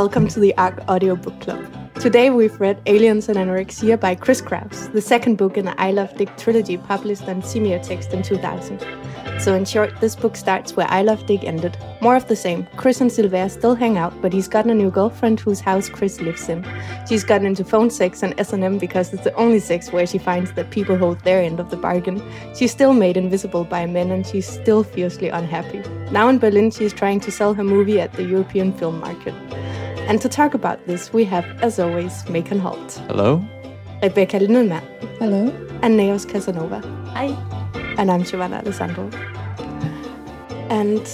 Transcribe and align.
welcome 0.00 0.26
to 0.26 0.40
the 0.40 0.56
ARC 0.56 0.82
Audio 0.88 1.14
Book 1.14 1.38
Club. 1.42 1.62
Today 1.96 2.30
we've 2.30 2.58
read 2.58 2.80
Aliens 2.86 3.28
and 3.28 3.36
Anorexia 3.36 4.00
by 4.00 4.14
Chris 4.14 4.40
Kraus, 4.40 4.88
the 4.94 5.02
second 5.02 5.36
book 5.36 5.58
in 5.58 5.66
the 5.66 5.78
I 5.78 5.90
Love 5.90 6.16
Dick 6.16 6.34
trilogy 6.38 6.78
published 6.78 7.28
on 7.28 7.42
Semiotext 7.42 8.14
in 8.14 8.22
2000. 8.22 8.80
So, 9.38 9.54
in 9.54 9.66
short, 9.66 10.00
this 10.00 10.16
book 10.16 10.36
starts 10.36 10.74
where 10.74 10.86
I 10.90 11.02
Love 11.02 11.26
Dick 11.26 11.44
ended. 11.44 11.76
More 12.00 12.16
of 12.16 12.28
the 12.28 12.36
same. 12.36 12.66
Chris 12.76 13.02
and 13.02 13.10
Sylvère 13.10 13.50
still 13.50 13.74
hang 13.74 13.98
out, 13.98 14.18
but 14.22 14.32
he's 14.32 14.48
got 14.48 14.64
a 14.64 14.74
new 14.74 14.90
girlfriend 14.90 15.38
whose 15.38 15.60
house 15.60 15.90
Chris 15.90 16.18
lives 16.22 16.48
in. 16.48 16.66
She's 17.06 17.22
gotten 17.22 17.46
into 17.46 17.62
phone 17.62 17.90
sex 17.90 18.22
and 18.22 18.32
S&M 18.40 18.78
because 18.78 19.12
it's 19.12 19.24
the 19.24 19.34
only 19.34 19.60
sex 19.60 19.92
where 19.92 20.06
she 20.06 20.16
finds 20.16 20.52
that 20.52 20.70
people 20.70 20.96
hold 20.96 21.20
their 21.20 21.42
end 21.42 21.60
of 21.60 21.68
the 21.68 21.76
bargain. 21.76 22.22
She's 22.54 22.70
still 22.70 22.94
made 22.94 23.18
invisible 23.18 23.64
by 23.64 23.84
men 23.84 24.10
and 24.10 24.26
she's 24.26 24.48
still 24.48 24.82
fiercely 24.82 25.28
unhappy. 25.28 25.82
Now 26.10 26.30
in 26.30 26.38
Berlin, 26.38 26.70
she's 26.70 26.94
trying 26.94 27.20
to 27.20 27.30
sell 27.30 27.52
her 27.52 27.64
movie 27.64 28.00
at 28.00 28.14
the 28.14 28.24
European 28.24 28.72
film 28.72 28.98
market. 29.00 29.34
And 30.10 30.20
to 30.22 30.28
talk 30.28 30.54
about 30.54 30.84
this, 30.88 31.12
we 31.12 31.24
have, 31.26 31.46
as 31.62 31.78
always, 31.78 32.28
Macon 32.28 32.58
Holt. 32.58 33.00
Hello. 33.06 33.40
Rebecca 34.02 34.40
Lindelmann. 34.40 34.82
Hello. 35.20 35.46
And 35.82 35.96
Neos 35.96 36.28
Casanova. 36.28 36.80
Hi. 37.14 37.26
And 37.96 38.10
I'm 38.10 38.24
Giovanna 38.24 38.56
Alessandro. 38.56 39.08
And 40.68 41.06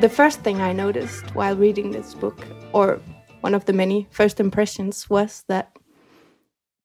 the 0.00 0.08
first 0.08 0.40
thing 0.40 0.62
I 0.62 0.72
noticed 0.72 1.34
while 1.34 1.54
reading 1.54 1.90
this 1.90 2.14
book, 2.14 2.46
or 2.72 3.02
one 3.42 3.54
of 3.54 3.66
the 3.66 3.74
many 3.74 4.06
first 4.08 4.40
impressions, 4.40 5.10
was 5.10 5.44
that 5.48 5.76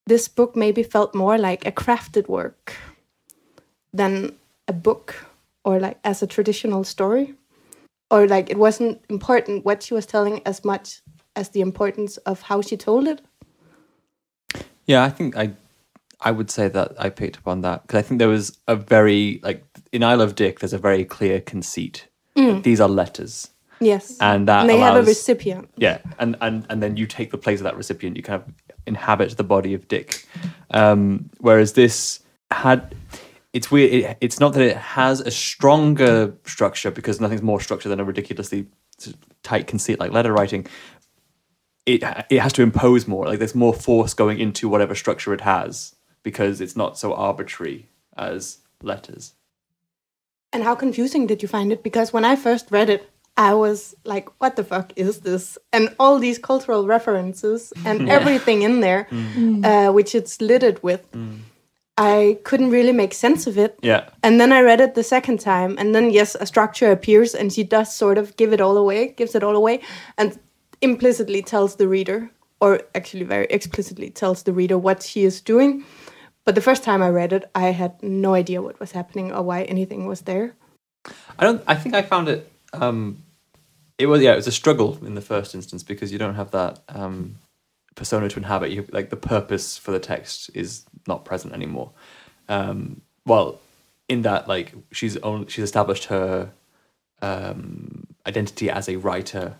this 0.05 0.27
book 0.27 0.53
maybe 0.53 0.83
felt 0.83 1.15
more 1.15 1.37
like 1.37 1.65
a 1.65 1.71
crafted 1.71 2.27
work 2.27 2.75
than 3.93 4.35
a 4.67 4.73
book 4.73 5.15
or 5.63 5.79
like 5.79 5.97
as 6.03 6.21
a 6.21 6.27
traditional 6.27 6.83
story. 6.83 7.35
Or 8.11 8.27
like 8.27 8.49
it 8.49 8.57
wasn't 8.57 9.01
important 9.07 9.63
what 9.63 9.81
she 9.81 9.93
was 9.93 10.05
telling 10.05 10.41
as 10.45 10.65
much 10.65 11.01
as 11.37 11.49
the 11.49 11.61
importance 11.61 12.17
of 12.17 12.41
how 12.41 12.61
she 12.61 12.75
told 12.75 13.07
it. 13.07 13.21
Yeah, 14.85 15.03
I 15.03 15.09
think 15.09 15.37
I 15.37 15.51
I 16.19 16.31
would 16.31 16.49
say 16.49 16.67
that 16.67 16.95
I 16.97 17.09
picked 17.09 17.37
up 17.37 17.47
on 17.47 17.61
that 17.61 17.83
because 17.83 17.99
I 17.99 18.01
think 18.01 18.19
there 18.19 18.27
was 18.27 18.57
a 18.67 18.75
very 18.75 19.39
like 19.43 19.63
in 19.91 20.03
I 20.03 20.15
Love 20.15 20.35
Dick. 20.35 20.59
There's 20.59 20.73
a 20.73 20.77
very 20.77 21.05
clear 21.05 21.39
conceit. 21.39 22.07
Mm. 22.35 22.63
These 22.63 22.81
are 22.81 22.89
letters. 22.89 23.49
Yes, 23.79 24.17
and 24.19 24.47
that 24.47 24.61
and 24.61 24.69
they 24.69 24.77
allows, 24.77 24.95
have 24.95 25.03
a 25.03 25.07
recipient. 25.07 25.69
Yeah, 25.77 25.99
and 26.17 26.35
and 26.41 26.65
and 26.69 26.81
then 26.81 26.97
you 26.97 27.05
take 27.05 27.29
the 27.29 27.37
place 27.37 27.59
of 27.59 27.65
that 27.65 27.77
recipient. 27.77 28.17
You 28.17 28.23
kind 28.23 28.41
of 28.41 28.53
inhabit 28.87 29.37
the 29.37 29.43
body 29.43 29.75
of 29.75 29.87
Dick. 29.87 30.25
Um, 30.71 31.29
whereas 31.39 31.73
this 31.73 32.21
had 32.49 32.95
it's 33.53 33.69
weird. 33.69 33.93
It, 33.93 34.17
it's 34.21 34.39
not 34.39 34.53
that 34.53 34.63
it 34.63 34.77
has 34.77 35.21
a 35.21 35.29
stronger 35.29 36.33
structure 36.45 36.89
because 36.89 37.21
nothing's 37.21 37.43
more 37.43 37.61
structured 37.61 37.91
than 37.91 37.99
a 37.99 38.03
ridiculously 38.03 38.65
tight 39.43 39.67
conceit 39.67 39.99
like 39.99 40.11
letter 40.11 40.33
writing 40.33 40.65
it 41.87 42.03
it 42.29 42.39
has 42.39 42.53
to 42.53 42.61
impose 42.61 43.07
more. 43.07 43.25
Like 43.25 43.39
there's 43.39 43.55
more 43.55 43.73
force 43.73 44.13
going 44.13 44.39
into 44.39 44.69
whatever 44.69 44.93
structure 44.93 45.33
it 45.33 45.41
has 45.41 45.95
because 46.21 46.61
it's 46.61 46.75
not 46.75 46.99
so 46.99 47.13
arbitrary 47.13 47.89
as 48.15 48.59
letters. 48.83 49.33
And 50.53 50.63
how 50.63 50.75
confusing 50.75 51.27
did 51.27 51.41
you 51.41 51.47
find 51.47 51.71
it? 51.71 51.81
Because 51.83 52.13
when 52.13 52.25
I 52.25 52.35
first 52.35 52.71
read 52.71 52.89
it, 52.89 53.09
I 53.37 53.53
was 53.53 53.95
like, 54.03 54.27
"What 54.39 54.57
the 54.57 54.63
fuck 54.63 54.91
is 54.95 55.21
this?" 55.21 55.57
And 55.71 55.95
all 55.97 56.19
these 56.19 56.37
cultural 56.37 56.85
references 56.85 57.71
and 57.85 57.97
yeah. 58.07 58.13
everything 58.13 58.63
in 58.63 58.81
there, 58.81 59.07
mm. 59.09 59.65
uh, 59.65 59.91
which 59.93 60.13
it's 60.13 60.41
littered 60.41 60.83
with. 60.83 61.09
Mm. 61.11 61.39
I 61.99 62.37
couldn't 62.43 62.69
really 62.69 62.91
make 62.91 63.13
sense 63.13 63.47
of 63.47 63.57
it. 63.57 63.79
Yeah. 63.81 64.09
And 64.21 64.39
then 64.39 64.51
I 64.51 64.61
read 64.61 64.81
it 64.81 64.93
the 64.93 65.03
second 65.03 65.39
time, 65.39 65.77
and 65.79 65.95
then 65.95 66.11
yes, 66.11 66.35
a 66.35 66.45
structure 66.45 66.91
appears, 66.91 67.33
and 67.33 67.51
she 67.51 67.63
does 67.63 67.95
sort 67.95 68.17
of 68.17 68.35
give 68.37 68.53
it 68.53 68.61
all 68.61 68.77
away, 68.77 69.13
gives 69.17 69.33
it 69.33 69.43
all 69.43 69.55
away, 69.55 69.81
and 70.17 70.37
implicitly 70.81 71.41
tells 71.41 71.75
the 71.75 71.87
reader, 71.87 72.31
or 72.59 72.81
actually 72.95 73.23
very 73.23 73.47
explicitly 73.49 74.09
tells 74.09 74.43
the 74.43 74.53
reader 74.53 74.77
what 74.77 75.03
she 75.03 75.23
is 75.23 75.41
doing. 75.41 75.83
But 76.45 76.55
the 76.55 76.61
first 76.61 76.83
time 76.83 77.01
I 77.01 77.09
read 77.09 77.33
it, 77.33 77.49
I 77.53 77.71
had 77.71 78.01
no 78.01 78.33
idea 78.33 78.61
what 78.61 78.79
was 78.79 78.93
happening 78.93 79.33
or 79.33 79.43
why 79.43 79.63
anything 79.63 80.07
was 80.07 80.21
there. 80.21 80.55
I 81.37 81.43
don't. 81.43 81.61
I 81.67 81.75
think 81.75 81.95
I 81.95 82.01
found 82.01 82.29
it. 82.29 82.49
Um, 82.73 83.23
it 83.97 84.05
was 84.07 84.21
yeah. 84.21 84.33
It 84.33 84.37
was 84.37 84.47
a 84.47 84.51
struggle 84.51 84.97
in 85.05 85.15
the 85.15 85.21
first 85.21 85.55
instance 85.55 85.83
because 85.83 86.11
you 86.11 86.17
don't 86.17 86.35
have 86.35 86.51
that 86.51 86.79
um, 86.89 87.35
persona 87.95 88.29
to 88.29 88.37
inhabit. 88.37 88.71
You 88.71 88.87
like 88.91 89.09
the 89.09 89.17
purpose 89.17 89.77
for 89.77 89.91
the 89.91 89.99
text 89.99 90.49
is 90.53 90.85
not 91.07 91.25
present 91.25 91.53
anymore. 91.53 91.91
Um, 92.47 93.01
well, 93.25 93.59
in 94.07 94.21
that 94.21 94.47
like 94.47 94.73
she's 94.91 95.17
only 95.17 95.49
she's 95.49 95.63
established 95.63 96.05
her 96.05 96.51
um, 97.21 98.07
identity 98.25 98.69
as 98.69 98.87
a 98.87 98.95
writer 98.95 99.55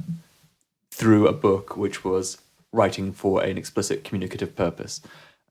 through 0.98 1.28
a 1.28 1.34
book 1.34 1.78
which 1.78 2.04
was 2.04 2.40
writing 2.74 3.14
for 3.14 3.44
an 3.44 3.56
explicit 3.56 4.04
communicative 4.04 4.56
purpose. 4.56 5.00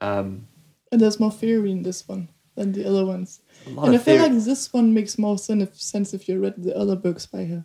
Um, 0.00 0.48
and 0.90 1.00
there's 1.00 1.20
more 1.20 1.30
theory 1.30 1.70
in 1.70 1.82
this 1.84 2.08
one 2.08 2.28
than 2.56 2.72
the 2.72 2.84
other 2.84 3.06
ones. 3.06 3.40
And 3.64 3.94
I 3.94 3.98
feel 3.98 4.20
like 4.20 4.32
this 4.32 4.72
one 4.72 4.92
makes 4.92 5.18
more 5.18 5.38
sense 5.38 6.12
if 6.12 6.28
you 6.28 6.40
read 6.40 6.54
the 6.58 6.76
other 6.76 6.96
books 6.96 7.26
by 7.26 7.44
her, 7.44 7.64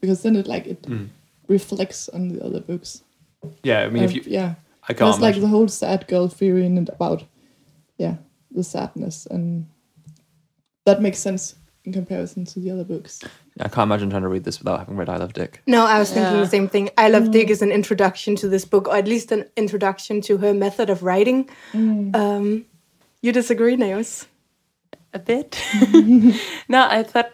because 0.00 0.22
then 0.22 0.36
it 0.36 0.46
like 0.46 0.66
it 0.66 0.82
mm. 0.82 1.08
reflects 1.48 2.10
on 2.10 2.28
the 2.28 2.44
other 2.44 2.60
books. 2.60 3.02
Yeah, 3.62 3.80
I 3.80 3.88
mean, 3.88 4.02
if 4.02 4.14
you 4.14 4.22
yeah, 4.26 4.54
I 4.88 4.92
can't. 4.92 5.10
There's 5.10 5.20
like 5.20 5.40
the 5.40 5.48
whole 5.48 5.68
sad 5.68 6.06
girl 6.08 6.28
theory 6.28 6.66
and 6.66 6.88
about 6.88 7.24
yeah 7.96 8.16
the 8.50 8.62
sadness, 8.62 9.26
and 9.26 9.66
that 10.84 11.00
makes 11.00 11.18
sense 11.18 11.54
in 11.84 11.92
comparison 11.92 12.44
to 12.44 12.60
the 12.60 12.70
other 12.70 12.84
books. 12.84 13.20
I 13.58 13.68
can't 13.68 13.88
imagine 13.88 14.10
trying 14.10 14.22
to 14.22 14.28
read 14.28 14.44
this 14.44 14.58
without 14.58 14.78
having 14.78 14.96
read 14.96 15.08
I 15.08 15.16
Love 15.16 15.32
Dick. 15.32 15.62
No, 15.66 15.84
I 15.84 15.98
was 15.98 16.12
thinking 16.12 16.38
the 16.38 16.46
same 16.46 16.68
thing. 16.68 16.90
I 16.96 17.08
Love 17.08 17.24
mm. 17.24 17.32
Dick 17.32 17.50
is 17.50 17.62
an 17.62 17.72
introduction 17.72 18.36
to 18.36 18.48
this 18.48 18.64
book, 18.64 18.88
or 18.88 18.96
at 18.96 19.08
least 19.08 19.32
an 19.32 19.48
introduction 19.56 20.20
to 20.22 20.38
her 20.38 20.54
method 20.54 20.90
of 20.90 21.02
writing. 21.02 21.48
Mm. 21.72 22.14
Um, 22.14 22.66
you 23.20 23.32
disagree, 23.32 23.76
Neos? 23.76 24.26
A 25.12 25.18
bit. 25.18 25.60
no, 26.68 26.86
I 26.88 27.02
thought 27.02 27.30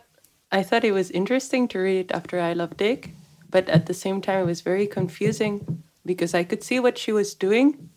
I 0.50 0.62
thought 0.62 0.84
it 0.84 0.92
was 0.92 1.10
interesting 1.10 1.68
to 1.68 1.78
read 1.78 2.06
it 2.06 2.12
after 2.12 2.40
I 2.40 2.54
Love 2.54 2.76
Dick, 2.76 3.10
but 3.50 3.68
at 3.68 3.86
the 3.86 3.94
same 3.94 4.22
time, 4.22 4.42
it 4.42 4.46
was 4.46 4.62
very 4.62 4.86
confusing 4.86 5.82
because 6.06 6.34
I 6.34 6.42
could 6.42 6.64
see 6.64 6.80
what 6.80 6.96
she 6.96 7.12
was 7.12 7.34
doing, 7.34 7.90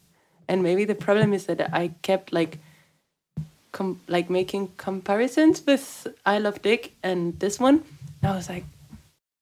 and 0.50 0.62
maybe 0.62 0.84
the 0.84 0.96
problem 0.96 1.34
is 1.34 1.46
that 1.46 1.74
I 1.74 1.94
kept 2.02 2.34
like 2.34 2.60
com- 3.72 4.02
like 4.08 4.30
making 4.30 4.72
comparisons 4.78 5.66
with 5.66 6.08
I 6.26 6.40
Love 6.40 6.62
Dick 6.62 6.94
and 7.04 7.40
this 7.40 7.60
one. 7.60 7.84
And 8.22 8.32
I 8.32 8.36
was 8.36 8.50
like, 8.50 8.66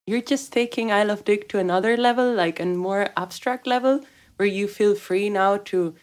you're 0.05 0.21
just 0.21 0.51
taking 0.51 0.91
I 0.91 1.03
Love 1.03 1.25
Dick 1.25 1.49
to 1.49 1.59
another 1.59 1.95
level, 1.97 2.33
like 2.33 2.59
a 2.59 2.65
more 2.65 3.09
abstract 3.15 3.67
level, 3.67 4.01
where 4.37 4.47
you 4.47 4.67
feel 4.67 4.95
free 4.95 5.29
now 5.29 5.57
to 5.57 5.95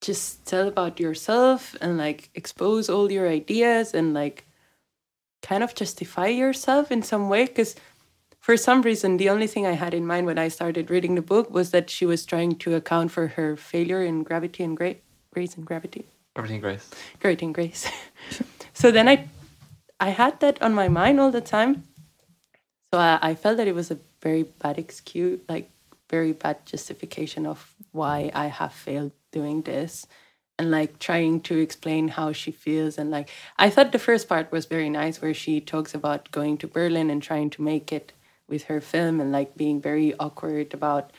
just 0.00 0.44
tell 0.44 0.68
about 0.68 1.00
yourself 1.00 1.74
and 1.80 1.96
like 1.96 2.28
expose 2.34 2.90
all 2.90 3.10
your 3.10 3.28
ideas 3.28 3.94
and 3.94 4.12
like 4.12 4.44
kind 5.42 5.62
of 5.62 5.74
justify 5.74 6.26
yourself 6.26 6.90
in 6.90 7.02
some 7.02 7.28
way. 7.28 7.46
Because 7.46 7.76
for 8.40 8.56
some 8.56 8.82
reason, 8.82 9.16
the 9.16 9.30
only 9.30 9.46
thing 9.46 9.66
I 9.66 9.72
had 9.72 9.94
in 9.94 10.06
mind 10.06 10.26
when 10.26 10.38
I 10.38 10.48
started 10.48 10.90
reading 10.90 11.14
the 11.14 11.22
book 11.22 11.50
was 11.50 11.70
that 11.70 11.88
she 11.88 12.04
was 12.04 12.26
trying 12.26 12.56
to 12.56 12.74
account 12.74 13.10
for 13.10 13.28
her 13.28 13.56
failure 13.56 14.02
in 14.02 14.22
gravity 14.22 14.62
and 14.62 14.76
gra- 14.76 14.96
grace 15.32 15.56
and 15.56 15.64
gravity. 15.64 16.04
And 16.36 16.60
Grace. 16.60 16.90
And 17.22 17.54
Grace. 17.54 17.90
so 18.72 18.90
then 18.90 19.08
I, 19.08 19.28
I 20.00 20.10
had 20.10 20.40
that 20.40 20.60
on 20.62 20.74
my 20.74 20.88
mind 20.88 21.20
all 21.20 21.30
the 21.30 21.40
time. 21.40 21.84
So 22.92 22.98
I, 22.98 23.18
I 23.22 23.34
felt 23.34 23.56
that 23.58 23.68
it 23.68 23.74
was 23.74 23.90
a 23.90 23.98
very 24.22 24.42
bad 24.42 24.78
excuse, 24.78 25.40
like 25.48 25.70
very 26.10 26.32
bad 26.32 26.66
justification 26.66 27.46
of 27.46 27.74
why 27.92 28.30
I 28.34 28.46
have 28.46 28.72
failed 28.72 29.12
doing 29.32 29.62
this 29.62 30.06
and 30.58 30.70
like 30.70 30.98
trying 30.98 31.40
to 31.40 31.58
explain 31.58 32.08
how 32.08 32.32
she 32.32 32.52
feels 32.52 32.96
and 32.96 33.10
like 33.10 33.28
i 33.58 33.68
thought 33.68 33.92
the 33.92 33.98
first 33.98 34.28
part 34.28 34.52
was 34.52 34.66
very 34.66 34.88
nice 34.88 35.20
where 35.20 35.34
she 35.34 35.60
talks 35.60 35.94
about 35.94 36.30
going 36.30 36.56
to 36.56 36.68
berlin 36.68 37.10
and 37.10 37.22
trying 37.22 37.50
to 37.50 37.62
make 37.62 37.92
it 37.92 38.12
with 38.48 38.64
her 38.64 38.80
film 38.80 39.20
and 39.20 39.32
like 39.32 39.56
being 39.56 39.80
very 39.80 40.14
awkward 40.18 40.72
about 40.72 41.10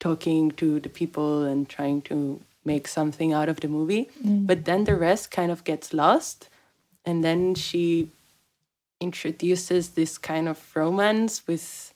talking 0.00 0.50
to 0.50 0.80
the 0.80 0.88
people 0.88 1.44
and 1.44 1.68
trying 1.68 2.02
to 2.02 2.40
make 2.64 2.88
something 2.88 3.32
out 3.32 3.48
of 3.48 3.60
the 3.60 3.68
movie. 3.68 4.08
Mm. 4.24 4.46
But 4.46 4.64
then 4.64 4.84
the 4.84 4.96
rest 4.96 5.30
kind 5.30 5.50
of 5.50 5.64
gets 5.64 5.92
lost. 5.92 6.48
And 7.04 7.22
then 7.22 7.54
she 7.54 8.10
introduces 9.00 9.90
this 9.90 10.16
kind 10.18 10.48
of 10.48 10.58
romance 10.74 11.46
with 11.46 11.92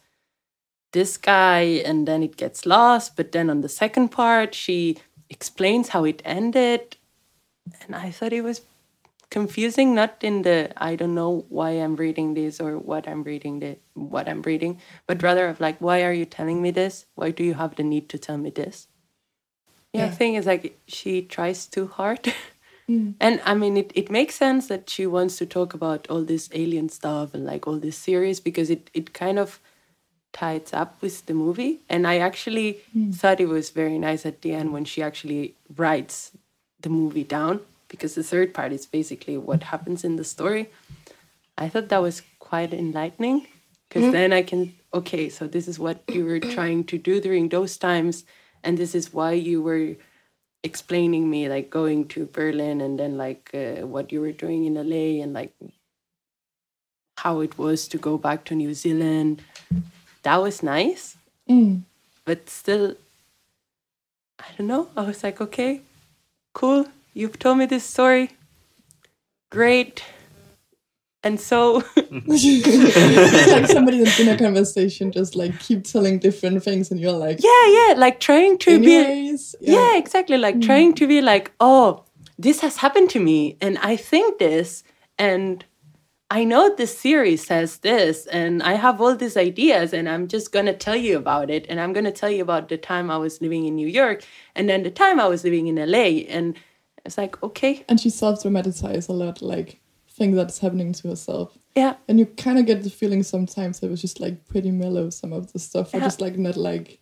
this 0.93 1.17
guy, 1.17 1.82
and 1.85 2.09
then 2.09 2.23
it 2.23 2.37
gets 2.37 2.65
lost. 2.67 3.17
But 3.17 3.32
then 3.32 3.50
on 3.50 3.61
the 3.61 3.69
second 3.69 4.09
part, 4.09 4.55
she 4.55 4.97
explains 5.31 5.88
how 5.88 6.05
it 6.05 6.23
ended. 6.25 6.97
And 7.82 7.94
I 7.94 8.11
thought 8.11 8.32
it 8.32 8.43
was 8.43 8.62
confusing, 9.31 9.94
not 9.94 10.17
in 10.23 10.43
the 10.43 10.73
I 10.76 10.97
don't 10.97 11.14
know 11.14 11.44
why 11.49 11.71
I'm 11.71 11.97
reading 11.97 12.35
this 12.35 12.61
or 12.61 12.79
what 12.79 13.06
I'm 13.06 13.23
reading 13.23 13.61
the 13.61 13.76
what 13.94 14.29
I'm 14.29 14.43
reading, 14.43 14.81
but 15.06 15.23
rather 15.23 15.47
of 15.49 15.61
like, 15.61 15.79
why 15.81 16.03
are 16.03 16.12
you 16.12 16.25
telling 16.25 16.62
me 16.62 16.71
this? 16.71 17.06
Why 17.14 17.31
do 17.31 17.44
you 17.44 17.55
have 17.55 17.76
the 17.76 17.82
need 17.82 18.09
to 18.11 18.19
tell 18.19 18.38
me 18.38 18.50
this? 18.50 18.88
Yeah, 19.99 20.06
yeah. 20.06 20.11
thing 20.11 20.35
is 20.35 20.47
like 20.47 20.79
she 20.87 21.23
tries 21.23 21.67
too 21.67 21.89
hard. 21.89 22.33
Mm. 22.89 23.15
And 23.21 23.41
I 23.45 23.55
mean, 23.55 23.77
it, 23.77 23.93
it 23.95 24.11
makes 24.11 24.35
sense 24.35 24.69
that 24.69 24.89
she 24.89 25.06
wants 25.06 25.37
to 25.39 25.47
talk 25.47 25.75
about 25.75 26.09
all 26.09 26.23
this 26.23 26.49
alien 26.53 26.89
stuff 26.89 27.35
and 27.35 27.45
like 27.45 27.67
all 27.67 27.79
this 27.79 27.99
series 27.99 28.41
because 28.41 28.71
it, 28.71 28.91
it 28.95 29.12
kind 29.12 29.39
of 29.39 29.61
ties 30.33 30.73
up 30.73 31.00
with 31.03 31.27
the 31.27 31.35
movie. 31.35 31.81
And 31.89 32.06
I 32.06 32.19
actually 32.19 32.81
mm. 32.97 33.15
thought 33.15 33.41
it 33.41 33.49
was 33.49 33.71
very 33.71 33.99
nice 33.99 34.25
at 34.25 34.43
the 34.43 34.53
end 34.53 34.73
when 34.73 34.85
she 34.85 35.03
actually 35.03 35.55
writes 35.77 36.33
the 36.81 36.89
movie 36.89 37.25
down 37.25 37.61
because 37.89 38.15
the 38.15 38.23
third 38.23 38.55
part 38.55 38.73
is 38.73 38.87
basically 38.87 39.37
what 39.37 39.65
happens 39.65 40.05
in 40.05 40.17
the 40.17 40.25
story. 40.25 40.71
I 41.56 41.69
thought 41.69 41.89
that 41.89 42.03
was 42.03 42.23
quite 42.39 42.73
enlightening 42.73 43.47
because 43.89 44.05
mm. 44.05 44.12
then 44.12 44.33
I 44.33 44.43
can, 44.43 44.75
okay, 44.95 45.29
so 45.29 45.47
this 45.47 45.69
is 45.69 45.79
what 45.79 46.03
you 46.09 46.25
were 46.25 46.41
trying 46.41 46.85
to 46.85 46.99
do 46.99 47.21
during 47.21 47.49
those 47.49 47.77
times. 47.77 48.25
And 48.62 48.76
this 48.76 48.94
is 48.94 49.12
why 49.12 49.32
you 49.32 49.62
were 49.62 49.96
explaining 50.62 51.31
me 51.31 51.49
like 51.49 51.70
going 51.70 52.08
to 52.08 52.26
Berlin 52.26 52.81
and 52.81 52.99
then 52.99 53.16
like 53.16 53.50
uh, 53.55 53.87
what 53.87 54.10
you 54.12 54.20
were 54.20 54.32
doing 54.32 54.64
in 54.64 54.75
LA 54.75 55.22
and 55.22 55.32
like 55.32 55.55
how 57.19 57.40
it 57.40 57.58
was 57.58 57.88
to 57.88 57.99
go 57.99 58.19
back 58.19 58.44
to 58.44 58.55
New 58.55 58.75
Zealand. 58.75 59.43
That 60.22 60.43
was 60.43 60.62
nice. 60.62 61.16
Mm. 61.49 61.82
But 62.25 62.50
still, 62.50 62.94
I 64.38 64.46
don't 64.56 64.66
know. 64.66 64.88
I 64.96 65.02
was 65.02 65.22
like, 65.22 65.40
okay, 65.40 65.81
cool. 66.52 66.87
You've 67.14 67.38
told 67.38 67.58
me 67.58 67.66
this 67.66 67.84
story. 67.84 68.31
Great. 69.50 70.04
And 71.28 71.38
so 71.38 71.84
it's 71.96 73.52
like 73.52 73.66
somebody 73.66 74.02
that's 74.02 74.19
in 74.19 74.30
a 74.30 74.38
conversation 74.38 75.12
just 75.12 75.36
like 75.36 75.60
keep 75.60 75.84
telling 75.84 76.19
different 76.19 76.64
things 76.64 76.90
and 76.90 76.98
you're 76.98 77.12
like 77.12 77.40
Yeah, 77.42 77.66
yeah, 77.66 77.94
like 77.98 78.19
trying 78.19 78.56
to 78.60 78.70
anyways, 78.70 79.54
be 79.60 79.66
yeah. 79.66 79.92
yeah. 79.92 79.98
exactly. 79.98 80.38
Like 80.38 80.56
mm. 80.56 80.64
trying 80.64 80.94
to 80.94 81.06
be 81.06 81.20
like, 81.20 81.52
oh, 81.60 82.06
this 82.38 82.60
has 82.60 82.78
happened 82.78 83.10
to 83.10 83.20
me 83.20 83.58
and 83.60 83.76
I 83.76 83.94
think 83.96 84.38
this 84.38 84.84
and 85.19 85.66
I 86.30 86.44
know 86.44 86.75
this 86.75 86.96
series 86.96 87.46
says 87.46 87.78
this, 87.78 88.26
and 88.26 88.62
I 88.62 88.75
have 88.75 89.00
all 89.00 89.16
these 89.16 89.34
ideas, 89.34 89.94
and 89.94 90.06
I'm 90.06 90.28
just 90.28 90.52
gonna 90.52 90.75
tell 90.75 90.94
you 90.94 91.16
about 91.16 91.48
it. 91.48 91.64
And 91.70 91.80
I'm 91.80 91.94
gonna 91.94 92.12
tell 92.12 92.30
you 92.30 92.42
about 92.42 92.69
the 92.69 92.76
time 92.76 93.10
I 93.10 93.16
was 93.16 93.40
living 93.40 93.64
in 93.64 93.75
New 93.75 93.88
York, 93.88 94.22
and 94.54 94.69
then 94.69 94.82
the 94.82 94.90
time 94.90 95.19
I 95.20 95.26
was 95.26 95.42
living 95.42 95.69
in 95.69 95.76
LA. 95.76 96.28
And 96.28 96.54
it's 97.02 97.16
like, 97.16 97.42
okay. 97.42 97.82
And 97.88 97.98
she 97.98 98.10
self 98.10 98.42
dramatizes 98.42 99.08
a 99.08 99.12
lot, 99.14 99.40
like 99.40 99.80
things 100.19 100.37
that's 100.37 100.59
happening 100.59 100.93
to 100.93 101.09
herself. 101.09 101.56
Yeah. 101.75 101.94
And 102.09 102.19
you 102.19 102.26
kind 102.26 102.59
of 102.59 102.67
get 102.67 102.82
the 102.82 102.91
feeling 102.91 103.23
sometimes 103.23 103.82
it 103.82 103.91
was 103.91 104.00
just 104.00 104.20
like 104.20 104.47
pretty 104.49 104.70
mellow, 104.70 105.11
some 105.11 105.32
of 105.32 105.53
the 105.53 105.59
stuff, 105.59 105.94
or 105.94 105.99
yeah. 105.99 106.05
just 106.05 106.20
like 106.20 106.37
not 106.37 106.56
like 106.56 107.00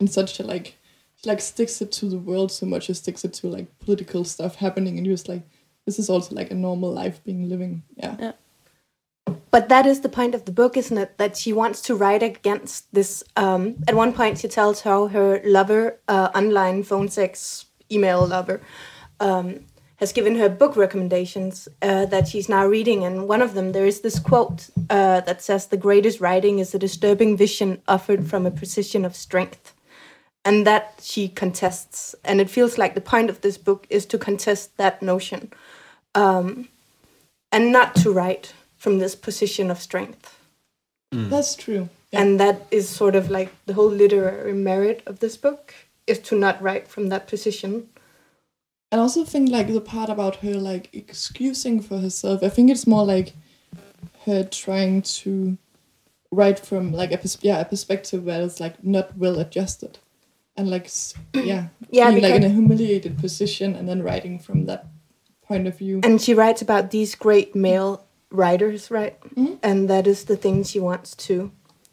in 0.00 0.06
such 0.06 0.38
a 0.38 0.42
like, 0.42 0.78
like 1.24 1.40
sticks 1.40 1.80
it 1.80 1.90
to 1.92 2.06
the 2.06 2.18
world 2.18 2.52
so 2.52 2.66
much, 2.66 2.90
it 2.90 2.94
sticks 2.94 3.24
it 3.24 3.32
to 3.34 3.48
like 3.48 3.78
political 3.78 4.24
stuff 4.24 4.56
happening, 4.56 4.98
and 4.98 5.06
you're 5.06 5.14
just 5.14 5.28
like, 5.28 5.42
this 5.86 5.98
is 5.98 6.10
also 6.10 6.34
like 6.34 6.50
a 6.50 6.54
normal 6.54 6.92
life 6.92 7.24
being 7.24 7.48
living. 7.48 7.82
Yeah. 7.96 8.16
Yeah 8.20 8.32
but 9.52 9.68
that 9.68 9.86
is 9.86 10.00
the 10.00 10.08
point 10.08 10.34
of 10.34 10.46
the 10.46 10.50
book, 10.50 10.76
isn't 10.76 10.96
it? 10.96 11.18
That 11.18 11.36
she 11.36 11.52
wants 11.52 11.82
to 11.82 11.94
write 11.94 12.22
against 12.22 12.92
this. 12.92 13.22
Um, 13.36 13.76
at 13.86 13.94
one 13.94 14.12
point, 14.14 14.38
she 14.38 14.48
tells 14.48 14.80
how 14.80 15.08
her 15.08 15.42
lover, 15.44 16.00
uh, 16.08 16.30
online 16.34 16.82
phone 16.82 17.08
sex 17.08 17.66
email 17.90 18.26
lover, 18.26 18.62
um, 19.20 19.66
has 20.02 20.12
given 20.12 20.34
her 20.34 20.48
book 20.48 20.74
recommendations 20.76 21.68
uh, 21.80 22.04
that 22.06 22.26
she's 22.26 22.48
now 22.48 22.66
reading. 22.66 23.04
And 23.04 23.28
one 23.28 23.40
of 23.40 23.54
them, 23.54 23.70
there 23.70 23.86
is 23.86 24.00
this 24.00 24.18
quote 24.18 24.68
uh, 24.90 25.20
that 25.20 25.40
says, 25.40 25.66
The 25.66 25.76
greatest 25.76 26.20
writing 26.20 26.58
is 26.58 26.74
a 26.74 26.78
disturbing 26.78 27.36
vision 27.36 27.80
offered 27.86 28.26
from 28.28 28.44
a 28.44 28.50
position 28.50 29.04
of 29.04 29.14
strength. 29.14 29.72
And 30.44 30.66
that 30.66 30.98
she 31.00 31.28
contests. 31.28 32.16
And 32.24 32.40
it 32.40 32.50
feels 32.50 32.78
like 32.78 32.96
the 32.96 33.00
point 33.00 33.30
of 33.30 33.42
this 33.42 33.56
book 33.56 33.86
is 33.90 34.04
to 34.06 34.18
contest 34.18 34.76
that 34.76 35.02
notion 35.02 35.52
um, 36.16 36.66
and 37.52 37.70
not 37.70 37.94
to 38.02 38.10
write 38.10 38.54
from 38.76 38.98
this 38.98 39.14
position 39.14 39.70
of 39.70 39.80
strength. 39.80 40.36
Mm. 41.14 41.30
That's 41.30 41.54
true. 41.54 41.88
Yeah. 42.10 42.22
And 42.22 42.40
that 42.40 42.66
is 42.72 42.88
sort 42.88 43.14
of 43.14 43.30
like 43.30 43.52
the 43.66 43.74
whole 43.74 43.88
literary 43.88 44.52
merit 44.52 45.04
of 45.06 45.20
this 45.20 45.36
book 45.36 45.72
is 46.08 46.18
to 46.18 46.36
not 46.36 46.60
write 46.60 46.88
from 46.88 47.08
that 47.10 47.28
position. 47.28 47.88
And 48.92 49.00
also 49.00 49.24
think 49.24 49.50
like 49.50 49.72
the 49.72 49.80
part 49.80 50.10
about 50.10 50.36
her 50.36 50.54
like 50.54 50.90
excusing 50.92 51.80
for 51.80 51.98
herself. 51.98 52.42
I 52.42 52.50
think 52.50 52.70
it's 52.70 52.86
more 52.86 53.06
like 53.06 53.32
her 54.26 54.44
trying 54.44 55.00
to 55.02 55.56
write 56.30 56.60
from 56.60 56.92
like 56.92 57.10
a 57.10 57.20
yeah 57.40 57.60
a 57.60 57.64
perspective 57.64 58.24
where 58.24 58.42
it's 58.42 58.60
like 58.60 58.84
not 58.84 59.16
well 59.16 59.38
adjusted, 59.38 59.98
and 60.58 60.70
like 60.70 60.90
yeah 61.34 61.68
yeah 61.90 62.10
being 62.10 62.22
like 62.22 62.34
in 62.34 62.44
a 62.44 62.50
humiliated 62.50 63.18
position 63.18 63.74
and 63.74 63.88
then 63.88 64.02
writing 64.02 64.38
from 64.38 64.66
that 64.66 64.86
point 65.42 65.66
of 65.66 65.78
view. 65.78 66.00
And 66.02 66.20
she 66.20 66.34
writes 66.34 66.60
about 66.60 66.90
these 66.90 67.14
great 67.14 67.56
male 67.56 68.04
writers, 68.30 68.90
right? 68.90 69.18
Mm-hmm. 69.20 69.54
And 69.62 69.88
that 69.88 70.06
is 70.06 70.24
the 70.24 70.36
thing 70.36 70.64
she 70.64 70.80
wants 70.80 71.14
to 71.28 71.50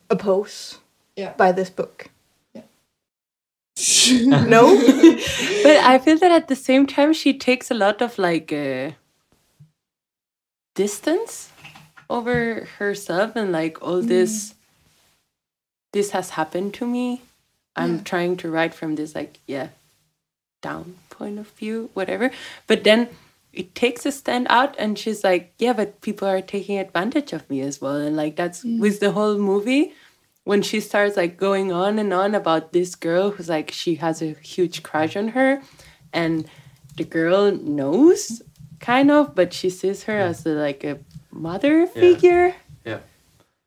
oppose 0.09 0.79
yeah. 1.15 1.31
by 1.33 1.53
this 1.53 1.69
book. 1.69 2.09
No? 4.47 4.75
but 5.63 5.77
I 5.77 5.99
feel 5.99 6.17
that 6.17 6.31
at 6.31 6.47
the 6.47 6.55
same 6.55 6.85
time, 6.85 7.13
she 7.13 7.37
takes 7.37 7.71
a 7.71 7.73
lot 7.73 8.01
of 8.01 8.17
like 8.17 8.51
uh, 8.51 8.91
distance 10.75 11.51
over 12.09 12.67
herself 12.77 13.35
and 13.35 13.51
like 13.51 13.81
all 13.81 14.01
mm. 14.01 14.07
this. 14.07 14.55
This 15.91 16.11
has 16.11 16.31
happened 16.31 16.73
to 16.75 16.85
me. 16.85 17.23
I'm 17.75 17.95
yeah. 17.95 18.01
trying 18.03 18.37
to 18.37 18.51
write 18.51 18.73
from 18.73 18.95
this 18.95 19.15
like 19.15 19.39
yeah, 19.47 19.69
down 20.61 20.95
point 21.09 21.39
of 21.39 21.47
view, 21.51 21.89
whatever. 21.93 22.31
But 22.67 22.83
then 22.83 23.09
it 23.51 23.73
takes 23.73 24.05
a 24.05 24.11
stand 24.11 24.47
out 24.49 24.75
and 24.77 24.97
she's 24.97 25.23
like 25.23 25.53
yeah 25.57 25.73
but 25.73 26.01
people 26.01 26.27
are 26.27 26.41
taking 26.41 26.77
advantage 26.77 27.33
of 27.33 27.49
me 27.49 27.61
as 27.61 27.81
well 27.81 27.95
and 27.95 28.15
like 28.15 28.35
that's 28.35 28.63
mm. 28.63 28.79
with 28.79 28.99
the 28.99 29.11
whole 29.11 29.37
movie 29.37 29.91
when 30.49 30.63
she 30.63 30.79
starts 30.79 31.15
like 31.15 31.37
going 31.37 31.71
on 31.71 31.99
and 31.99 32.11
on 32.11 32.33
about 32.33 32.73
this 32.73 32.95
girl 32.95 33.29
who's 33.29 33.49
like 33.49 33.69
she 33.69 33.93
has 34.01 34.19
a 34.19 34.33
huge 34.41 34.81
crush 34.81 35.15
on 35.15 35.27
her 35.27 35.61
and 36.11 36.49
the 36.97 37.03
girl 37.03 37.51
knows 37.51 38.41
kind 38.79 39.11
of 39.11 39.35
but 39.35 39.53
she 39.53 39.69
sees 39.69 40.05
her 40.05 40.17
as 40.17 40.43
a, 40.47 40.49
like 40.49 40.83
a 40.83 40.97
mother 41.29 41.85
figure. 41.85 42.55
Yeah, 42.83 42.97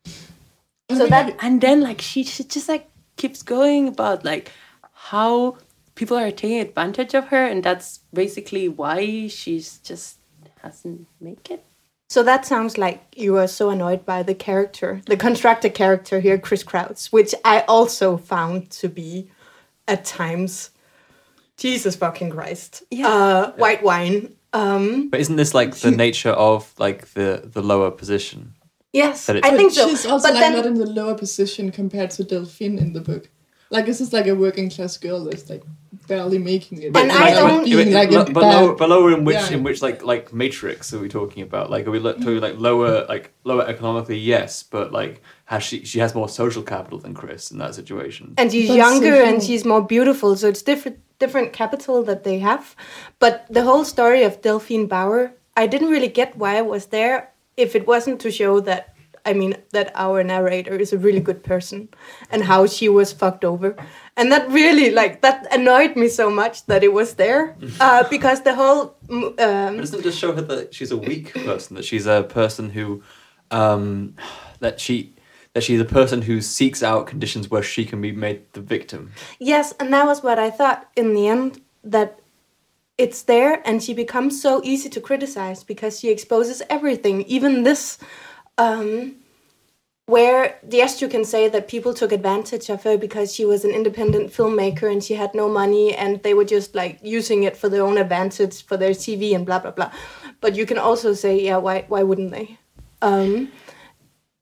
yeah. 0.09 0.97
so 0.97 1.07
that 1.07 1.37
and 1.41 1.61
then 1.61 1.83
like 1.83 2.01
she, 2.01 2.25
she 2.25 2.43
just 2.43 2.69
like 2.69 2.91
keeps 3.15 3.45
going 3.45 3.87
about 3.87 4.25
like 4.25 4.51
how 4.93 5.59
people 5.95 6.17
are 6.19 6.33
taking 6.33 6.59
advantage 6.59 7.15
of 7.15 7.29
her 7.29 7.47
and 7.47 7.63
that's 7.63 8.01
basically 8.13 8.69
why 8.69 9.29
she's 9.29 9.79
just 9.85 10.19
hasn't 10.65 11.07
make 11.21 11.49
it 11.49 11.65
so 12.13 12.23
that 12.23 12.45
sounds 12.45 12.77
like 12.77 13.03
you 13.17 13.39
are 13.39 13.49
so 13.49 13.71
annoyed 13.71 14.05
by 14.05 14.23
the 14.23 14.35
character 14.35 15.01
the 15.07 15.17
constructed 15.17 15.73
character 15.75 16.21
here 16.21 16.39
chris 16.39 16.63
kraus 16.63 17.11
which 17.11 17.35
i 17.45 17.61
also 17.67 18.17
found 18.17 18.71
to 18.71 18.89
be 18.89 19.31
at 19.89 20.05
times 20.05 20.71
jesus 21.57 21.97
fucking 21.97 22.31
christ. 22.31 22.83
Yeah. 22.91 23.09
Uh, 23.09 23.53
white 23.53 23.83
wine. 23.83 24.35
Um, 24.53 25.09
but 25.09 25.21
isn't 25.21 25.37
this 25.37 25.55
like 25.55 25.75
the 25.77 25.91
nature 25.91 26.31
of 26.31 26.75
like 26.79 27.09
the 27.15 27.43
the 27.45 27.63
lower 27.63 27.91
position? 27.91 28.55
Yes 28.93 29.31
i 29.31 29.57
think 29.57 29.73
so. 29.73 29.89
She's 29.89 30.05
also 30.05 30.29
but 30.29 30.35
like 30.35 30.43
then, 30.43 30.53
not 30.53 30.67
in 30.67 30.75
the 30.75 30.91
lower 31.01 31.15
position 31.15 31.71
compared 31.71 32.11
to 32.17 32.25
delphine 32.25 32.79
in 32.79 32.93
the 32.93 33.01
book 33.01 33.31
like 33.73 33.87
this 33.87 34.01
is 34.01 34.13
like 34.13 34.27
a 34.27 34.35
working 34.35 34.69
class 34.71 34.97
girl 34.99 35.25
that's 35.25 35.49
like 35.49 35.63
barely 36.07 36.39
making 36.39 36.83
it. 36.83 36.93
But, 36.93 37.05
and 37.05 37.13
I 37.13 37.31
don't 37.31 37.65
being 37.65 37.93
like 37.93 38.11
but, 38.11 38.35
lower, 38.35 38.75
but 38.75 38.89
lower 38.89 39.13
in 39.13 39.25
which 39.25 39.37
yeah. 39.37 39.57
in 39.57 39.63
which 39.63 39.81
like 39.81 40.05
like 40.05 40.33
Matrix 40.33 40.93
are 40.93 40.99
we 40.99 41.09
talking 41.09 41.43
about? 41.43 41.71
Like 41.71 41.87
are 41.87 41.91
we 41.91 41.99
talking 42.01 42.41
like 42.41 42.59
lower 42.59 43.07
like 43.07 43.33
lower 43.45 43.67
economically? 43.67 44.19
Yes, 44.19 44.63
but 44.63 44.93
like 44.93 45.23
has 45.47 45.63
she 45.63 45.85
she 45.85 45.99
has 46.01 46.15
more 46.15 46.29
social 46.29 46.63
capital 46.63 46.99
than 46.99 47.15
Chris 47.15 47.51
in 47.51 47.59
that 47.59 47.75
situation. 47.75 48.35
And 48.37 48.53
she's 48.53 48.69
That's 48.69 48.77
younger 48.77 49.17
so 49.17 49.25
and 49.25 49.43
she's 49.43 49.65
more 49.65 49.83
beautiful, 49.83 50.37
so 50.37 50.49
it's 50.49 50.63
different 50.63 50.99
different 51.19 51.53
capital 51.55 52.03
that 52.03 52.25
they 52.25 52.39
have. 52.41 52.77
But 53.19 53.47
the 53.49 53.63
whole 53.63 53.85
story 53.85 54.23
of 54.23 54.43
Delphine 54.43 54.87
Bauer, 54.87 55.33
I 55.57 55.67
didn't 55.67 55.91
really 55.91 56.09
get 56.09 56.37
why 56.37 56.59
I 56.59 56.63
was 56.63 56.87
there 56.87 57.31
if 57.57 57.75
it 57.75 57.87
wasn't 57.87 58.21
to 58.21 58.31
show 58.31 58.61
that 58.61 58.92
I 59.25 59.33
mean, 59.33 59.57
that 59.71 59.93
our 59.95 60.23
narrator 60.25 60.75
is 60.75 60.93
a 60.93 60.99
really 60.99 61.21
good 61.21 61.43
person 61.43 61.89
and 62.31 62.45
how 62.45 62.67
she 62.67 62.89
was 62.89 63.13
fucked 63.13 63.45
over. 63.45 63.77
And 64.17 64.31
that 64.33 64.49
really, 64.51 64.91
like, 64.91 65.23
that 65.23 65.47
annoyed 65.53 65.97
me 65.97 66.09
so 66.09 66.31
much 66.31 66.67
that 66.67 66.83
it 66.83 66.93
was 66.93 67.15
there 67.15 67.57
uh, 67.81 68.05
because 68.09 68.43
the 68.43 68.55
whole. 68.55 68.97
Um, 69.09 69.37
but 69.39 69.77
doesn't 69.77 70.01
it 70.01 70.03
just 70.03 70.19
show 70.19 70.33
her 70.33 70.43
that 70.43 70.75
she's 70.75 70.91
a 70.91 70.97
weak 70.97 71.35
person, 71.35 71.77
that 71.77 71.85
she's 71.85 72.07
a 72.07 72.23
person 72.23 72.71
who. 72.71 73.03
Um, 73.51 74.15
that 74.61 74.81
she 74.81 75.15
that 75.53 75.63
she's 75.63 75.81
a 75.81 75.85
person 75.85 76.23
who 76.23 76.41
seeks 76.41 76.83
out 76.83 77.07
conditions 77.07 77.51
where 77.51 77.63
she 77.63 77.85
can 77.85 78.01
be 78.01 78.13
made 78.13 78.51
the 78.55 78.61
victim. 78.61 79.13
Yes, 79.39 79.75
and 79.79 79.93
that 79.93 80.07
was 80.07 80.23
what 80.23 80.39
I 80.39 80.49
thought 80.49 80.89
in 80.97 81.13
the 81.13 81.29
end 81.29 81.61
that 81.85 82.21
it's 82.99 83.23
there 83.23 83.61
and 83.67 83.83
she 83.83 83.95
becomes 83.95 84.41
so 84.41 84.61
easy 84.65 84.89
to 84.89 85.01
criticize 85.01 85.65
because 85.65 85.99
she 85.99 86.09
exposes 86.09 86.63
everything, 86.71 87.23
even 87.23 87.65
this 87.65 87.99
um, 88.59 89.17
where 90.07 90.59
yes, 90.69 91.01
you 91.01 91.09
can 91.09 91.25
say 91.25 91.49
that 91.49 91.69
people 91.69 91.95
took 91.95 92.13
advantage 92.13 92.69
of 92.69 92.83
her 92.83 92.99
because 92.99 93.33
she 93.35 93.45
was 93.45 93.65
an 93.65 93.71
independent 93.71 94.33
filmmaker 94.33 94.91
and 94.91 95.03
she 95.03 95.15
had 95.15 95.35
no 95.35 95.49
money 95.49 95.95
and 95.95 96.23
they 96.23 96.35
were 96.35 96.45
just 96.45 96.75
like 96.75 96.99
using 97.03 97.45
it 97.45 97.57
for 97.57 97.69
their 97.69 97.83
own 97.83 97.99
advantage 97.99 98.65
for 98.65 98.77
their 98.77 98.91
TV 98.91 99.35
and 99.35 99.47
blah 99.47 99.59
blah 99.59 99.71
blah. 99.71 99.91
But 100.41 100.57
you 100.57 100.67
can 100.67 100.79
also 100.79 101.15
say, 101.15 101.41
yeah, 101.41 101.59
why 101.59 101.85
why 101.89 102.03
wouldn't 102.03 102.33
they? 102.33 102.59
Um, 103.01 103.51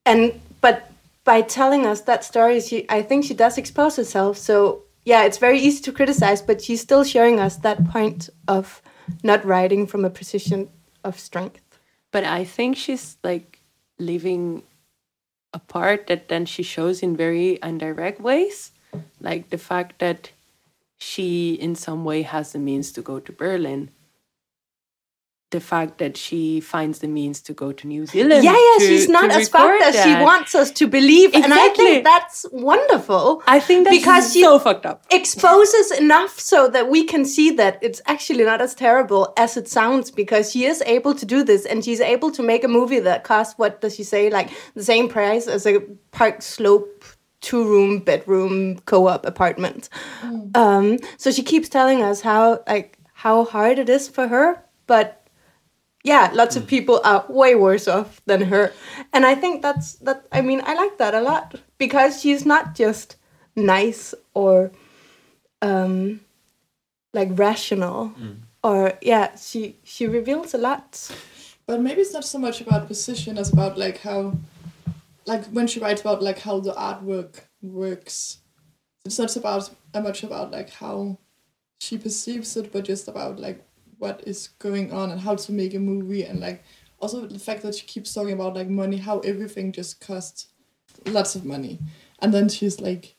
and 0.07 0.41
but 0.61 0.91
by 1.25 1.43
telling 1.43 1.87
us 1.87 2.01
that 2.03 2.25
story, 2.25 2.61
she 2.61 2.87
I 2.89 3.03
think 3.03 3.25
she 3.25 3.35
does 3.35 3.59
expose 3.59 3.97
herself. 3.97 4.39
So 4.39 4.85
yeah, 5.05 5.25
it's 5.25 5.39
very 5.39 5.59
easy 5.59 5.83
to 5.83 5.93
criticize, 5.93 6.41
but 6.43 6.63
she's 6.63 6.81
still 6.81 7.05
showing 7.05 7.39
us 7.39 7.57
that 7.59 7.85
point 7.91 8.31
of 8.49 8.83
not 9.23 9.45
writing 9.45 9.87
from 9.87 10.05
a 10.05 10.11
position 10.11 10.69
of 11.05 11.19
strength. 11.19 11.79
But 12.13 12.25
I 12.25 12.45
think 12.45 12.77
she's 12.77 13.17
like 13.23 13.50
living 14.01 14.63
apart 15.53 16.07
that 16.07 16.29
then 16.29 16.47
she 16.47 16.63
shows 16.63 17.03
in 17.03 17.17
very 17.17 17.59
indirect 17.63 18.21
ways, 18.21 18.73
like 19.21 19.51
the 19.51 19.59
fact 19.59 19.99
that 19.99 20.31
she 20.99 21.55
in 21.55 21.75
some 21.75 22.05
way 22.05 22.23
has 22.23 22.53
the 22.53 22.59
means 22.59 22.93
to 22.93 23.03
go 23.03 23.21
to 23.21 23.33
Berlin. 23.33 23.91
The 25.51 25.59
fact 25.61 25.99
that 25.99 26.17
she 26.17 26.61
finds 26.61 27.01
the 27.01 27.09
means 27.09 27.41
to 27.43 27.53
go 27.53 27.73
to 27.73 27.87
New 27.89 28.07
Zealand. 28.07 28.45
Yeah, 28.45 28.53
yeah, 28.53 28.79
to- 28.79 28.87
she's 28.87 29.09
not 29.09 29.33
as 29.33 29.49
fucked 29.49 29.83
as 29.83 30.01
she 30.01 30.13
wants 30.23 30.55
us 30.55 30.71
to 30.71 30.87
believe, 30.87 31.35
and 31.35 31.53
I 31.53 31.71
think 31.71 32.05
that's 32.05 32.47
wonderful. 32.53 33.43
I 33.49 33.59
think 33.59 33.85
that's 33.85 33.97
Because 33.99 34.33
she- 34.33 34.43
so 34.43 34.61
fucked 34.61 34.87
up. 34.87 35.05
exposes 35.11 35.91
enough 35.91 36.39
so 36.39 36.69
that 36.69 36.89
we 36.89 37.03
can 37.03 37.25
see 37.25 37.51
that 37.51 37.79
it's 37.83 38.01
actually 38.07 38.45
not 38.45 38.61
as 38.61 38.77
terrible 38.77 39.33
as 39.37 39.57
it 39.57 39.67
sounds 39.67 40.13
because 40.13 40.53
she 40.53 40.67
is 40.67 40.83
able 40.87 41.15
to 41.15 41.27
do 41.27 41.43
this 41.43 41.67
and 41.67 41.85
she's 41.85 42.01
able 42.01 42.31
to 42.31 42.43
make 42.45 42.63
a 42.63 42.69
movie 42.69 43.01
that 43.01 43.25
costs 43.25 43.59
what 43.59 43.81
does 43.81 43.97
she 43.97 44.05
say 44.05 44.31
like 44.31 44.51
the 44.77 44.85
same 44.85 45.09
price 45.09 45.49
as 45.49 45.67
a 45.67 45.81
park 46.13 46.43
slope 46.43 47.05
two 47.41 47.65
room 47.67 47.99
bedroom 47.99 48.79
co-op 48.87 49.27
apartment 49.27 49.89
um, 50.55 50.99
so 51.17 51.31
she 51.33 51.43
keeps 51.43 51.69
telling 51.69 52.03
us 52.03 52.21
how 52.21 52.63
like 52.69 52.99
how 53.15 53.45
hard 53.45 53.79
it 53.79 53.89
is 53.89 54.09
for 54.09 54.29
her 54.29 54.63
but 54.87 55.20
yeah 56.05 56.31
lots 56.35 56.57
of 56.57 56.67
people 56.67 57.01
are 57.05 57.25
way 57.29 57.55
worse 57.55 57.87
off 57.89 58.21
than 58.27 58.43
her. 58.43 58.73
And 59.13 59.27
i 59.27 59.35
think 59.35 59.63
that's 59.63 59.95
that 60.07 60.27
i 60.33 60.41
mean 60.41 60.63
i 60.65 60.75
like 60.75 60.99
that 60.99 61.15
a 61.15 61.21
lot 61.21 61.61
because 61.79 62.21
she's 62.21 62.47
not 62.47 62.75
just 62.75 63.17
nice 63.57 64.15
or 64.35 64.71
um 65.63 66.21
like 67.13 67.29
rational 67.33 68.13
or 68.63 68.93
yeah 69.03 69.37
she 69.37 69.77
she 69.85 70.07
reveals 70.07 70.55
a 70.55 70.59
lot. 70.59 71.11
But 71.67 71.81
maybe 71.81 72.01
it's 72.01 72.13
not 72.13 72.25
so 72.25 72.39
much 72.39 72.61
about 72.61 72.89
position 72.89 73.39
as 73.39 73.53
about 73.53 73.79
like 73.79 73.99
how, 73.99 74.35
like 75.25 75.45
when 75.47 75.69
she 75.69 75.79
writes 75.79 76.01
about 76.01 76.23
like 76.23 76.41
how 76.41 76.59
the 76.61 76.73
artwork 76.73 77.43
works. 77.63 78.39
It's 79.05 79.19
not 79.19 79.35
about 79.37 79.71
uh, 79.95 80.01
much 80.01 80.25
about 80.25 80.51
like 80.51 80.71
how 80.71 81.19
she 81.81 81.97
perceives 81.97 82.57
it, 82.57 82.73
but 82.73 82.85
just 82.85 83.09
about 83.09 83.39
like 83.39 83.65
what 84.01 84.23
is 84.27 84.49
going 84.59 84.93
on 84.93 85.11
and 85.11 85.21
how 85.21 85.37
to 85.37 85.53
make 85.53 85.75
a 85.75 85.79
movie 85.79 86.25
and 86.25 86.41
like 86.41 86.65
also 86.99 87.27
the 87.27 87.39
fact 87.39 87.63
that 87.63 87.75
she 87.75 87.87
keeps 87.87 88.13
talking 88.13 88.33
about 88.33 88.55
like 88.55 88.69
money, 88.69 88.97
how 88.97 89.21
everything 89.21 89.73
just 89.73 90.01
costs 90.01 90.49
lots 91.07 91.35
of 91.35 91.45
money, 91.45 91.79
and 92.21 92.35
then 92.35 92.49
she's 92.49 92.81
like, 92.81 93.15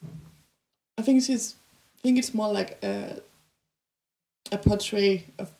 I 0.98 1.02
think 1.02 1.24
she's, 1.24 1.56
I 1.98 2.02
think 2.02 2.18
it's 2.20 2.34
more 2.34 2.52
like 2.52 2.78
a, 2.84 3.22
a 4.52 4.58
portrait 4.58 5.24
of 5.40 5.52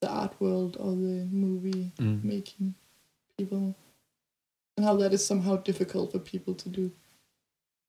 the 0.00 0.08
art 0.08 0.34
world 0.40 0.76
or 0.78 0.92
the 0.92 1.26
movie 1.30 1.92
Mm. 1.98 2.24
making 2.24 2.74
people 3.36 3.74
and 4.76 4.86
how 4.86 4.96
that 4.96 5.12
is 5.12 5.24
somehow 5.24 5.56
difficult 5.56 6.12
for 6.12 6.18
people 6.18 6.54
to 6.54 6.68
do. 6.68 6.90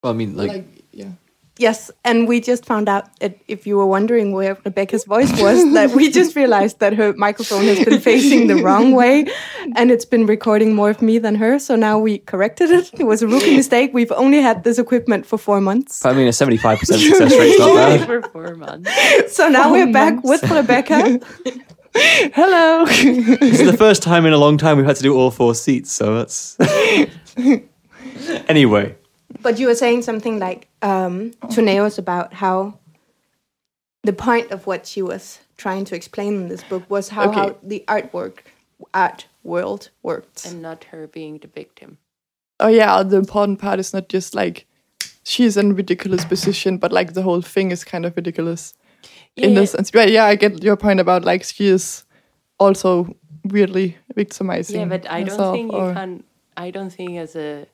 Well, 0.04 0.14
I 0.14 0.16
mean, 0.16 0.36
like, 0.36 0.50
like, 0.50 0.84
yeah 0.92 1.12
yes 1.60 1.92
and 2.04 2.28
we 2.28 2.42
just 2.42 2.66
found 2.66 2.90
out 2.90 3.06
that 3.20 3.38
if 3.48 3.68
you 3.68 3.78
were 3.78 3.86
wondering 3.86 4.32
where 4.34 4.58
rebecca's 4.66 5.06
voice 5.06 5.32
was 5.40 5.74
that 5.74 5.92
we 5.92 6.10
just 6.12 6.36
realized 6.42 6.80
that 6.80 6.94
her 6.94 7.14
microphone 7.14 7.66
has 7.66 7.86
been 7.86 8.00
facing 8.00 8.48
the 8.48 8.56
wrong 8.64 8.92
way 8.94 9.26
and 9.76 9.92
it's 9.92 10.06
been 10.06 10.26
recording 10.26 10.74
more 10.74 10.90
of 10.90 11.02
me 11.02 11.20
than 11.20 11.36
her 11.36 11.60
so 11.60 11.76
now 11.76 12.00
we 12.00 12.18
corrected 12.20 12.72
it 12.72 12.90
it 13.00 13.04
was 13.04 13.22
a 13.22 13.28
rookie 13.28 13.56
mistake 13.62 13.94
we've 13.94 14.12
only 14.14 14.42
had 14.42 14.64
this 14.64 14.80
equipment 14.80 15.26
for 15.28 15.38
four 15.38 15.62
months 15.62 16.04
I 16.06 16.14
mean, 16.14 16.28
a 16.28 16.34
seventy-five 16.34 16.80
percent 16.80 17.02
success 17.08 17.32
rate 17.38 17.56
not 17.60 17.76
bad. 17.76 18.06
for 18.08 18.22
four 18.30 18.56
months. 18.56 18.90
so 19.36 19.48
now 19.48 19.64
Four 19.66 19.72
we're 19.74 19.94
back 19.94 20.14
months. 20.24 20.30
with 20.30 20.52
rebecca 20.52 21.20
hello 22.34 22.86
This 22.86 23.60
is 23.60 23.70
the 23.72 23.78
first 23.78 24.02
time 24.02 24.26
in 24.26 24.34
a 24.34 24.38
long 24.38 24.58
time 24.58 24.78
we've 24.78 24.86
had 24.88 24.96
to 24.96 25.04
do 25.04 25.16
all 25.16 25.30
four 25.30 25.54
seats, 25.54 25.92
so 25.92 26.16
that's. 26.18 26.58
anyway, 28.48 28.96
But 29.44 29.60
you 29.60 29.68
were 29.68 29.76
saying 29.76 30.02
something 30.04 30.40
like 30.40 30.68
um, 30.82 31.32
to 31.52 31.62
Neos 31.62 31.98
about 32.00 32.34
how 32.34 32.80
the 34.04 34.14
point 34.14 34.52
of 34.52 34.66
what 34.68 34.86
she 34.86 35.02
was 35.02 35.40
trying 35.58 35.86
to 35.86 35.96
explain 35.96 36.34
in 36.36 36.48
this 36.50 36.64
book 36.64 36.84
was 36.90 37.10
how, 37.10 37.30
Okay. 37.30 37.40
how 37.40 37.56
the 37.64 37.84
artwork, 37.88 38.40
art 38.94 39.28
world 39.44 39.90
worked. 40.02 40.46
And 40.46 40.62
not 40.62 40.86
her 40.86 41.08
being 41.08 41.38
the 41.40 41.48
victim. 41.48 41.98
oh 42.60 42.68
yeah 42.70 43.04
the 43.04 43.18
important 43.18 43.60
part 43.60 43.80
is 43.80 43.94
not 43.94 44.08
just 44.14 44.36
like 44.36 44.66
she's 45.24 45.58
in 45.58 45.72
a 45.72 45.74
ridiculous 45.74 46.24
position 46.26 46.78
but 46.78 46.92
like 46.92 47.14
the 47.14 47.22
whole 47.24 47.42
thing 47.42 47.72
is 47.72 47.84
kind 47.84 48.06
of 48.06 48.16
ridiculous 48.16 48.74
in 49.36 49.50
Yeah. 49.50 49.60
this 49.60 49.72
sense 49.72 49.92
but 49.92 50.12
yeah 50.12 50.26
i 50.32 50.36
get 50.36 50.64
your 50.64 50.78
point 50.78 51.00
about 51.00 51.26
like 51.26 51.44
she 51.44 51.66
is 51.68 52.06
also 52.60 52.90
weirdly 53.56 53.98
victimizing 54.16 54.80
Yeah, 54.80 54.86
but 54.98 55.06
I 55.10 55.24
don't 55.24 55.30
herself 55.32 55.56
think 55.56 55.72
you 55.72 55.94
can. 55.94 56.24
I 56.66 56.72
don't 56.72 56.94
think 56.94 57.18
as 57.26 57.36
a 57.36 57.66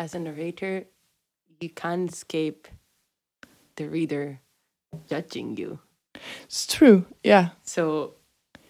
as 0.00 0.14
a 0.14 0.18
narrator, 0.18 0.86
you 1.60 1.68
can't 1.68 2.10
escape 2.10 2.66
the 3.76 3.86
reader 3.86 4.40
judging 5.08 5.56
you. 5.56 5.78
it's 6.44 6.66
true 6.66 7.06
yeah 7.22 7.50
So 7.62 8.14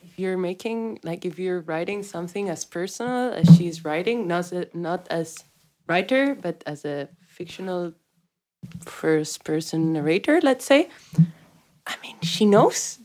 if 0.03 0.19
you're 0.19 0.37
making 0.37 0.99
like 1.03 1.25
if 1.25 1.39
you're 1.39 1.63
writing 1.63 2.03
something 2.03 2.51
as 2.51 2.65
personal 2.67 3.33
as 3.33 3.47
she's 3.57 3.85
writing, 3.85 4.27
not 4.27 4.53
as, 4.53 4.67
not 4.75 5.07
as 5.09 5.39
writer, 5.87 6.35
but 6.35 6.63
as 6.67 6.85
a 6.85 7.09
fictional 7.27 7.95
first 8.85 9.45
person 9.45 9.93
narrator, 9.93 10.41
let's 10.43 10.65
say. 10.65 10.91
I 11.87 11.95
mean, 12.03 12.21
she 12.23 12.45
knows. 12.45 12.99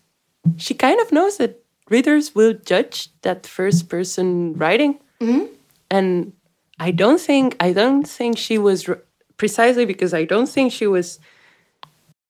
She 0.57 0.73
kind 0.73 0.99
of 0.99 1.11
knows 1.11 1.37
that 1.37 1.63
readers 1.89 2.35
will 2.35 2.53
judge 2.53 3.09
that 3.21 3.47
first 3.47 3.87
person 3.87 4.53
writing. 4.53 4.99
Mm-hmm. 5.21 5.45
And 5.89 6.33
I 6.79 6.91
don't 6.91 7.19
think 7.19 7.55
I 7.59 7.73
don't 7.73 8.07
think 8.07 8.37
she 8.37 8.57
was 8.57 8.89
precisely 9.37 9.85
because 9.85 10.13
I 10.13 10.25
don't 10.25 10.49
think 10.49 10.71
she 10.71 10.87
was 10.87 11.19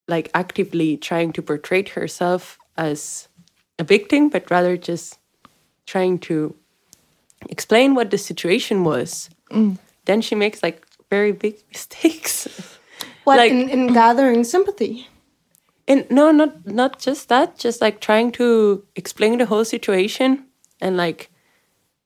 like 0.08 0.30
actively 0.34 0.98
trying 0.98 1.34
to 1.34 1.42
portray 1.42 1.84
herself 1.84 2.58
as 2.78 3.28
a 3.80 3.84
victim, 3.84 4.30
but 4.30 4.50
rather 4.52 4.78
just 4.78 5.18
trying 5.86 6.20
to 6.20 6.56
explain 7.50 7.96
what 7.96 8.12
the 8.12 8.18
situation 8.18 8.84
was. 8.84 9.30
Mm. 9.52 9.78
Then 10.06 10.22
she 10.22 10.36
makes 10.36 10.62
like 10.62 10.86
very 11.10 11.32
big 11.32 11.56
mistakes. 11.72 12.48
What 13.24 13.38
like- 13.38 13.52
in, 13.52 13.70
in 13.70 13.94
gathering 13.94 14.44
sympathy? 14.44 15.08
And 15.88 16.10
no, 16.10 16.32
not 16.32 16.66
not 16.66 17.00
just 17.00 17.30
that, 17.30 17.60
just 17.60 17.80
like 17.80 18.00
trying 18.02 18.32
to 18.34 18.84
explain 18.96 19.38
the 19.38 19.46
whole 19.46 19.66
situation 19.66 20.46
and 20.82 20.98
like 20.98 21.30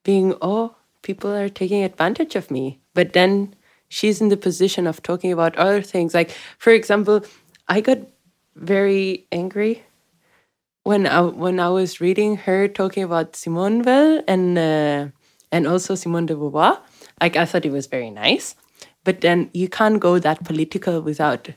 being, 0.03 0.36
oh, 0.41 0.75
people 1.01 1.32
are 1.32 1.50
taking 1.50 1.84
advantage 1.84 2.36
of 2.36 2.51
me. 2.51 2.79
But 2.94 3.13
then 3.13 3.56
she's 3.88 4.22
in 4.22 4.29
the 4.29 4.38
position 4.38 4.88
of 4.88 5.01
talking 5.01 5.32
about 5.32 5.56
other 5.56 5.82
things. 5.82 6.13
Like, 6.13 6.32
for 6.58 6.72
example, 6.72 7.24
I 7.68 7.82
got 7.82 8.00
very 8.56 9.27
angry 9.32 9.84
when 10.84 11.08
I 11.08 11.22
when 11.22 11.60
I 11.60 11.70
was 11.70 12.01
reading 12.01 12.38
her 12.38 12.68
talking 12.68 13.03
about 13.03 13.36
Simone 13.36 13.84
Weil 13.84 14.24
and 14.27 14.58
uh, 14.58 15.08
and 15.51 15.68
also 15.68 15.96
Simone 15.96 16.25
de 16.25 16.36
Beauvoir. 16.36 16.79
Like, 17.22 17.36
I 17.36 17.46
thought 17.46 17.65
it 17.65 17.72
was 17.72 17.88
very 17.88 18.10
nice. 18.10 18.56
But 19.03 19.22
then 19.22 19.50
you 19.53 19.70
can't 19.70 20.00
go 20.00 20.20
that 20.20 20.44
political 20.44 21.01
without 21.01 21.50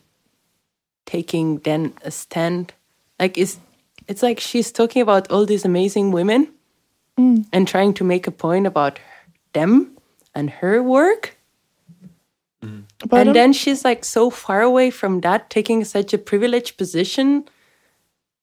taking 1.06 1.58
then 1.58 1.92
a 2.04 2.11
stand 2.11 2.72
like 3.18 3.37
it's 3.37 3.58
it's 4.08 4.22
like 4.22 4.40
she's 4.40 4.72
talking 4.72 5.02
about 5.02 5.30
all 5.30 5.46
these 5.46 5.64
amazing 5.64 6.11
women 6.11 6.49
and 7.52 7.68
trying 7.68 7.94
to 7.94 8.04
make 8.04 8.26
a 8.26 8.30
point 8.30 8.66
about 8.66 8.99
them 9.52 9.97
and 10.35 10.50
her 10.50 10.82
work 10.82 11.37
but 12.61 13.16
I 13.18 13.21
and 13.21 13.26
don't- 13.26 13.35
then 13.35 13.52
she's 13.52 13.85
like 13.85 14.04
so 14.04 14.30
far 14.30 14.61
away 14.62 14.90
from 14.90 15.21
that 15.23 15.50
taking 15.50 15.85
such 15.85 16.14
a 16.14 16.18
privileged 16.18 16.76
position 16.78 17.44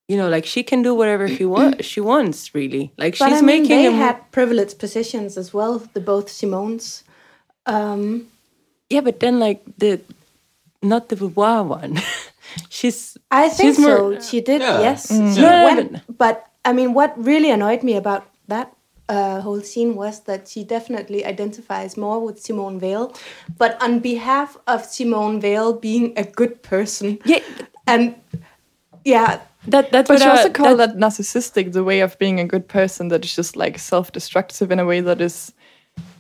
you 0.10 0.18
know 0.18 0.28
like 0.28 0.46
she 0.46 0.62
can 0.64 0.82
do 0.82 0.94
whatever 0.94 1.28
she 1.28 1.46
wants 1.46 1.86
she 1.92 2.02
wants 2.02 2.54
really 2.54 2.92
like 2.98 3.18
But 3.18 3.30
she's 3.30 3.38
I 3.38 3.42
mean, 3.42 3.62
making 3.64 3.78
they 3.78 3.88
a 3.88 3.92
had 3.92 4.32
privileged 4.32 4.78
positions 4.80 5.38
as 5.38 5.54
well, 5.54 5.80
the 5.94 6.02
both 6.02 6.28
Simones. 6.28 7.04
Um, 7.66 8.28
yeah 8.90 9.02
but 9.02 9.20
then 9.20 9.40
like 9.40 9.62
the 9.78 10.02
not 10.82 11.08
the 11.10 11.16
Beauvoir 11.16 11.64
one 11.66 12.00
she's 12.70 13.18
I 13.32 13.48
think 13.50 13.76
She's 13.76 13.80
more- 13.80 14.20
so. 14.20 14.20
She 14.20 14.42
did, 14.42 14.62
Yeah. 14.62 14.82
yes. 14.82 15.08
She 15.08 15.42
No, 15.42 15.50
no, 15.50 15.64
went- 15.66 15.92
but- 15.94 16.18
but 16.18 16.36
I 16.66 16.74
mean, 16.74 16.94
what 16.94 17.14
really 17.16 17.52
annoyed 17.52 17.84
me 17.84 17.96
about 17.96 18.26
that 18.50 18.74
uh, 19.10 19.42
whole 19.42 19.62
scene 19.62 19.96
was 19.96 20.22
that 20.22 20.48
she 20.48 20.64
definitely 20.64 21.26
identifies 21.26 21.98
more 21.98 22.20
with 22.26 22.40
Simone 22.40 22.80
Weil, 22.80 23.12
but 23.58 23.82
on 23.84 24.00
behalf 24.00 24.58
of 24.68 24.86
Simone 24.86 25.40
Weil 25.42 25.74
being 25.74 26.14
a 26.18 26.24
good 26.24 26.62
person. 26.62 27.18
yeah 27.26 27.40
And 27.88 28.14
yeah, 29.06 29.40
that 29.68 29.92
that's 29.92 30.08
But 30.08 30.22
I- 30.22 30.30
also 30.30 30.50
called 30.50 30.80
that- 30.80 30.94
that 30.94 31.00
narcissistic, 31.00 31.72
the 31.74 31.84
way 31.84 32.02
of 32.04 32.18
being 32.20 32.40
a 32.40 32.46
good 32.46 32.68
person 32.68 33.10
that 33.10 33.26
is 33.26 33.36
just 33.36 33.56
like 33.56 33.80
self 33.80 34.12
destructive 34.12 34.72
in 34.74 34.80
a 34.80 34.86
way 34.86 35.02
that 35.02 35.22
is 35.22 35.54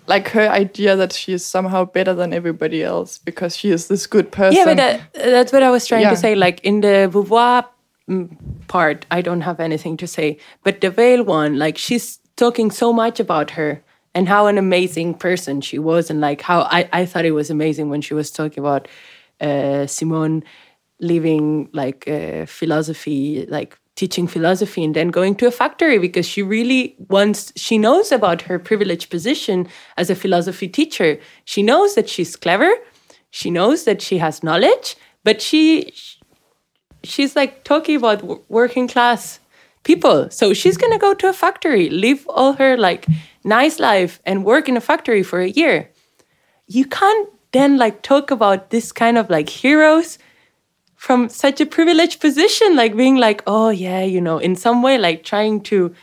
like 0.08 0.29
her 0.29 0.50
idea 0.50 0.96
that 0.96 1.13
she 1.13 1.34
is 1.34 1.46
somehow 1.46 1.86
better 1.86 2.15
than 2.15 2.34
everybody 2.34 2.84
else 2.84 3.19
because 3.25 3.55
she 3.55 3.69
is 3.72 3.88
this 3.88 4.08
good 4.08 4.31
person. 4.31 4.55
Yeah, 4.58 4.65
but 4.65 4.77
that, 4.77 5.00
that's 5.13 5.53
what 5.53 5.62
I 5.63 5.69
was 5.69 5.86
trying 5.88 6.01
Yeah. 6.01 6.10
to 6.15 6.17
say. 6.17 6.34
Like 6.36 6.60
in 6.63 6.81
the 6.81 7.08
Beauvoir 7.12 7.63
mm, 8.10 8.29
part, 8.67 9.05
I 9.12 9.22
don't 9.22 9.41
have 9.41 9.60
anything 9.63 9.98
to 9.98 10.08
say. 10.08 10.38
But 10.63 10.81
the 10.81 10.89
Weil 10.89 11.24
one, 11.24 11.60
like 11.60 11.77
she's 11.77 12.19
talking 12.39 12.72
so 12.72 12.91
much 12.91 13.19
about 13.19 13.51
her 13.51 13.84
and 14.15 14.27
how 14.27 14.48
an 14.48 14.58
amazing 14.58 15.13
person 15.13 15.62
she 15.62 15.77
was, 15.77 16.10
and 16.10 16.19
like 16.19 16.41
how 16.41 16.62
I, 16.62 16.89
I 16.91 17.05
thought 17.05 17.25
it 17.25 17.31
was 17.31 17.50
amazing 17.50 17.89
when 17.89 18.01
she 18.01 18.13
was 18.13 18.31
talking 18.31 18.60
about 18.60 18.88
uh, 19.39 19.86
Simone 19.86 20.43
leaving 21.00 21.69
like 21.74 22.08
uh, 22.08 22.46
philosophy, 22.46 23.46
like 23.48 23.77
teaching 23.96 24.27
philosophy 24.27 24.84
and 24.84 24.96
then 24.96 25.10
going 25.10 25.36
to 25.36 25.46
a 25.46 25.51
factory 25.51 25.98
because 25.98 26.25
she 26.25 26.41
really 26.41 26.96
wants 27.10 27.51
she 27.55 27.77
knows 27.77 28.12
about 28.12 28.41
her 28.43 28.58
privileged 28.58 29.10
position 29.10 29.67
as 29.98 30.10
a 30.10 30.15
philosophy 30.15 30.67
teacher. 30.67 31.19
She 31.46 31.62
knows 31.62 31.96
that 31.96 32.10
she's 32.10 32.36
clever. 32.36 32.72
She 33.29 33.51
knows 33.51 33.84
that 33.84 34.01
she 34.01 34.17
has 34.17 34.41
knowledge 34.41 34.96
but 35.24 35.41
she 35.41 35.93
she's 37.03 37.36
like 37.36 37.63
talking 37.63 37.96
about 37.96 38.50
working 38.50 38.88
class 38.88 39.39
people 39.89 40.29
so 40.29 40.53
she's 40.53 40.77
going 40.77 40.93
to 40.98 41.05
go 41.08 41.13
to 41.13 41.29
a 41.29 41.39
factory 41.41 41.89
live 42.05 42.25
all 42.29 42.53
her 42.62 42.72
like 42.77 43.05
nice 43.43 43.79
life 43.79 44.22
and 44.25 44.46
work 44.46 44.69
in 44.69 44.77
a 44.77 44.86
factory 44.91 45.24
for 45.24 45.41
a 45.41 45.50
year 45.62 45.89
you 46.67 46.86
can't 46.86 47.29
then 47.51 47.77
like 47.77 48.01
talk 48.01 48.31
about 48.31 48.69
this 48.69 48.91
kind 48.91 49.17
of 49.17 49.29
like 49.29 49.50
heroes 49.50 50.17
from 51.00 51.29
such 51.29 51.62
a 51.62 51.65
privileged 51.65 52.19
position, 52.19 52.75
like 52.75 52.93
being 52.93 53.15
like, 53.15 53.41
oh 53.48 53.69
yeah, 53.69 54.03
you 54.03 54.19
know, 54.19 54.38
in 54.38 54.53
some 54.53 54.81
way, 54.84 54.98
like 54.98 55.24
trying 55.24 55.62
to 55.62 55.96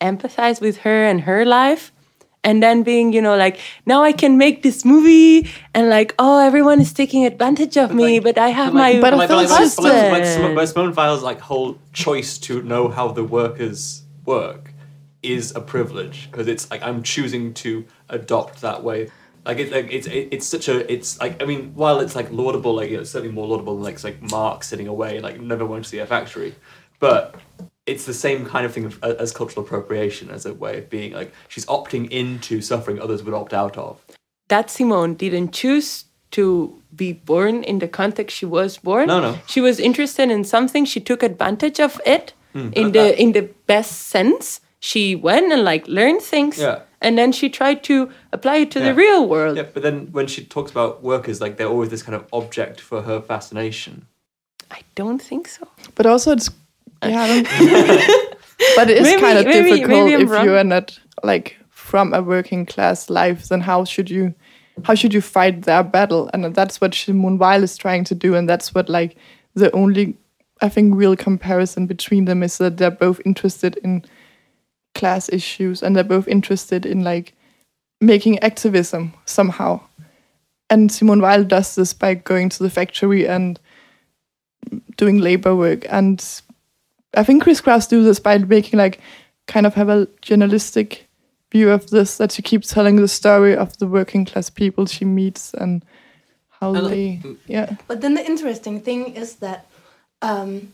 empathize 0.00 0.60
with 0.60 0.78
her 0.78 1.04
and 1.04 1.20
her 1.20 1.44
life. 1.44 1.92
And 2.44 2.60
then 2.62 2.82
being, 2.82 3.12
you 3.12 3.22
know, 3.22 3.36
like, 3.36 3.60
now 3.86 4.02
I 4.02 4.12
can 4.12 4.36
make 4.36 4.62
this 4.64 4.84
movie 4.84 5.48
and 5.74 5.88
like, 5.88 6.12
oh, 6.18 6.44
everyone 6.44 6.80
is 6.80 6.92
taking 6.92 7.24
advantage 7.24 7.76
of 7.76 7.94
me, 7.94 8.14
like- 8.18 8.24
but 8.24 8.38
I 8.38 8.48
have 8.48 8.74
like- 8.74 8.96
my 8.96 9.00
But 9.00 9.16
like, 9.16 9.28
feel 9.28 9.36
like, 9.36 9.60
it's 9.60 9.78
like, 9.78 9.92
like, 10.10 10.56
like, 10.56 10.66
Simone, 10.66 10.92
Weil's 10.94 11.22
like 11.22 11.40
whole 11.40 11.78
choice 11.92 12.38
to 12.38 12.62
know 12.62 12.88
how 12.88 13.08
the 13.12 13.22
workers 13.22 14.02
work 14.24 14.72
is 15.22 15.54
a 15.54 15.60
privilege 15.60 16.28
because 16.30 16.48
it's 16.48 16.68
like 16.70 16.82
I'm 16.82 17.02
choosing 17.02 17.54
to 17.54 17.84
adopt 18.08 18.60
that 18.62 18.82
way. 18.82 19.08
Like 19.44 19.58
it's 19.58 19.70
like 19.72 19.88
it's 19.92 20.06
it, 20.08 20.28
it's 20.32 20.46
such 20.46 20.68
a 20.68 20.92
it's 20.92 21.20
like 21.20 21.40
I 21.42 21.46
mean 21.46 21.72
while 21.74 22.00
it's 22.00 22.16
like 22.16 22.30
laudable 22.32 22.74
like 22.74 22.90
you 22.90 22.96
know, 22.96 23.02
it's 23.02 23.10
certainly 23.10 23.32
more 23.32 23.46
laudable 23.46 23.74
than 23.76 23.84
like 23.84 24.02
like 24.02 24.20
Marx 24.30 24.66
sitting 24.68 24.88
away 24.88 25.20
like 25.20 25.40
never 25.40 25.64
went 25.64 25.84
to 25.84 25.90
see 25.90 25.98
a 25.98 26.06
factory, 26.06 26.54
but 26.98 27.36
it's 27.86 28.04
the 28.06 28.14
same 28.14 28.46
kind 28.46 28.64
of 28.66 28.72
thing 28.72 28.84
of, 28.84 29.02
as 29.02 29.32
cultural 29.32 29.64
appropriation 29.66 30.30
as 30.30 30.46
a 30.46 30.54
way 30.54 30.78
of 30.78 30.88
being 30.90 31.12
like 31.12 31.32
she's 31.48 31.66
opting 31.66 32.08
into 32.10 32.60
suffering 32.60 33.00
others 33.00 33.22
would 33.22 33.34
opt 33.34 33.52
out 33.52 33.76
of. 33.76 34.00
that 34.48 34.70
Simone 34.70 35.14
didn't 35.14 35.52
choose 35.52 36.04
to 36.30 36.80
be 36.94 37.12
born 37.12 37.62
in 37.64 37.78
the 37.78 37.88
context 37.88 38.36
she 38.36 38.46
was 38.46 38.78
born. 38.78 39.06
No, 39.08 39.20
no. 39.20 39.38
She 39.46 39.60
was 39.60 39.78
interested 39.78 40.30
in 40.30 40.44
something. 40.44 40.84
She 40.86 41.00
took 41.00 41.22
advantage 41.22 41.80
of 41.80 42.00
it 42.06 42.32
Hmm. 42.52 42.68
in 42.72 42.92
the 42.92 43.18
in 43.22 43.32
the 43.32 43.42
best 43.66 43.92
sense. 44.08 44.60
She 44.80 45.14
went 45.14 45.52
and 45.52 45.62
like 45.64 45.86
learned 45.88 46.22
things, 46.22 46.58
Yeah. 46.58 46.80
and 47.00 47.16
then 47.16 47.32
she 47.32 47.48
tried 47.48 47.82
to 47.84 48.10
apply 48.32 48.56
it 48.64 48.70
to 48.72 48.80
the 48.80 48.92
real 48.94 49.26
world. 49.28 49.56
Yeah, 49.56 49.68
but 49.74 49.82
then 49.82 50.08
when 50.12 50.26
she 50.26 50.44
talks 50.44 50.70
about 50.70 51.02
workers, 51.02 51.40
like 51.40 51.56
they're 51.56 51.68
always 51.74 51.88
this 51.90 52.02
kind 52.02 52.16
of 52.16 52.24
object 52.32 52.80
for 52.80 53.02
her 53.02 53.20
fascination. 53.22 54.06
I 54.70 54.80
don't 54.94 55.22
think 55.22 55.48
so. 55.48 55.66
But 55.94 56.06
also, 56.06 56.32
it's 56.32 56.50
yeah. 57.02 57.22
I 57.22 57.42
don't, 57.42 58.36
but 58.76 58.90
it 58.90 58.98
is 58.98 59.02
Maybe- 59.04 59.20
kind 59.20 59.38
of 59.38 59.44
maybe- 59.46 59.70
difficult 59.70 60.06
maybe 60.06 60.22
if 60.22 60.30
wrong. 60.30 60.44
you 60.44 60.56
are 60.56 60.64
not 60.64 60.98
like 61.22 61.56
from 61.70 62.14
a 62.14 62.22
working 62.22 62.64
class 62.66 63.10
life. 63.10 63.48
Then 63.48 63.60
how 63.60 63.84
should 63.84 64.08
you, 64.10 64.34
how 64.84 64.94
should 64.94 65.12
you 65.14 65.20
fight 65.20 65.62
their 65.62 65.82
battle? 65.82 66.30
And 66.32 66.54
that's 66.54 66.80
what 66.80 66.94
Simone 66.94 67.38
Weil 67.38 67.62
is 67.62 67.76
trying 67.76 68.04
to 68.04 68.14
do, 68.14 68.34
and 68.34 68.48
that's 68.48 68.74
what 68.74 68.88
like 68.88 69.16
the 69.54 69.70
only, 69.72 70.16
I 70.60 70.68
think, 70.68 70.94
real 70.94 71.16
comparison 71.16 71.86
between 71.86 72.24
them 72.24 72.42
is 72.42 72.58
that 72.58 72.76
they're 72.78 72.90
both 72.90 73.20
interested 73.24 73.76
in 73.84 74.04
class 74.94 75.28
issues 75.30 75.82
and 75.82 75.96
they're 75.96 76.04
both 76.04 76.28
interested 76.28 76.84
in 76.86 77.02
like 77.02 77.34
making 78.00 78.38
activism 78.40 79.12
somehow. 79.26 79.80
And 80.70 80.90
Simone 80.90 81.20
Weil 81.20 81.44
does 81.44 81.74
this 81.74 81.92
by 81.92 82.14
going 82.14 82.48
to 82.50 82.62
the 82.62 82.70
factory 82.70 83.26
and 83.28 83.60
doing 84.96 85.18
labor 85.18 85.54
work. 85.54 85.84
And 85.90 86.24
I 87.14 87.24
think 87.24 87.42
Chris 87.42 87.60
Kraus 87.60 87.86
do 87.86 88.02
this 88.02 88.20
by 88.20 88.38
making 88.38 88.78
like 88.78 89.00
kind 89.46 89.66
of 89.66 89.74
have 89.74 89.88
a 89.88 90.08
journalistic 90.20 91.08
view 91.50 91.70
of 91.70 91.90
this 91.90 92.16
that 92.16 92.32
she 92.32 92.42
keeps 92.42 92.68
telling 92.68 92.96
the 92.96 93.08
story 93.08 93.54
of 93.54 93.76
the 93.78 93.86
working 93.86 94.24
class 94.24 94.48
people 94.48 94.86
she 94.86 95.04
meets 95.04 95.52
and 95.54 95.84
how 96.48 96.74
And, 96.74 96.86
they 96.86 97.20
yeah 97.46 97.76
But 97.86 98.00
then 98.00 98.14
the 98.14 98.24
interesting 98.24 98.80
thing 98.80 99.14
is 99.14 99.36
that 99.36 99.66
um, 100.22 100.72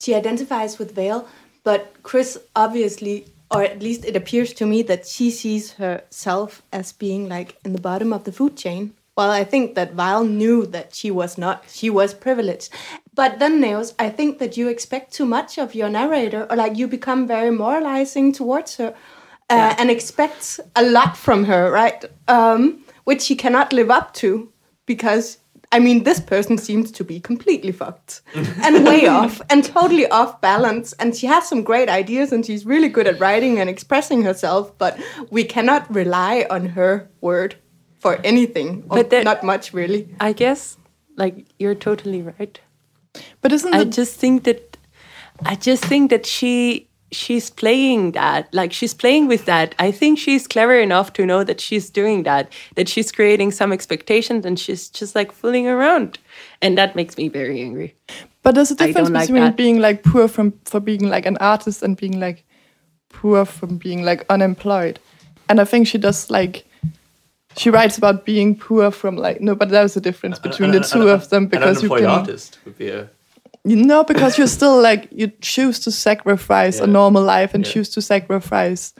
she 0.00 0.14
identifies 0.14 0.78
with 0.78 0.96
Weil, 0.96 1.26
but 1.64 1.94
Chris 2.02 2.38
obviously, 2.56 3.26
or 3.50 3.62
at 3.62 3.80
least 3.80 4.04
it 4.04 4.16
appears 4.16 4.52
to 4.54 4.66
me 4.66 4.82
that 4.82 5.06
she 5.06 5.30
sees 5.30 5.72
herself 5.74 6.62
as 6.72 6.92
being 6.92 7.28
like 7.28 7.56
in 7.64 7.72
the 7.72 7.80
bottom 7.80 8.12
of 8.12 8.24
the 8.24 8.32
food 8.32 8.56
chain. 8.56 8.94
Well, 9.16 9.30
I 9.30 9.44
think 9.44 9.74
that 9.74 9.94
Weil 9.94 10.24
knew 10.24 10.66
that 10.66 10.94
she 10.94 11.10
was 11.10 11.36
not. 11.38 11.64
She 11.68 11.90
was 11.90 12.14
privileged. 12.14 12.70
But 13.14 13.38
then, 13.38 13.60
Neos, 13.60 13.94
I 13.98 14.08
think 14.08 14.38
that 14.38 14.56
you 14.56 14.68
expect 14.68 15.12
too 15.12 15.26
much 15.26 15.58
of 15.58 15.74
your 15.74 15.90
narrator, 15.90 16.46
or 16.48 16.56
like 16.56 16.76
you 16.76 16.88
become 16.88 17.26
very 17.26 17.50
moralizing 17.50 18.32
towards 18.32 18.76
her 18.76 18.94
uh, 19.50 19.74
and 19.78 19.90
expect 19.90 20.60
a 20.76 20.82
lot 20.82 21.16
from 21.16 21.44
her, 21.44 21.70
right? 21.70 22.04
Um, 22.28 22.84
which 23.04 23.20
she 23.22 23.36
cannot 23.36 23.72
live 23.72 23.90
up 23.90 24.14
to 24.14 24.50
because 24.86 25.38
I 25.74 25.78
mean, 25.78 26.04
this 26.04 26.20
person 26.20 26.58
seems 26.58 26.90
to 26.92 27.04
be 27.04 27.18
completely 27.18 27.72
fucked 27.72 28.20
and 28.34 28.84
way 28.84 29.06
off 29.06 29.40
and 29.48 29.64
totally 29.64 30.06
off 30.08 30.38
balance. 30.42 30.92
And 30.94 31.16
she 31.16 31.26
has 31.26 31.48
some 31.48 31.62
great 31.62 31.88
ideas 31.88 32.30
and 32.30 32.44
she's 32.44 32.66
really 32.66 32.88
good 32.90 33.06
at 33.06 33.18
writing 33.18 33.58
and 33.58 33.70
expressing 33.70 34.22
herself, 34.22 34.76
but 34.76 35.00
we 35.30 35.44
cannot 35.44 35.92
rely 35.94 36.46
on 36.50 36.66
her 36.66 37.08
word 37.22 37.56
for 38.00 38.20
anything, 38.22 38.84
or 38.90 38.98
But 38.98 39.10
there- 39.10 39.24
not 39.24 39.42
much 39.44 39.72
really. 39.72 40.14
I 40.20 40.32
guess 40.34 40.76
like 41.16 41.46
you're 41.58 41.74
totally 41.74 42.20
right. 42.20 42.60
But 43.40 43.52
isn't 43.52 43.74
I 43.74 43.84
just 43.84 44.18
think 44.18 44.44
that 44.44 44.76
I 45.44 45.54
just 45.56 45.84
think 45.84 46.10
that 46.10 46.26
she 46.26 46.88
she's 47.10 47.50
playing 47.50 48.12
that 48.12 48.52
like 48.54 48.72
she's 48.72 48.94
playing 48.94 49.28
with 49.28 49.44
that. 49.44 49.74
I 49.78 49.90
think 49.90 50.18
she's 50.18 50.46
clever 50.46 50.78
enough 50.78 51.12
to 51.14 51.26
know 51.26 51.44
that 51.44 51.60
she's 51.60 51.90
doing 51.90 52.22
that, 52.22 52.50
that 52.76 52.88
she's 52.88 53.12
creating 53.12 53.52
some 53.52 53.72
expectations 53.72 54.46
and 54.46 54.58
she's 54.58 54.88
just 54.88 55.14
like 55.14 55.30
fooling 55.32 55.66
around, 55.66 56.18
and 56.62 56.78
that 56.78 56.96
makes 56.96 57.16
me 57.16 57.28
very 57.28 57.60
angry. 57.60 57.94
but 58.42 58.54
there's 58.54 58.70
a 58.70 58.74
difference 58.74 59.08
don't 59.08 59.14
like 59.14 59.28
between 59.28 59.52
being 59.52 59.80
like 59.80 60.02
poor 60.02 60.26
from 60.28 60.52
for 60.64 60.80
being 60.80 61.08
like 61.08 61.26
an 61.26 61.36
artist 61.38 61.82
and 61.82 61.96
being 61.96 62.18
like 62.18 62.44
poor 63.10 63.44
from 63.44 63.76
being 63.78 64.02
like 64.02 64.24
unemployed 64.30 64.98
and 65.48 65.60
i 65.60 65.64
think 65.64 65.86
she 65.86 65.98
does 65.98 66.30
like 66.30 66.64
she 67.56 67.70
writes 67.70 67.98
about 67.98 68.24
being 68.24 68.56
poor 68.56 68.90
from 68.90 69.16
like 69.16 69.40
no 69.40 69.54
but 69.54 69.68
there's 69.68 69.96
a 69.96 70.00
difference 70.00 70.38
between 70.38 70.70
the 70.72 70.80
two 70.80 71.08
of 71.08 71.28
them 71.28 71.46
because 71.46 71.78
an 71.78 71.88
you 71.88 71.94
unemployed 71.94 72.00
can 72.00 72.20
artist 72.20 72.58
would 72.64 72.78
be 72.78 72.88
a 72.88 73.08
You 73.64 73.76
know, 73.76 74.02
because 74.04 74.38
you're 74.38 74.48
still 74.60 74.80
like 74.82 75.06
you 75.12 75.30
choose 75.40 75.78
to 75.84 75.90
sacrifice 75.92 76.80
a 76.80 76.86
normal 76.86 77.22
life 77.22 77.54
and 77.54 77.64
Yeah. 77.64 77.72
choose 77.72 77.88
to 77.94 78.00
sacrifice. 78.02 78.92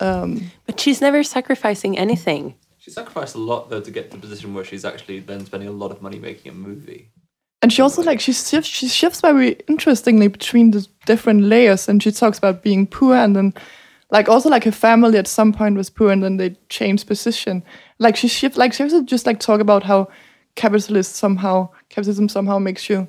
Um, 0.00 0.50
But 0.66 0.80
she's 0.80 1.00
never 1.00 1.22
sacrificing 1.22 1.98
anything. 1.98 2.54
She 2.78 2.90
sacrificed 2.90 3.34
a 3.34 3.38
lot 3.50 3.68
though 3.70 3.80
to 3.82 3.90
get 3.90 4.10
to 4.10 4.16
the 4.16 4.20
position 4.26 4.54
where 4.54 4.64
she's 4.64 4.84
actually 4.84 5.20
then 5.20 5.44
spending 5.46 5.68
a 5.68 5.72
lot 5.82 5.90
of 5.90 6.00
money 6.02 6.18
making 6.18 6.50
a 6.52 6.54
movie. 6.54 7.10
and 7.62 7.72
she 7.72 7.82
also 7.82 8.02
like 8.02 8.20
she 8.20 8.32
shifts 8.32 8.68
she 8.68 8.88
shifts 8.88 9.20
very 9.22 9.56
interestingly 9.68 10.28
between 10.28 10.70
the 10.72 10.86
different 11.06 11.40
layers, 11.42 11.88
and 11.88 12.02
she 12.02 12.10
talks 12.12 12.38
about 12.38 12.62
being 12.62 12.86
poor 12.86 13.14
and 13.16 13.34
then 13.36 13.52
like 14.14 14.28
also 14.28 14.48
like 14.48 14.62
her 14.62 14.70
family 14.70 15.18
at 15.18 15.26
some 15.26 15.52
point 15.52 15.76
was 15.76 15.90
poor 15.90 16.12
and 16.12 16.22
then 16.22 16.36
they 16.36 16.50
changed 16.68 17.08
position. 17.08 17.64
Like 17.98 18.16
she 18.16 18.28
shift 18.28 18.56
like 18.56 18.72
she 18.72 18.84
also 18.84 19.02
just 19.02 19.26
like 19.26 19.40
talk 19.40 19.60
about 19.60 19.82
how 19.82 20.08
capitalist 20.54 21.16
somehow 21.16 21.68
capitalism 21.88 22.28
somehow 22.28 22.60
makes 22.60 22.88
you 22.88 23.08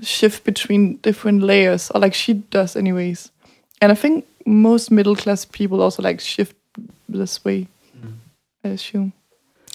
shift 0.00 0.44
between 0.44 0.96
different 1.08 1.42
layers 1.42 1.90
or 1.90 2.00
like 2.00 2.14
she 2.14 2.32
does 2.32 2.74
anyways. 2.74 3.30
And 3.82 3.92
I 3.92 3.94
think 3.94 4.24
most 4.46 4.90
middle 4.90 5.14
class 5.14 5.44
people 5.44 5.82
also 5.82 6.02
like 6.02 6.20
shift 6.20 6.56
this 7.06 7.44
way. 7.44 7.68
I 8.64 8.68
assume. 8.68 9.12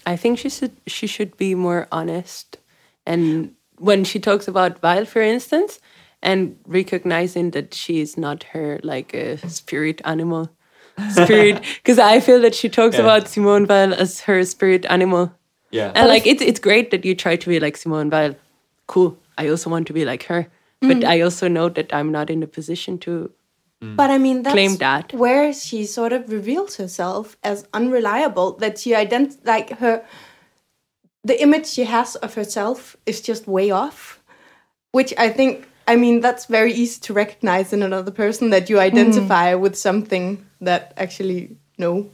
I 0.07 0.15
think 0.15 0.39
she 0.39 0.49
should 0.49 0.75
she 0.87 1.05
should 1.05 1.37
be 1.37 1.53
more 1.53 1.87
honest. 1.91 2.57
And 3.05 3.53
when 3.77 4.03
she 4.03 4.19
talks 4.19 4.47
about 4.47 4.81
Weil, 4.81 5.05
for 5.05 5.21
instance, 5.21 5.79
and 6.23 6.55
recognizing 6.67 7.51
that 7.51 7.73
she 7.73 7.99
is 8.01 8.17
not 8.17 8.43
her 8.53 8.79
like 8.83 9.13
a 9.13 9.37
spirit 9.49 10.01
animal, 10.05 10.49
spirit, 11.11 11.61
because 11.83 11.99
I 11.99 12.19
feel 12.19 12.39
that 12.41 12.55
she 12.55 12.69
talks 12.69 12.95
Yeah. 12.95 13.01
about 13.01 13.27
Simone 13.27 13.65
Weil 13.67 13.93
as 13.93 14.21
her 14.21 14.43
spirit 14.45 14.85
animal, 14.89 15.31
Yeah. 15.71 15.91
and 15.95 16.07
like 16.07 16.27
it's 16.27 16.41
it's 16.41 16.59
great 16.59 16.91
that 16.91 17.05
you 17.05 17.15
try 17.15 17.35
to 17.35 17.49
be 17.49 17.59
like 17.59 17.77
Simone 17.77 18.09
Weil. 18.09 18.35
Cool. 18.87 19.17
I 19.37 19.47
also 19.49 19.69
want 19.69 19.87
to 19.87 19.93
be 19.93 20.05
like 20.05 20.23
her, 20.23 20.47
but 20.81 20.97
mm. 20.97 21.05
I 21.05 21.21
also 21.21 21.47
know 21.47 21.69
that 21.69 21.93
I'm 21.93 22.11
not 22.11 22.29
in 22.29 22.43
a 22.43 22.47
position 22.47 22.97
to 22.99 23.31
mm. 23.81 23.95
But 23.95 24.11
I 24.11 24.17
mean, 24.19 24.43
that's 24.43 24.53
Claim 24.53 24.75
that. 24.77 25.13
where 25.13 25.53
she 25.53 25.85
sort 25.85 26.13
of 26.13 26.29
reveals 26.31 26.75
herself 26.77 27.35
as 27.43 27.65
unreliable. 27.73 28.57
That 28.57 28.77
she 28.77 28.91
ident 28.91 29.37
like 29.45 29.79
her, 29.79 30.03
the 31.23 31.41
image 31.41 31.65
she 31.67 31.85
has 31.85 32.15
of 32.17 32.35
herself 32.35 32.95
is 33.05 33.21
just 33.21 33.47
way 33.47 33.71
off, 33.71 34.21
which 34.91 35.13
I 35.17 35.29
think. 35.29 35.67
I 35.87 35.95
mean, 35.95 36.21
that's 36.21 36.45
very 36.45 36.73
easy 36.73 36.99
to 37.01 37.13
recognize 37.13 37.73
in 37.73 37.83
another 37.83 38.11
person 38.11 38.49
that 38.51 38.69
you 38.69 38.79
identify 38.79 39.55
with 39.55 39.75
something 39.75 40.45
that 40.61 40.93
actually 40.97 41.57
no. 41.77 42.09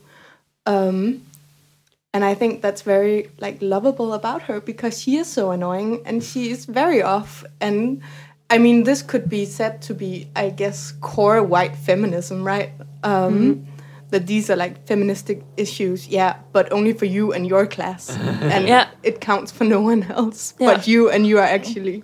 Um, 0.66 1.22
and 2.14 2.24
I 2.24 2.34
think 2.34 2.62
that's 2.62 2.82
very 2.82 3.30
like 3.40 3.58
lovable 3.62 4.14
about 4.14 4.44
her 4.44 4.60
because 4.62 5.02
she 5.02 5.18
is 5.18 5.28
so 5.28 5.52
annoying 5.52 6.02
and 6.06 6.24
she 6.24 6.50
is 6.50 6.66
very 6.66 7.02
off. 7.02 7.44
And 7.62 8.02
I 8.50 8.58
mean, 8.58 8.84
this 8.84 9.02
could 9.02 9.30
be 9.30 9.46
said 9.46 9.82
to 9.84 9.94
be, 9.94 10.28
I 10.36 10.50
guess, 10.50 10.94
core 11.02 11.44
white 11.44 11.76
feminism, 11.76 12.44
right? 12.44 12.72
Um, 13.04 13.68
That 14.10 14.26
these 14.26 14.50
are 14.50 14.56
like 14.56 14.88
feministic 14.88 15.44
issues, 15.58 16.08
yeah, 16.08 16.38
but 16.54 16.72
only 16.72 16.94
for 16.94 17.04
you 17.06 17.34
and 17.34 17.46
your 17.46 17.68
class, 17.68 18.16
and 18.54 18.66
Yeah. 18.66 18.88
it 19.04 19.20
counts 19.20 19.52
for 19.52 19.66
no 19.66 19.82
one 19.82 20.04
else 20.10 20.54
Yeah. 20.60 20.74
but 20.76 20.88
you, 20.88 21.10
and 21.12 21.28
you 21.28 21.40
are 21.40 21.50
actually 21.56 22.04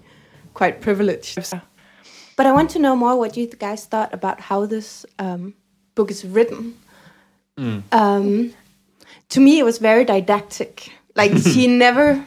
quite 0.54 0.82
privileged. 0.82 1.38
But 2.36 2.46
I 2.48 2.52
want 2.52 2.72
to 2.72 2.80
know 2.80 2.96
more 2.96 3.16
what 3.18 3.38
you 3.38 3.48
guys 3.48 3.86
thought 3.86 4.14
about 4.14 4.42
how 4.42 4.66
this 4.66 5.06
um, 5.20 5.54
book 5.96 6.10
is 6.10 6.26
written. 6.26 6.76
Um, 7.92 8.54
to 9.30 9.40
me, 9.40 9.60
it 9.60 9.64
was 9.64 9.78
very 9.78 10.06
didactic. 10.06 10.92
Like 11.16 11.38
she 11.54 11.68
never 11.68 12.26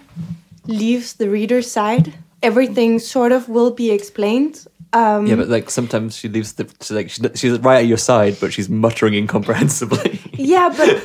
leaves 0.66 1.14
the 1.14 1.28
reader's 1.28 1.70
side. 1.70 2.14
Everything 2.42 2.98
sort 3.00 3.32
of 3.32 3.48
will 3.48 3.72
be 3.72 3.90
explained. 3.90 4.66
Um, 4.92 5.26
Yeah, 5.26 5.34
but 5.36 5.48
like 5.48 5.70
sometimes 5.70 6.16
she 6.16 6.28
leaves 6.28 6.52
the 6.52 6.68
she's 6.80 6.90
like 6.92 7.10
she's, 7.10 7.26
she's 7.34 7.58
right 7.58 7.78
at 7.78 7.86
your 7.86 7.98
side, 7.98 8.36
but 8.40 8.52
she's 8.52 8.68
muttering 8.68 9.14
incomprehensibly. 9.14 10.20
yeah, 10.34 10.68
but 10.68 10.88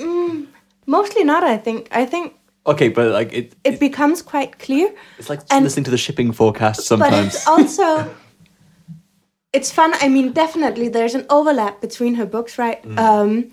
mm, 0.00 0.46
mostly 0.86 1.24
not. 1.24 1.44
I 1.44 1.58
think. 1.58 1.88
I 1.92 2.06
think 2.06 2.34
okay, 2.70 2.88
but 2.88 3.10
like 3.12 3.32
it, 3.32 3.54
it 3.64 3.80
becomes 3.80 4.22
quite 4.22 4.58
clear. 4.58 4.92
it's 5.18 5.28
like 5.28 5.40
and- 5.50 5.64
listening 5.64 5.84
to 5.84 5.90
the 5.90 5.98
shipping 5.98 6.32
forecast 6.32 6.88
But 6.88 7.12
it's 7.26 7.46
also 7.46 8.10
it's 9.52 9.70
fun. 9.70 9.92
I 10.00 10.08
mean, 10.08 10.32
definitely 10.32 10.88
there's 10.88 11.14
an 11.14 11.26
overlap 11.28 11.80
between 11.80 12.14
her 12.14 12.26
books, 12.26 12.58
right? 12.58 12.80
Um, 12.98 13.52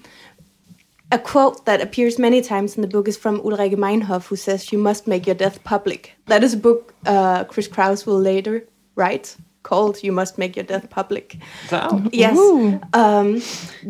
a 1.11 1.19
quote 1.19 1.65
that 1.65 1.81
appears 1.81 2.19
many 2.19 2.41
times 2.41 2.75
in 2.75 2.81
the 2.81 2.87
book 2.87 3.07
is 3.07 3.17
from 3.17 3.39
Ulrike 3.41 3.75
Meinhof, 3.75 4.27
who 4.27 4.35
says, 4.35 4.71
"You 4.71 4.77
must 4.77 5.07
make 5.07 5.25
your 5.25 5.35
death 5.35 5.63
public." 5.63 6.13
That 6.25 6.43
is 6.43 6.53
a 6.53 6.57
book 6.57 6.93
uh, 7.05 7.45
Chris 7.45 7.67
Kraus 7.67 8.05
will 8.05 8.19
later 8.19 8.67
write 8.95 9.37
called 9.69 9.95
"You 10.03 10.11
Must 10.13 10.37
Make 10.37 10.53
Your 10.57 10.65
Death 10.73 10.87
Public." 10.89 11.27
Wow. 11.71 12.01
Yes. 12.23 12.37
Um, 12.93 13.41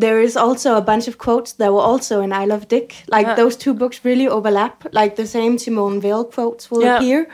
there 0.04 0.20
is 0.28 0.36
also 0.46 0.70
a 0.78 0.82
bunch 0.82 1.08
of 1.08 1.16
quotes 1.18 1.54
that 1.60 1.72
were 1.72 1.86
also 1.92 2.22
in 2.22 2.32
I 2.44 2.46
Love 2.46 2.66
Dick. 2.68 2.90
Like 3.16 3.28
Yeah. 3.28 3.36
those 3.42 3.56
two 3.64 3.74
books 3.74 3.98
really 4.06 4.28
overlap. 4.28 4.76
Like 4.92 5.16
the 5.16 5.28
same 5.28 5.58
Simone 5.58 6.00
Weil 6.02 6.24
quotes 6.36 6.70
will 6.72 6.82
Yeah. 6.84 6.98
appear. 6.98 7.28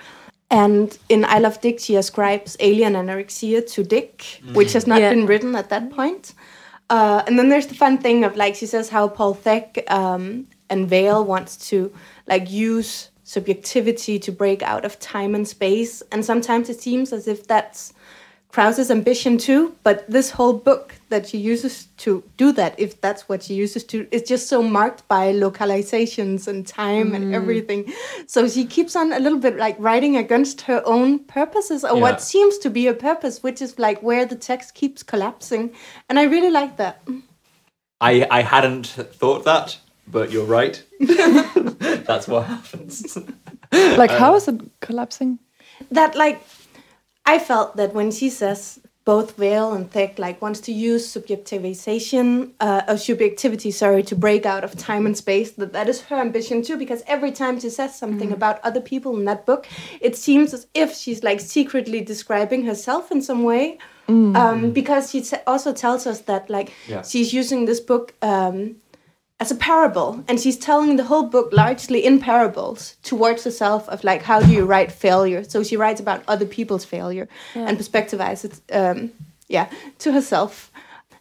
And 0.49 0.97
in 1.09 1.25
I 1.25 1.39
Love 1.39 1.57
Dick, 1.61 1.79
she 1.79 1.95
ascribes 1.97 2.57
alien 2.59 2.93
anorexia 2.93 3.61
to 3.73 3.83
Dick, 3.83 4.15
which 4.57 4.73
has 4.73 4.85
not 4.85 4.99
Yeah. 4.99 5.13
been 5.13 5.25
written 5.25 5.55
at 5.55 5.69
that 5.69 5.89
point. 5.89 6.33
Uh, 6.89 7.19
and 7.27 7.37
then 7.39 7.49
there's 7.49 7.67
the 7.67 7.75
fun 7.75 7.97
thing 7.97 8.25
of 8.25 8.35
like 8.35 8.55
she 8.55 8.65
says 8.67 8.89
how 8.89 9.07
Paul 9.17 9.33
Thek 9.45 9.65
um, 9.99 10.45
and 10.69 10.91
Weil 10.91 11.23
wants 11.33 11.57
to 11.69 11.77
like 12.27 12.45
use 12.51 13.09
subjectivity 13.23 14.19
to 14.19 14.31
break 14.31 14.61
out 14.61 14.85
of 14.85 14.93
time 14.99 15.33
and 15.35 15.47
space, 15.47 16.03
and 16.11 16.23
sometimes 16.25 16.69
it 16.69 16.79
seems 16.81 17.11
as 17.13 17.27
if 17.27 17.39
that's 17.47 17.93
Kraus's 18.53 18.91
ambition 18.91 19.39
too. 19.39 19.75
But 19.83 20.07
this 20.07 20.29
whole 20.29 20.53
book 20.53 20.93
that 21.09 21.27
she 21.27 21.39
uses 21.39 21.87
to 21.97 22.23
do 22.37 22.51
that, 22.51 22.79
if 22.79 23.01
that's 23.01 23.27
what 23.27 23.41
she 23.41 23.55
uses 23.55 23.83
to, 23.85 24.07
is 24.11 24.21
just 24.21 24.47
so 24.47 24.61
marked 24.61 25.07
by 25.07 25.33
localizations 25.33 26.47
and 26.47 26.65
time 26.65 27.15
and 27.15 27.25
mm. 27.25 27.33
everything. 27.33 27.91
So 28.27 28.47
she 28.47 28.65
keeps 28.65 28.95
on 28.95 29.11
a 29.11 29.19
little 29.19 29.39
bit 29.39 29.57
like 29.57 29.75
writing 29.79 30.15
against 30.17 30.61
her 30.61 30.83
own 30.85 31.19
purposes 31.25 31.83
or 31.83 31.95
Yeah. 31.95 32.01
what 32.01 32.21
seems 32.21 32.59
to 32.59 32.69
be 32.69 32.85
a 32.87 32.93
purpose, 32.93 33.41
which 33.41 33.59
is 33.59 33.79
like 33.79 34.03
where 34.03 34.25
the 34.25 34.35
text 34.35 34.75
keeps 34.75 35.01
collapsing. 35.01 35.71
And 36.07 36.19
I 36.19 36.23
really 36.25 36.51
like 36.51 36.77
that. 36.77 37.01
I 38.01 38.27
I 38.29 38.41
hadn't 38.43 38.87
thought 39.19 39.45
that, 39.45 39.79
but 40.07 40.31
you're 40.31 40.51
right. 40.59 40.83
That's 42.07 42.27
what 42.27 42.45
happens. 42.45 43.17
Like, 43.71 44.11
how 44.11 44.31
um, 44.31 44.35
is 44.35 44.47
it 44.47 44.61
collapsing? 44.81 45.39
that 45.91 46.15
like 46.15 46.41
I 47.25 47.39
felt 47.39 47.77
that 47.77 47.93
when 47.93 48.11
she 48.11 48.29
says 48.29 48.79
both 49.05 49.37
Weil 49.37 49.73
and 49.73 49.91
Thek 49.91 50.17
like 50.17 50.41
wants 50.41 50.61
to 50.61 50.71
use 50.71 51.05
subjectivization 51.13 52.51
uh, 52.59 52.83
or 52.87 52.97
subjectivity 52.97 53.69
sorry 53.71 54.03
to 54.03 54.15
break 54.15 54.45
out 54.45 54.63
of 54.63 54.77
time 54.77 55.05
and 55.05 55.17
space 55.17 55.51
that 55.51 55.73
that 55.73 55.89
is 55.89 56.01
her 56.03 56.15
ambition 56.15 56.61
too 56.61 56.77
because 56.77 57.03
every 57.07 57.31
time 57.31 57.59
she 57.59 57.69
says 57.69 57.97
something 57.97 58.31
about 58.31 58.59
other 58.63 58.79
people 58.79 59.17
in 59.17 59.25
that 59.25 59.45
book 59.45 59.67
it 59.99 60.15
seems 60.15 60.53
as 60.53 60.67
if 60.73 60.95
she's 60.95 61.21
like 61.23 61.39
secretly 61.41 61.99
describing 62.01 62.63
herself 62.63 63.11
in 63.11 63.21
some 63.21 63.43
way 63.43 63.77
um, 64.07 64.71
because 64.71 65.11
she 65.11 65.23
also 65.47 65.73
tells 65.73 66.05
us 66.07 66.21
that 66.21 66.49
like 66.49 66.71
Yeah. 66.87 67.01
she's 67.03 67.33
using 67.33 67.65
this 67.65 67.79
book 67.79 68.13
um, 68.21 68.75
as 69.43 69.51
a 69.51 69.55
parable 69.55 70.23
and 70.29 70.39
she's 70.39 70.57
telling 70.57 70.95
the 70.95 71.03
whole 71.03 71.27
book 71.35 71.49
largely 71.51 72.05
in 72.05 72.17
parables 72.17 72.95
towards 73.03 73.43
herself 73.43 73.89
of 73.89 74.01
like 74.09 74.21
how 74.21 74.39
do 74.39 74.49
you 74.49 74.63
write 74.63 74.89
failure? 74.89 75.43
So 75.43 75.63
she 75.63 75.75
writes 75.75 75.99
about 75.99 76.23
other 76.29 76.45
people's 76.45 76.85
failure 76.85 77.27
and 77.53 77.77
perspectivizes 77.77 78.45
it 78.45 78.55
um, 78.81 79.11
yeah 79.49 79.67
to 79.99 80.13
herself. 80.13 80.71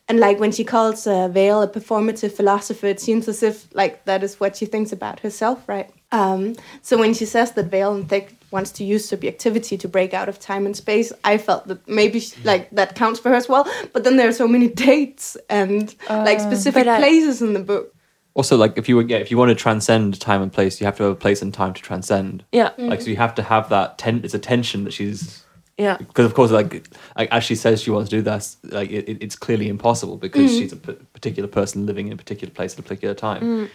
And 0.09 0.21
like 0.21 0.39
when 0.39 0.53
she 0.53 0.63
calls 0.63 1.05
uh, 1.07 1.29
Weil 1.35 1.63
a 1.63 1.69
performative 1.69 2.31
philosopher 2.31 2.87
it 2.87 3.01
seems 3.01 3.27
as 3.27 3.43
if 3.43 3.55
like 3.75 4.05
that 4.05 4.23
is 4.23 4.39
what 4.39 4.55
she 4.57 4.67
thinks 4.67 4.93
about 4.93 5.19
herself 5.19 5.59
right? 5.67 5.91
Um, 6.13 6.55
so 6.83 6.97
when 6.97 7.15
she 7.15 7.25
says 7.25 7.53
that 7.53 7.73
Weil 7.73 7.95
and 7.95 8.09
Thek 8.09 8.27
wants 8.53 8.71
to 8.79 8.85
use 8.85 9.09
subjectivity 9.09 9.77
to 9.79 9.89
break 9.89 10.15
out 10.15 10.29
of 10.29 10.39
time 10.39 10.67
and 10.67 10.77
space 10.77 11.11
i 11.25 11.39
felt 11.39 11.67
that 11.69 11.81
maybe 11.89 12.21
she, 12.21 12.37
like 12.45 12.69
that 12.71 12.95
counts 12.95 13.19
for 13.19 13.31
her 13.31 13.35
as 13.35 13.49
well. 13.49 13.65
But 13.93 14.05
then 14.05 14.17
there 14.17 14.29
are 14.29 14.39
so 14.45 14.47
many 14.47 14.69
dates 14.89 15.37
and 15.49 15.93
like 16.09 16.39
specific 16.39 16.87
I- 16.87 16.99
places 16.99 17.43
in 17.43 17.53
the 17.55 17.65
book 17.73 17.92
Also, 18.35 18.57
like 18.57 18.79
if 18.79 18.88
you 18.88 18.97
were, 18.97 19.03
yeah, 19.03 19.18
if 19.18 19.31
you 19.31 19.37
want 19.37 19.51
to 19.51 19.55
transcend 19.55 20.18
time 20.21 20.40
and 20.42 20.53
place, 20.53 20.81
you 20.81 20.87
have 20.87 20.97
to 20.97 21.03
have 21.03 21.12
a 21.12 21.16
place 21.16 21.42
and 21.42 21.53
time 21.53 21.75
to 21.75 21.83
transcend. 21.83 22.45
Yeah. 22.53 22.71
Mm-hmm. 22.71 22.88
Like 22.88 23.03
so, 23.03 23.11
you 23.11 23.16
have 23.16 23.35
to 23.35 23.42
have 23.42 23.68
that. 23.68 23.99
Ten, 23.99 24.23
it's 24.25 24.33
a 24.35 24.38
tension 24.38 24.85
that 24.85 24.92
she's 24.92 25.45
Yeah. 25.77 25.97
because 25.99 26.25
of 26.25 26.35
course, 26.35 26.51
like, 26.51 26.87
like 27.16 27.31
as 27.31 27.45
she 27.45 27.55
says 27.55 27.83
she 27.83 27.90
wants 27.90 28.09
to 28.11 28.16
do 28.16 28.23
this, 28.23 28.57
like 28.64 28.90
it, 28.90 29.09
it- 29.09 29.23
it's 29.23 29.37
clearly 29.37 29.68
impossible 29.68 30.16
because 30.16 30.51
mm. 30.51 30.59
she's 30.59 30.73
a 30.73 30.77
p- 30.77 30.97
particular 31.12 31.49
person 31.49 31.85
living 31.85 32.07
in 32.07 32.12
a 32.14 32.16
particular 32.16 32.53
place 32.53 32.73
at 32.73 32.79
a 32.79 32.83
particular 32.83 33.14
time. 33.14 33.42
Mm. 33.42 33.68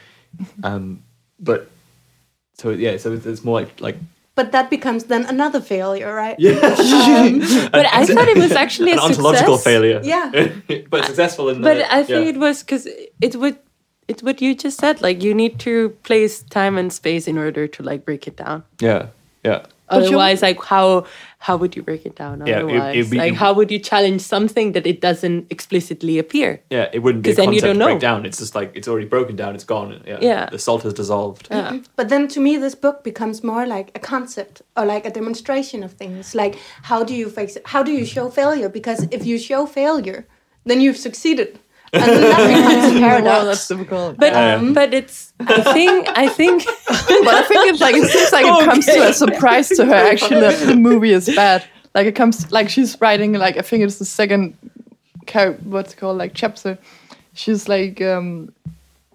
Um, 0.64 1.04
but 1.40 1.70
so 2.56 2.72
yeah, 2.72 2.98
so 2.98 3.14
it's, 3.14 3.26
it's 3.26 3.44
more 3.44 3.60
like 3.62 3.80
like 3.80 3.98
but 4.34 4.52
that 4.52 4.70
becomes 4.70 5.06
then 5.06 5.26
another 5.26 5.60
failure 5.60 6.14
right 6.14 6.36
Yeah, 6.40 6.52
um, 6.52 7.40
But 7.72 7.88
I 7.92 8.06
thought 8.06 8.28
it 8.28 8.38
was 8.38 8.52
actually 8.52 8.92
an 8.92 9.00
a 9.00 9.02
ontological 9.02 9.58
success. 9.58 9.74
failure. 9.74 10.00
Yeah. 10.04 10.30
but 10.90 11.06
successful 11.06 11.50
in. 11.50 11.62
But 11.62 11.78
the, 11.78 11.92
I 11.94 12.04
think 12.04 12.26
yeah. 12.26 12.32
it 12.34 12.38
was 12.38 12.62
because 12.62 12.88
it 13.20 13.36
what 13.36 13.64
it's 14.08 14.24
what 14.24 14.42
you 14.42 14.56
just 14.56 14.80
said. 14.80 15.02
Like 15.02 15.22
you 15.24 15.34
need 15.34 15.60
to 15.60 15.90
place 16.04 16.42
time 16.44 16.78
and 16.78 16.92
space 16.92 17.28
in 17.28 17.38
order 17.38 17.68
to 17.68 17.84
like 17.84 18.06
break 18.06 18.28
it 18.28 18.36
down. 18.38 18.64
Yeah, 18.80 19.08
yeah. 19.44 19.66
Otherwise, 19.90 20.42
like 20.42 20.62
how 20.66 21.06
how 21.40 21.56
would 21.56 21.74
you 21.78 21.82
break 21.82 22.06
it 22.06 22.16
down? 22.16 22.44
Yeah, 22.46 22.60
it- 22.60 22.64
Otherwise, 22.66 22.96
it'd 22.98 23.12
be- 23.12 23.18
like 23.18 23.36
how 23.36 23.54
would 23.54 23.72
you 23.72 23.80
challenge 23.80 24.20
something 24.22 24.74
that 24.74 24.86
it 24.86 25.00
doesn't 25.00 25.48
explicitly 25.50 26.20
appear? 26.20 26.60
Yeah, 26.70 26.90
it 26.92 27.00
wouldn't 27.00 27.24
be 27.24 27.30
a 27.30 27.34
'Cause 27.34 27.38
then 27.46 27.54
you 27.54 27.62
don't 27.62 27.80
to 27.80 27.86
break 27.86 27.96
know. 27.96 28.00
down. 28.10 28.26
It's 28.26 28.38
just 28.40 28.54
like 28.54 28.72
it's 28.76 28.88
already 28.90 29.08
broken 29.08 29.38
down. 29.38 29.56
It's 29.56 29.64
gone. 29.64 30.02
Yeah, 30.06 30.18
Yeah. 30.22 30.50
The 30.52 30.60
salt 30.60 30.84
has 30.84 30.94
dissolved. 30.94 31.48
Yeah. 31.50 31.58
Mm-hmm. 31.70 31.78
but 31.96 32.10
then 32.10 32.28
to 32.30 32.40
me 32.42 32.58
this 32.58 32.76
book 32.76 33.04
becomes 33.06 33.44
more 33.46 33.66
like 33.66 33.88
a 33.96 34.00
concept 34.00 34.62
or 34.76 34.84
like 34.86 35.06
a 35.06 35.10
demonstration 35.20 35.84
of 35.84 35.92
things 35.94 36.36
like 36.36 36.56
how 36.90 37.04
do 37.06 37.14
you 37.22 37.30
fix 37.30 37.58
how 37.74 37.82
do 37.84 37.92
you 37.92 38.06
show 38.06 38.30
failure 38.30 38.68
because 38.80 39.00
if 39.12 39.26
you 39.26 39.38
show 39.50 39.66
failure 39.66 40.26
then 40.66 40.82
you've 40.82 40.98
succeeded 40.98 41.50
and 41.94 42.04
then 42.04 42.22
that 42.22 42.48
becomes 42.48 42.96
a 42.96 43.00
paradox 43.00 43.46
that's 43.46 43.68
difficult. 43.68 44.18
But 44.18 44.34
Yeah, 44.34 44.62
yeah. 44.62 44.72
but 44.74 44.94
it's 44.94 45.34
I 45.40 45.62
think 45.74 46.08
I 46.18 46.28
think 46.30 46.66
but 46.88 47.28
I 47.34 47.44
think 47.44 47.72
it's 47.72 47.82
like 47.82 47.96
it 47.96 48.10
seems 48.10 48.32
like 48.32 48.46
it 48.46 48.66
comes 48.66 48.86
to 48.86 49.10
a 49.10 49.14
surprise 49.26 49.70
to 49.70 49.86
her 49.86 49.94
actually 49.96 50.42
that 50.42 50.66
the 50.68 50.76
movie 50.76 51.12
is 51.12 51.28
bad. 51.36 51.64
Like 51.96 52.08
it 52.08 52.16
comes 52.16 52.52
like 52.52 52.70
she's 52.70 53.00
writing 53.02 53.34
like 53.34 53.58
I 53.58 53.62
think 53.62 53.84
it's 53.84 54.00
the 54.00 54.06
second 54.06 54.58
char- 55.28 55.54
what's 55.64 55.94
it 55.94 55.98
called 55.98 56.18
like 56.18 56.34
chapter. 56.34 56.78
She's 57.34 57.68
like 57.70 58.02
um 58.02 58.54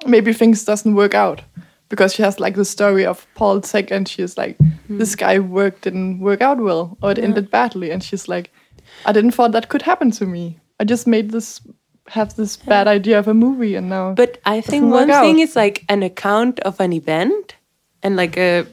maybe 0.07 0.33
things 0.33 0.65
doesn't 0.65 0.95
work 0.95 1.15
out 1.15 1.43
because 1.89 2.15
she 2.15 2.23
has 2.23 2.41
like 2.41 2.55
the 2.57 2.65
story 2.65 3.05
of 3.05 3.27
Paul 3.35 3.61
Thek 3.61 3.91
and 3.91 4.09
she's 4.09 4.37
like 4.39 4.57
this 4.89 5.15
guy 5.15 5.39
work 5.39 5.81
didn't 5.83 6.21
work 6.21 6.41
out 6.41 6.59
well 6.59 6.97
or 7.03 7.11
it 7.13 7.19
ended 7.19 7.51
badly 7.51 7.91
and 7.91 8.03
she's 8.03 8.29
like 8.29 8.51
I 9.07 9.13
didn't 9.13 9.33
thought 9.33 9.53
that 9.53 9.69
could 9.69 9.83
happen 9.83 10.11
to 10.13 10.27
me. 10.27 10.59
I 10.81 10.85
just 10.85 11.07
made 11.07 11.31
this 11.31 11.61
have 12.09 12.35
this 12.37 12.57
bad 12.57 12.89
idea 12.89 13.19
of 13.19 13.29
a 13.29 13.35
movie 13.35 13.75
and 13.75 13.89
now 13.89 14.13
But 14.13 14.39
I 14.45 14.61
think 14.61 14.91
one 14.91 15.09
thing 15.09 15.37
out. 15.37 15.43
is 15.43 15.57
like 15.57 15.85
an 15.89 16.03
account 16.03 16.61
of 16.61 16.81
an 16.81 16.93
event 16.93 17.57
and 18.03 18.17
like 18.17 18.37
a 18.37 18.67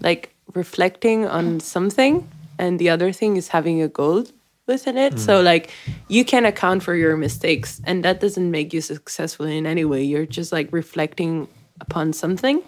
like 0.00 0.34
reflecting 0.54 1.26
on 1.26 1.60
something 1.60 2.28
and 2.58 2.78
the 2.78 2.90
other 2.90 3.12
thing 3.12 3.36
is 3.36 3.48
having 3.48 3.80
a 3.82 3.88
goal 3.88 4.24
within 4.66 4.96
it. 4.96 5.18
So 5.18 5.40
mm. 5.40 5.44
like 5.44 5.70
you 6.08 6.24
can 6.24 6.44
account 6.44 6.82
for 6.82 6.94
your 6.94 7.16
mistakes 7.16 7.80
and 7.84 8.04
that 8.04 8.20
doesn't 8.20 8.50
make 8.50 8.72
you 8.72 8.80
successful 8.80 9.46
in 9.46 9.66
any 9.66 9.84
way. 9.84 10.02
You're 10.02 10.26
just 10.26 10.52
like 10.52 10.72
reflecting 10.72 11.48
upon 11.80 12.12
something. 12.12 12.62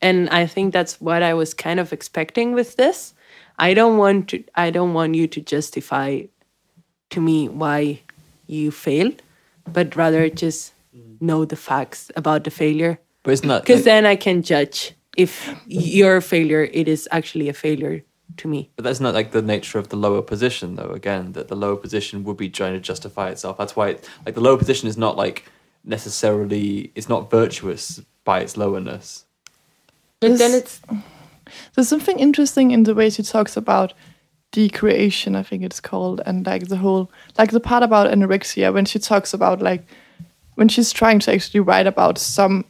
And 0.00 0.28
I 0.30 0.46
think 0.46 0.72
that's 0.72 1.00
what 1.00 1.22
I 1.22 1.34
was 1.34 1.54
kind 1.54 1.78
of 1.80 1.92
expecting 1.92 2.52
with 2.52 2.76
this. 2.76 3.14
I 3.58 3.74
don't 3.74 3.98
want 3.98 4.28
to 4.28 4.44
I 4.54 4.70
don't 4.70 4.94
want 4.94 5.14
you 5.14 5.26
to 5.28 5.40
justify 5.40 6.22
to 7.10 7.20
me 7.20 7.48
why 7.48 8.01
you 8.52 8.70
fail, 8.70 9.12
but 9.72 9.96
rather 9.96 10.28
just 10.28 10.72
know 11.20 11.44
the 11.44 11.56
facts 11.56 12.10
about 12.16 12.44
the 12.44 12.50
failure 12.50 12.98
But 13.22 13.32
isn't 13.32 13.48
that 13.48 13.62
because 13.62 13.84
then 13.84 14.04
I 14.04 14.16
can 14.16 14.42
judge 14.42 14.92
if 15.16 15.54
your 15.66 16.20
failure 16.20 16.68
it 16.72 16.88
is 16.88 17.08
actually 17.10 17.48
a 17.48 17.52
failure 17.52 18.02
to 18.38 18.48
me. 18.48 18.70
But 18.76 18.84
that's 18.84 19.00
not 19.00 19.14
like 19.14 19.32
the 19.32 19.42
nature 19.42 19.78
of 19.78 19.88
the 19.88 19.96
lower 19.96 20.22
position, 20.22 20.76
though. 20.76 20.90
Again, 20.90 21.32
that 21.32 21.48
the 21.48 21.56
lower 21.56 21.76
position 21.76 22.24
would 22.24 22.36
be 22.36 22.48
trying 22.48 22.74
to 22.74 22.80
justify 22.80 23.30
itself. 23.30 23.56
That's 23.58 23.76
why, 23.76 23.90
it, 23.90 24.08
like, 24.26 24.34
the 24.34 24.40
lower 24.40 24.56
position 24.56 24.88
is 24.88 24.96
not 24.96 25.16
like 25.16 25.44
necessarily 25.84 26.92
it's 26.94 27.08
not 27.08 27.30
virtuous 27.30 28.00
by 28.24 28.40
its 28.40 28.56
lowerness. 28.56 29.26
But 30.20 30.38
then 30.38 30.52
it's 30.52 30.80
There's 31.74 31.88
something 31.88 32.18
interesting 32.18 32.70
in 32.70 32.84
the 32.84 32.94
way 32.94 33.10
she 33.10 33.22
talks 33.22 33.56
about 33.56 33.92
decreation, 34.52 35.34
I 35.34 35.42
think 35.42 35.62
it's 35.62 35.80
called, 35.80 36.20
and 36.24 36.46
like 36.46 36.68
the 36.68 36.76
whole, 36.76 37.10
like 37.38 37.50
the 37.50 37.60
part 37.60 37.82
about 37.82 38.10
anorexia 38.10 38.72
when 38.72 38.84
she 38.84 38.98
talks 38.98 39.34
about 39.34 39.60
like 39.60 39.84
when 40.54 40.68
she's 40.68 40.92
trying 40.92 41.18
to 41.20 41.32
actually 41.32 41.60
write 41.60 41.86
about 41.86 42.18
some 42.18 42.64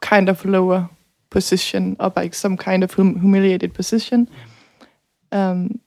kind 0.00 0.28
of 0.28 0.44
lower 0.44 0.88
position 1.30 1.96
or 2.00 2.12
like 2.16 2.34
some 2.34 2.56
kind 2.56 2.82
of 2.82 2.94
hum- 2.94 3.20
humiliated 3.20 3.74
position. 3.74 4.28
Um, 5.32 5.80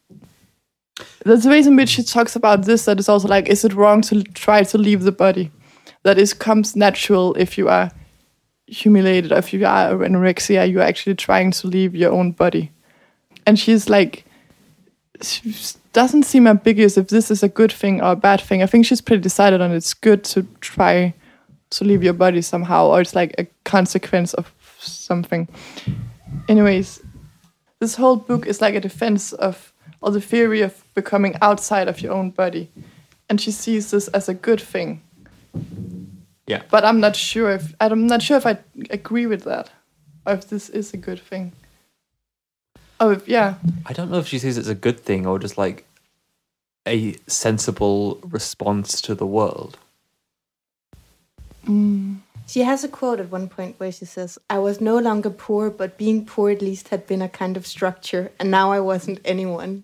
there's 1.26 1.46
a 1.46 1.50
reason 1.50 1.76
which 1.76 1.90
she 1.90 2.04
talks 2.04 2.36
about 2.36 2.66
this 2.66 2.86
that 2.86 3.00
is 3.00 3.10
also 3.10 3.28
like, 3.28 3.48
is 3.48 3.66
it 3.66 3.74
wrong 3.74 4.02
to 4.04 4.24
try 4.24 4.64
to 4.64 4.78
leave 4.78 5.04
the 5.04 5.12
body? 5.12 5.52
That 6.04 6.18
is 6.18 6.34
comes 6.34 6.76
natural 6.76 7.36
if 7.36 7.58
you 7.58 7.68
are 7.70 7.92
humiliated 8.68 9.32
if 9.32 9.52
you 9.52 9.66
are 9.66 9.96
anorexia, 9.96 10.72
you're 10.72 10.82
actually 10.82 11.16
trying 11.16 11.52
to 11.52 11.68
leave 11.68 11.96
your 11.96 12.12
own 12.12 12.32
body. 12.32 12.72
And 13.46 13.58
she's 13.58 13.90
like, 13.90 14.26
doesn't 15.94 16.24
seem 16.24 16.48
ambiguous 16.48 16.98
if 16.98 17.10
this 17.10 17.30
is 17.32 17.44
a 17.44 17.50
good 17.50 17.72
thing 17.72 18.02
or 18.02 18.12
a 18.12 18.16
bad 18.16 18.42
thing. 18.42 18.64
I 18.64 18.66
think 18.66 18.86
she's 18.86 19.02
pretty 19.02 19.22
decided 19.22 19.62
on 19.62 19.72
it's 19.72 19.94
good 19.94 20.24
to 20.26 20.44
try 20.62 21.14
to 21.72 21.84
leave 21.84 22.04
your 22.04 22.14
body 22.14 22.42
somehow, 22.42 22.88
or 22.88 23.02
it's 23.02 23.16
like 23.16 23.36
a 23.38 23.46
consequence 23.64 24.34
of 24.34 24.52
something. 24.80 25.48
Anyways, 26.48 27.02
this 27.80 27.96
whole 27.96 28.16
book 28.16 28.46
is 28.48 28.62
like 28.62 28.76
a 28.76 28.82
defense 28.82 29.34
of 29.34 29.74
or 30.02 30.12
the 30.12 30.22
theory 30.22 30.62
of 30.62 30.84
becoming 30.94 31.36
outside 31.42 31.88
of 31.88 32.02
your 32.02 32.14
own 32.14 32.30
body. 32.30 32.72
And 33.30 33.40
she 33.40 33.52
sees 33.52 33.92
this 33.92 34.08
as 34.10 34.30
a 34.30 34.34
good 34.34 34.62
thing. 34.62 35.02
Yeah. 36.48 36.64
But 36.72 36.86
I'm 36.86 37.00
not 37.00 37.16
sure 37.16 37.52
if 37.52 37.76
I'm 37.80 38.08
not 38.08 38.22
sure 38.22 38.38
if 38.38 38.46
I 38.46 38.58
agree 38.90 39.26
with 39.26 39.44
that. 39.44 39.70
Or 40.26 40.34
if 40.34 40.50
this 40.50 40.70
is 40.70 40.94
a 40.94 40.98
good 40.98 41.20
thing. 41.20 41.52
Oh 43.00 43.20
yeah. 43.26 43.56
I 43.86 43.94
don't 43.94 44.12
know 44.12 44.20
if 44.20 44.28
she 44.28 44.40
sees 44.40 44.58
it 44.58 44.62
as 44.62 44.68
a 44.68 44.76
good 44.76 45.00
thing 45.00 45.26
or 45.26 45.40
just 45.40 45.58
like 45.58 45.86
a 46.88 47.16
sensible 47.28 48.20
response 48.24 49.02
to 49.02 49.16
the 49.16 49.26
world. 49.26 49.78
Mm. 51.66 52.18
She 52.48 52.62
has 52.62 52.84
a 52.84 52.88
quote 52.88 53.20
at 53.20 53.30
one 53.30 53.48
point 53.48 53.80
where 53.80 53.92
she 53.92 54.06
says, 54.06 54.40
I 54.50 54.58
was 54.58 54.82
no 54.82 54.98
longer 54.98 55.30
poor, 55.30 55.70
but 55.70 56.00
being 56.00 56.26
poor 56.26 56.50
at 56.50 56.64
least 56.64 56.88
had 56.88 57.06
been 57.06 57.22
a 57.22 57.30
kind 57.30 57.56
of 57.56 57.68
structure, 57.68 58.32
and 58.40 58.50
now 58.50 58.72
I 58.72 58.80
wasn't 58.80 59.20
anyone. 59.24 59.84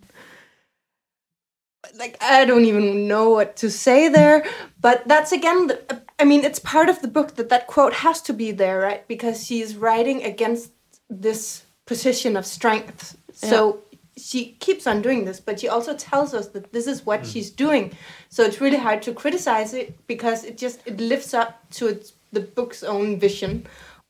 Like, 1.96 2.18
I 2.22 2.44
don't 2.46 2.66
even 2.66 3.08
know 3.08 3.30
what 3.30 3.56
to 3.58 3.70
say 3.70 4.10
there, 4.10 4.44
but 4.82 5.08
that's 5.08 5.32
again, 5.32 5.68
the, 5.68 6.02
I 6.18 6.26
mean, 6.26 6.44
it's 6.44 6.58
part 6.58 6.90
of 6.90 7.04
the 7.04 7.08
book 7.08 7.36
that 7.36 7.50
that 7.50 7.68
quote 7.68 7.94
has 7.94 8.20
to 8.24 8.34
be 8.34 8.52
there, 8.52 8.80
right? 8.80 9.08
Because 9.08 9.46
she's 9.46 9.76
writing 9.76 10.24
against 10.24 10.72
this 11.08 11.65
position 11.86 12.36
of 12.38 12.46
strength. 12.46 13.18
So 13.34 13.82
she 14.18 14.54
keeps 14.60 14.88
on 14.88 15.02
doing 15.02 15.26
this, 15.26 15.40
but 15.40 15.60
she 15.60 15.68
also 15.68 15.96
tells 15.96 16.34
us 16.34 16.48
that 16.50 16.72
this 16.72 16.88
is 16.88 17.06
what 17.06 17.22
mm. 17.22 17.32
she's 17.32 17.50
doing. 17.50 17.92
So 18.30 18.44
it's 18.44 18.62
really 18.62 18.78
hard 18.78 19.02
to 19.04 19.14
criticize 19.14 19.74
it 19.74 20.08
because 20.08 20.44
it 20.44 20.58
just 20.58 20.80
it 20.86 21.00
lives 21.00 21.34
up 21.34 21.70
to 21.72 21.88
its, 21.88 22.14
the 22.32 22.40
book's 22.40 22.84
own 22.84 23.20
vision. 23.20 23.66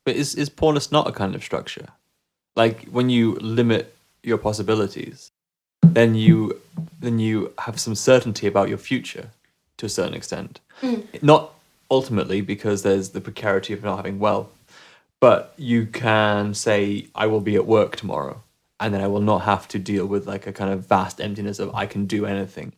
But 0.06 0.16
is 0.16 0.36
is 0.36 0.50
poorness 0.50 0.92
not 0.92 1.08
a 1.08 1.12
kind 1.12 1.36
of 1.36 1.44
structure? 1.44 1.88
Like 2.56 2.86
when 2.86 3.10
you 3.10 3.36
limit 3.36 3.96
your 4.24 4.38
possibilities, 4.38 5.32
then 5.82 6.16
you 6.16 6.62
then 7.00 7.20
you 7.20 7.54
have 7.60 7.80
some 7.80 7.96
certainty 7.96 8.48
about 8.48 8.70
your 8.70 8.78
future 8.78 9.30
to 9.78 9.86
a 9.88 9.90
certain 9.90 10.14
extent. 10.14 10.60
Mm. 10.82 11.24
Not 11.24 11.52
ultimately 11.90 12.42
because 12.42 12.84
there's 12.84 13.10
the 13.10 13.22
precarity 13.22 13.74
of 13.74 13.84
not 13.84 13.98
having 13.98 14.20
wealth, 14.20 14.55
but 15.26 15.56
you 15.58 15.88
can 15.88 16.54
say 16.54 17.08
I 17.16 17.26
will 17.26 17.42
be 17.42 17.56
at 17.56 17.66
work 17.66 17.96
tomorrow 17.96 18.44
and 18.80 18.94
then 18.94 19.02
I 19.02 19.08
will 19.08 19.22
not 19.22 19.40
have 19.40 19.68
to 19.70 19.80
deal 19.80 20.06
with 20.06 20.28
like 20.28 20.46
a 20.46 20.54
kind 20.54 20.72
of 20.72 20.86
vast 20.86 21.20
emptiness 21.20 21.58
of 21.58 21.74
I 21.74 21.88
can 21.88 22.06
do 22.06 22.28
anything. 22.28 22.74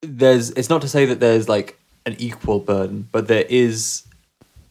There's 0.00 0.48
it's 0.52 0.70
not 0.70 0.80
to 0.80 0.88
say 0.88 1.04
that 1.04 1.20
there's 1.20 1.46
like 1.46 1.78
an 2.06 2.16
equal 2.18 2.58
burden, 2.58 3.06
but 3.12 3.28
there 3.28 3.44
is 3.50 4.04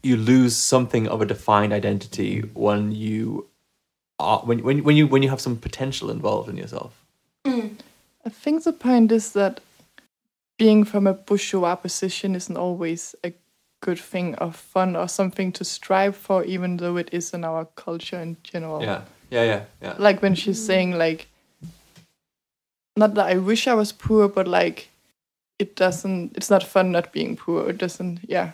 you 0.02 0.18
lose 0.18 0.56
something 0.56 1.08
of 1.08 1.22
a 1.22 1.28
defined 1.28 1.72
identity 1.72 2.40
when 2.56 2.92
you 2.92 3.46
are 4.18 4.40
when 4.40 4.64
when 4.64 4.84
when 4.84 4.96
you 4.96 5.06
when 5.06 5.22
you 5.22 5.30
have 5.30 5.40
some 5.40 5.56
potential 5.56 6.10
involved 6.10 6.50
in 6.50 6.58
yourself. 6.58 7.00
Mm. 7.46 7.78
I 8.26 8.30
think 8.30 8.64
the 8.64 8.74
point 8.74 9.12
is 9.12 9.34
that 9.34 9.60
being 10.58 10.84
from 10.84 11.06
a 11.06 11.14
bourgeois 11.14 11.76
position 11.76 12.34
isn't 12.34 12.58
always 12.58 13.14
a 13.24 13.34
good 13.84 14.00
thing 14.00 14.36
or 14.40 14.52
fun 14.52 14.96
or 14.96 15.08
something 15.10 15.52
to 15.52 15.66
strive 15.66 16.16
for, 16.16 16.44
even 16.46 16.78
though 16.78 16.96
it 16.96 17.10
is 17.12 17.34
in 17.34 17.44
our 17.44 17.66
culture 17.76 18.20
in 18.20 18.38
general. 18.42 18.82
Yeah, 18.82 19.02
yeah, 19.30 19.44
yeah, 19.44 19.64
yeah. 19.82 19.96
Like 20.00 20.22
when 20.22 20.36
she's 20.36 20.66
saying 20.66 20.98
like, 20.98 21.28
not 22.96 23.14
that 23.16 23.28
I 23.28 23.38
wish 23.38 23.68
I 23.68 23.74
was 23.74 23.92
poor, 23.92 24.30
but 24.30 24.48
like, 24.48 24.90
it 25.60 25.76
doesn't. 25.76 26.38
It's 26.38 26.50
not 26.50 26.64
fun 26.64 26.92
not 26.92 27.12
being 27.12 27.36
poor. 27.36 27.70
It 27.70 27.78
doesn't. 27.78 28.22
Yeah. 28.28 28.52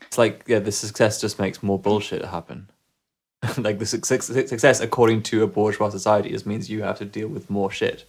It's 0.00 0.18
like 0.18 0.44
yeah, 0.48 0.58
the 0.58 0.72
success 0.72 1.20
just 1.20 1.38
makes 1.38 1.62
more 1.62 1.78
bullshit 1.78 2.24
happen. 2.24 2.68
like 3.56 3.78
the 3.78 3.86
success, 3.86 4.26
success 4.26 4.80
according 4.80 5.22
to 5.22 5.42
a 5.42 5.46
bourgeois 5.46 5.90
society 5.90 6.30
just 6.30 6.46
means 6.46 6.68
you 6.68 6.82
have 6.82 6.98
to 6.98 7.04
deal 7.04 7.28
with 7.28 7.48
more 7.48 7.70
shit. 7.70 8.04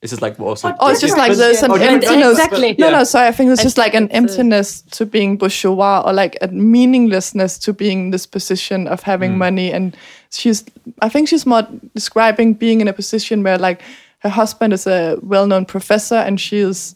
It's 0.00 0.10
just 0.12 0.22
like 0.22 0.38
also. 0.38 0.72
Oh, 0.78 0.90
it's 0.90 1.00
just 1.00 1.16
like 1.16 1.32
there's 1.36 1.56
shit. 1.56 1.64
an 1.64 1.72
Oh, 1.72 1.78
different- 1.78 2.04
no, 2.20 2.30
Exactly. 2.30 2.76
No, 2.78 2.86
Yeah. 2.86 2.98
no, 2.98 3.04
sorry. 3.04 3.26
I 3.26 3.32
think 3.32 3.50
it's 3.50 3.62
just 3.64 3.76
like 3.78 3.94
an 3.94 4.06
think 4.08 4.24
it's 4.26 4.34
a- 4.36 4.38
emptiness 4.38 4.80
to 4.92 5.04
being 5.06 5.36
bourgeois 5.36 6.02
or 6.06 6.12
like 6.12 6.38
a 6.40 6.46
meaninglessness 6.48 7.58
to 7.58 7.72
being 7.72 7.98
in 8.06 8.10
this 8.10 8.24
position 8.24 8.86
of 8.86 9.02
having 9.02 9.32
Mm. 9.32 9.38
money. 9.38 9.72
And 9.72 9.96
she's, 10.30 10.64
I 11.02 11.08
think 11.08 11.28
she's 11.28 11.44
more 11.46 11.66
describing 11.96 12.54
being 12.54 12.80
in 12.80 12.86
a 12.86 12.92
position 12.92 13.42
where 13.42 13.58
like 13.58 13.82
her 14.20 14.28
husband 14.28 14.72
is 14.72 14.86
a 14.86 15.18
well 15.20 15.48
known 15.48 15.64
professor 15.64 16.14
and 16.16 16.40
she's 16.40 16.94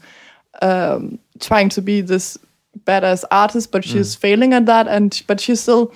um, 0.60 1.18
trying 1.40 1.70
to 1.70 1.82
be 1.82 2.02
this 2.02 2.38
badass 2.86 3.24
artist, 3.32 3.72
but 3.72 3.84
she's 3.84 4.14
failing 4.14 4.52
at 4.54 4.66
that. 4.66 4.86
And, 4.86 5.20
but 5.26 5.40
she's 5.40 5.60
still, 5.60 5.92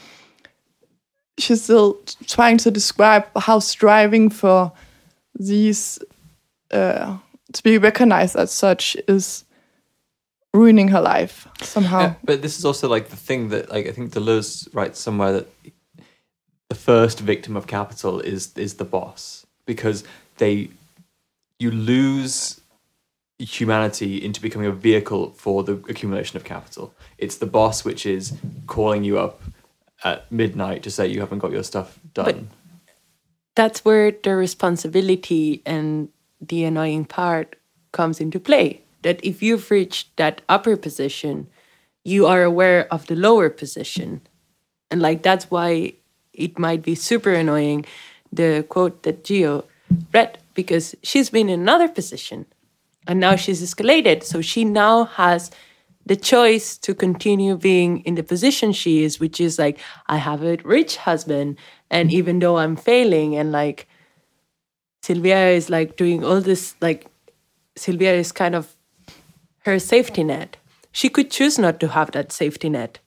she's 1.38 1.62
still 1.62 1.98
trying 2.26 2.56
to 2.58 2.70
describe 2.72 3.26
how 3.38 3.60
striving 3.60 4.28
for 4.30 4.72
these 5.38 6.00
uh, 6.70 7.18
to 7.52 7.62
be 7.62 7.78
recognized 7.78 8.36
as 8.36 8.52
such 8.52 8.96
is 9.08 9.44
ruining 10.52 10.88
her 10.88 11.00
life 11.00 11.46
somehow. 11.62 12.00
Yeah, 12.00 12.14
but 12.24 12.42
this 12.42 12.58
is 12.58 12.64
also 12.64 12.88
like 12.88 13.08
the 13.08 13.16
thing 13.16 13.48
that 13.50 13.70
like 13.70 13.86
I 13.86 13.92
think 13.92 14.12
Deleuze 14.12 14.68
writes 14.74 14.98
somewhere 14.98 15.32
that 15.32 15.48
the 16.68 16.74
first 16.74 17.20
victim 17.20 17.56
of 17.56 17.66
capital 17.66 18.20
is 18.20 18.56
is 18.56 18.74
the 18.74 18.84
boss 18.84 19.46
because 19.66 20.04
they 20.38 20.70
you 21.58 21.70
lose 21.70 22.60
humanity 23.38 24.24
into 24.24 24.40
becoming 24.40 24.66
a 24.66 24.72
vehicle 24.72 25.30
for 25.32 25.62
the 25.62 25.74
accumulation 25.88 26.36
of 26.36 26.44
capital. 26.44 26.94
It's 27.18 27.36
the 27.36 27.46
boss 27.46 27.84
which 27.84 28.06
is 28.06 28.34
calling 28.66 29.04
you 29.04 29.18
up 29.18 29.42
at 30.04 30.30
midnight 30.32 30.82
to 30.82 30.90
say 30.90 31.06
you 31.06 31.20
haven't 31.20 31.38
got 31.38 31.52
your 31.52 31.62
stuff 31.62 31.98
done. 32.14 32.50
that's 33.54 33.84
where 33.84 34.12
the 34.22 34.36
responsibility 34.36 35.62
and 35.64 36.08
the 36.40 36.64
annoying 36.64 37.04
part 37.04 37.56
comes 37.92 38.20
into 38.20 38.40
play. 38.40 38.82
That 39.02 39.24
if 39.24 39.42
you've 39.42 39.70
reached 39.70 40.16
that 40.16 40.42
upper 40.48 40.76
position, 40.76 41.48
you 42.04 42.26
are 42.26 42.42
aware 42.42 42.92
of 42.92 43.06
the 43.06 43.16
lower 43.16 43.50
position. 43.50 44.20
And 44.90 45.00
like 45.00 45.22
that's 45.22 45.50
why 45.50 45.94
it 46.32 46.58
might 46.58 46.82
be 46.82 46.94
super 46.94 47.32
annoying 47.32 47.84
the 48.32 48.64
quote 48.68 49.02
that 49.04 49.24
Gio 49.24 49.64
read 50.12 50.38
because 50.54 50.94
she's 51.02 51.30
been 51.30 51.48
in 51.48 51.60
another 51.60 51.88
position 51.88 52.46
and 53.06 53.20
now 53.20 53.36
she's 53.36 53.62
escalated. 53.62 54.22
So 54.22 54.40
she 54.40 54.64
now 54.64 55.04
has 55.04 55.50
the 56.04 56.16
choice 56.16 56.76
to 56.78 56.94
continue 56.94 57.56
being 57.56 58.00
in 58.00 58.14
the 58.14 58.22
position 58.22 58.72
she 58.72 59.02
is, 59.02 59.18
which 59.18 59.40
is 59.40 59.58
like, 59.58 59.78
I 60.06 60.18
have 60.18 60.42
a 60.42 60.56
rich 60.64 60.96
husband, 60.96 61.58
and 61.90 62.12
even 62.12 62.38
though 62.38 62.58
I'm 62.58 62.76
failing, 62.76 63.34
and 63.36 63.50
like 63.50 63.88
Sylvia 65.06 65.50
is 65.50 65.70
like 65.70 65.96
doing 65.96 66.24
all 66.24 66.40
this, 66.40 66.74
like 66.80 67.06
Sylvia 67.76 68.14
is 68.14 68.32
kind 68.32 68.56
of 68.56 68.74
her 69.60 69.78
safety 69.78 70.24
net. 70.24 70.56
She 70.90 71.08
could 71.08 71.30
choose 71.30 71.60
not 71.60 71.78
to 71.78 71.88
have 71.88 72.10
that 72.10 72.32
safety 72.32 72.68
net. 72.68 72.98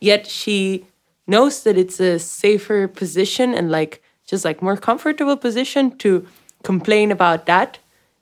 Yet 0.00 0.26
she 0.26 0.86
knows 1.26 1.62
that 1.64 1.76
it's 1.76 2.00
a 2.00 2.18
safer 2.18 2.88
position 2.88 3.52
and 3.52 3.70
like 3.70 4.02
just 4.26 4.46
like 4.46 4.62
more 4.62 4.78
comfortable 4.78 5.36
position 5.36 5.98
to 5.98 6.26
complain 6.62 7.12
about 7.12 7.44
that 7.44 7.78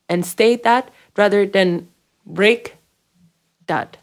and 0.09 0.27
state 0.27 0.65
that 0.65 0.91
rather 1.17 1.47
than 1.47 1.87
break 2.27 2.79
that. 3.69 3.97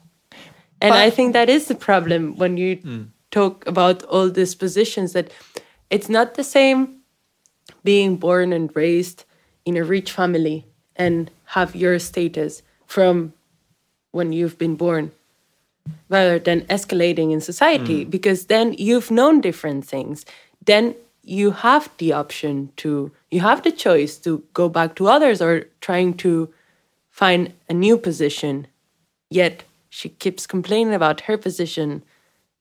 And 0.79 0.93
I 0.93 1.09
think 1.09 1.33
that 1.33 1.49
is 1.49 1.67
the 1.67 1.75
problem 1.75 2.37
when 2.37 2.55
you 2.55 2.77
mm. 2.77 3.07
talk 3.31 3.67
about 3.67 4.03
all 4.03 4.29
these 4.29 4.55
positions 4.55 5.11
that 5.11 5.31
it's 5.89 6.07
not 6.07 6.35
the 6.35 6.45
same 6.45 6.96
being 7.87 8.17
born 8.17 8.51
and 8.51 8.75
raised 8.75 9.23
in 9.63 9.77
a 9.77 9.83
rich 9.95 10.11
family 10.11 10.65
and 10.97 11.31
have 11.55 11.73
your 11.73 11.97
status 11.99 12.61
from 12.85 13.31
when 14.11 14.33
you've 14.33 14.57
been 14.57 14.75
born 14.75 15.09
rather 16.09 16.37
than 16.37 16.59
escalating 16.65 17.31
in 17.31 17.39
society. 17.39 18.03
Hmm. 18.03 18.09
Because 18.09 18.47
then 18.47 18.73
you've 18.73 19.09
known 19.09 19.39
different 19.39 19.85
things. 19.85 20.25
Then 20.65 20.95
you 21.23 21.51
have 21.51 21.89
the 21.97 22.11
option 22.11 22.73
to 22.83 23.09
you 23.31 23.39
have 23.39 23.63
the 23.63 23.71
choice 23.71 24.17
to 24.17 24.43
go 24.53 24.67
back 24.67 24.95
to 24.95 25.07
others 25.07 25.41
or 25.41 25.53
trying 25.79 26.13
to 26.25 26.53
find 27.09 27.53
a 27.69 27.73
new 27.73 27.97
position. 27.97 28.67
Yet 29.29 29.63
she 29.89 30.09
keeps 30.09 30.45
complaining 30.45 30.93
about 30.93 31.21
her 31.21 31.37
position 31.37 32.03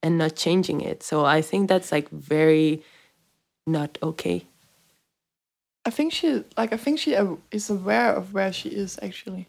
and 0.04 0.18
not 0.18 0.36
changing 0.36 0.82
it. 0.82 1.02
So 1.02 1.24
i 1.24 1.40
think 1.42 1.68
that's 1.68 1.90
like 1.90 2.08
very 2.10 2.84
not 3.66 3.98
okay 4.00 4.46
I 5.86 5.90
think 5.90 6.12
she 6.12 6.42
like 6.58 6.72
I 6.72 6.76
think 6.76 6.98
she 6.98 7.16
is 7.52 7.70
aware 7.70 8.12
of 8.12 8.34
where 8.34 8.52
she 8.52 8.68
is 8.68 8.98
actually. 9.00 9.46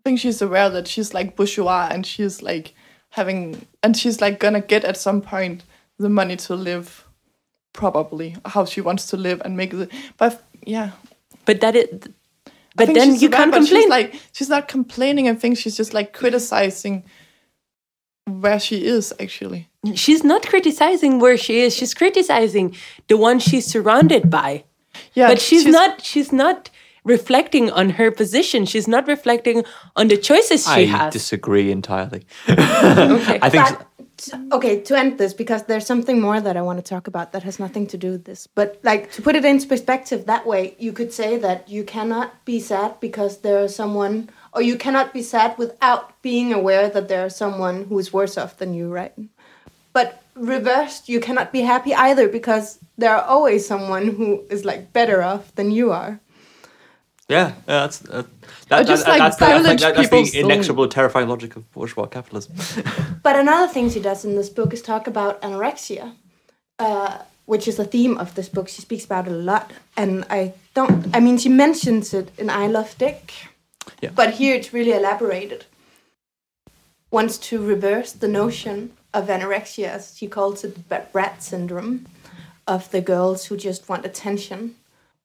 I 0.00 0.02
think 0.04 0.18
she's 0.18 0.42
aware 0.42 0.68
that 0.68 0.88
she's 0.88 1.14
like 1.14 1.36
bourgeois 1.36 1.88
and 1.90 2.04
she's 2.04 2.42
like 2.42 2.74
having 3.10 3.64
and 3.84 3.96
she's 3.96 4.20
like 4.20 4.40
gonna 4.40 4.60
get 4.60 4.84
at 4.84 4.96
some 4.96 5.22
point 5.22 5.62
the 5.98 6.08
money 6.08 6.36
to 6.36 6.56
live 6.56 7.06
probably 7.72 8.36
how 8.44 8.64
she 8.64 8.80
wants 8.80 9.06
to 9.06 9.16
live 9.16 9.40
and 9.44 9.56
make 9.56 9.70
the 9.70 9.88
but 10.18 10.42
yeah. 10.66 10.90
But 11.44 11.60
that 11.60 11.76
it 11.76 12.08
but 12.74 12.92
then 12.92 13.14
you 13.14 13.28
aware, 13.28 13.38
can't 13.38 13.52
complain 13.52 13.82
she's 13.82 13.88
like 13.88 14.14
she's 14.32 14.48
not 14.48 14.66
complaining 14.66 15.28
I 15.28 15.34
think 15.34 15.56
she's 15.56 15.76
just 15.76 15.94
like 15.94 16.12
criticizing 16.12 17.04
where 18.24 18.58
she 18.58 18.84
is 18.84 19.14
actually. 19.20 19.68
She's 19.94 20.24
not 20.24 20.42
criticizing 20.44 21.20
where 21.20 21.36
she 21.36 21.60
is. 21.60 21.76
She's 21.76 21.94
criticizing 21.94 22.74
the 23.06 23.16
one 23.16 23.38
she's 23.38 23.66
surrounded 23.66 24.28
by 24.28 24.64
yeah 25.14 25.28
but 25.28 25.40
she's, 25.40 25.66
not 25.66 26.00
she's 26.02 26.32
not 26.32 26.70
reflecting 27.04 27.70
on 27.70 27.90
her 27.90 28.10
position 28.10 28.64
she's 28.66 28.88
not 28.88 29.06
reflecting 29.06 29.64
on 29.94 30.08
the 30.08 30.16
choices 30.16 30.64
she 30.64 30.82
I 30.82 30.84
has 30.86 31.12
disagree 31.12 31.70
entirely. 31.70 32.26
okay 32.48 33.38
I 33.42 33.48
think 33.50 33.64
But, 33.68 33.86
okay, 34.52 34.80
to 34.80 34.96
end 34.98 35.18
this, 35.18 35.34
because 35.34 35.64
there's 35.64 35.84
something 35.86 36.20
more 36.20 36.40
that 36.40 36.56
I 36.56 36.62
want 36.62 36.78
to 36.78 36.82
talk 36.82 37.06
about 37.06 37.32
that 37.32 37.42
has 37.42 37.58
nothing 37.58 37.86
to 37.88 37.98
do 37.98 38.12
with 38.12 38.24
this. 38.24 38.46
But, 38.46 38.80
like, 38.82 39.12
to 39.12 39.20
put 39.22 39.36
it 39.36 39.44
into 39.44 39.66
perspective 39.68 40.24
that 40.24 40.46
way, 40.46 40.74
you 40.78 40.92
could 40.92 41.12
say 41.12 41.36
that 41.36 41.68
you 41.68 41.84
cannot 41.84 42.44
be 42.46 42.58
sad 42.58 42.98
because 43.00 43.38
there 43.42 43.60
is 43.64 43.74
someone, 43.76 44.30
or 44.54 44.62
you 44.62 44.76
cannot 44.78 45.12
be 45.12 45.22
sad 45.22 45.58
without 45.58 46.20
being 46.22 46.52
aware 46.54 46.88
that 46.88 47.08
there 47.08 47.26
is 47.26 47.36
someone 47.36 47.84
who 47.84 47.98
is 47.98 48.10
worse 48.12 48.38
off 48.38 48.56
than 48.56 48.72
you, 48.72 48.88
right? 48.90 49.12
But 49.96 50.22
reversed, 50.34 51.08
you 51.08 51.20
cannot 51.20 51.52
be 51.52 51.62
happy 51.62 51.94
either 51.94 52.28
because 52.28 52.78
there 52.98 53.16
are 53.16 53.22
always 53.22 53.66
someone 53.66 54.08
who 54.08 54.44
is, 54.50 54.62
like, 54.62 54.92
better 54.92 55.22
off 55.22 55.54
than 55.54 55.70
you 55.70 55.90
are. 55.90 56.20
Yeah, 57.28 57.36
yeah 57.38 57.54
that's 57.66 58.04
uh, 58.04 58.24
that, 58.68 58.86
just 58.86 59.06
that- 59.06 59.12
like 59.12 59.20
that's, 59.20 59.36
the, 59.38 59.46
that's, 59.62 60.10
that's 60.10 60.30
the 60.32 60.40
inexorable, 60.40 60.88
terrifying 60.88 61.28
logic 61.28 61.56
of 61.56 61.62
bourgeois 61.72 62.06
capitalism. 62.06 62.52
But 63.22 63.36
another 63.36 63.72
thing 63.72 63.88
she 63.90 64.00
does 64.00 64.24
in 64.24 64.36
this 64.36 64.50
book 64.50 64.74
is 64.74 64.82
talk 64.82 65.06
about 65.06 65.40
anorexia, 65.40 66.12
uh, 66.78 67.12
which 67.46 67.66
is 67.66 67.76
the 67.76 67.86
theme 67.86 68.18
of 68.18 68.34
this 68.34 68.50
book. 68.50 68.68
She 68.68 68.82
speaks 68.82 69.04
about 69.06 69.26
it 69.26 69.32
a 69.32 69.42
lot, 69.52 69.72
and 69.96 70.24
I 70.28 70.52
don't. 70.74 71.16
I 71.16 71.20
mean, 71.20 71.38
she 71.38 71.48
mentions 71.48 72.12
it 72.12 72.28
in 72.38 72.50
I 72.50 72.66
Love 72.66 72.94
Dick, 72.98 73.32
Yeah. 74.02 74.12
but 74.14 74.28
here 74.34 74.54
it's 74.54 74.74
really 74.74 74.92
elaborated. 74.92 75.64
Wants 77.10 77.38
to 77.48 77.54
reverse 77.72 78.12
the 78.12 78.28
notion 78.28 78.95
of 79.16 79.28
anorexia, 79.28 79.88
as 79.88 80.16
she 80.16 80.26
calls 80.26 80.62
it, 80.64 80.88
the 80.88 81.02
brat 81.12 81.42
syndrome, 81.42 82.06
of 82.66 82.90
the 82.90 83.00
girls 83.00 83.46
who 83.46 83.56
just 83.56 83.88
want 83.88 84.04
attention, 84.04 84.76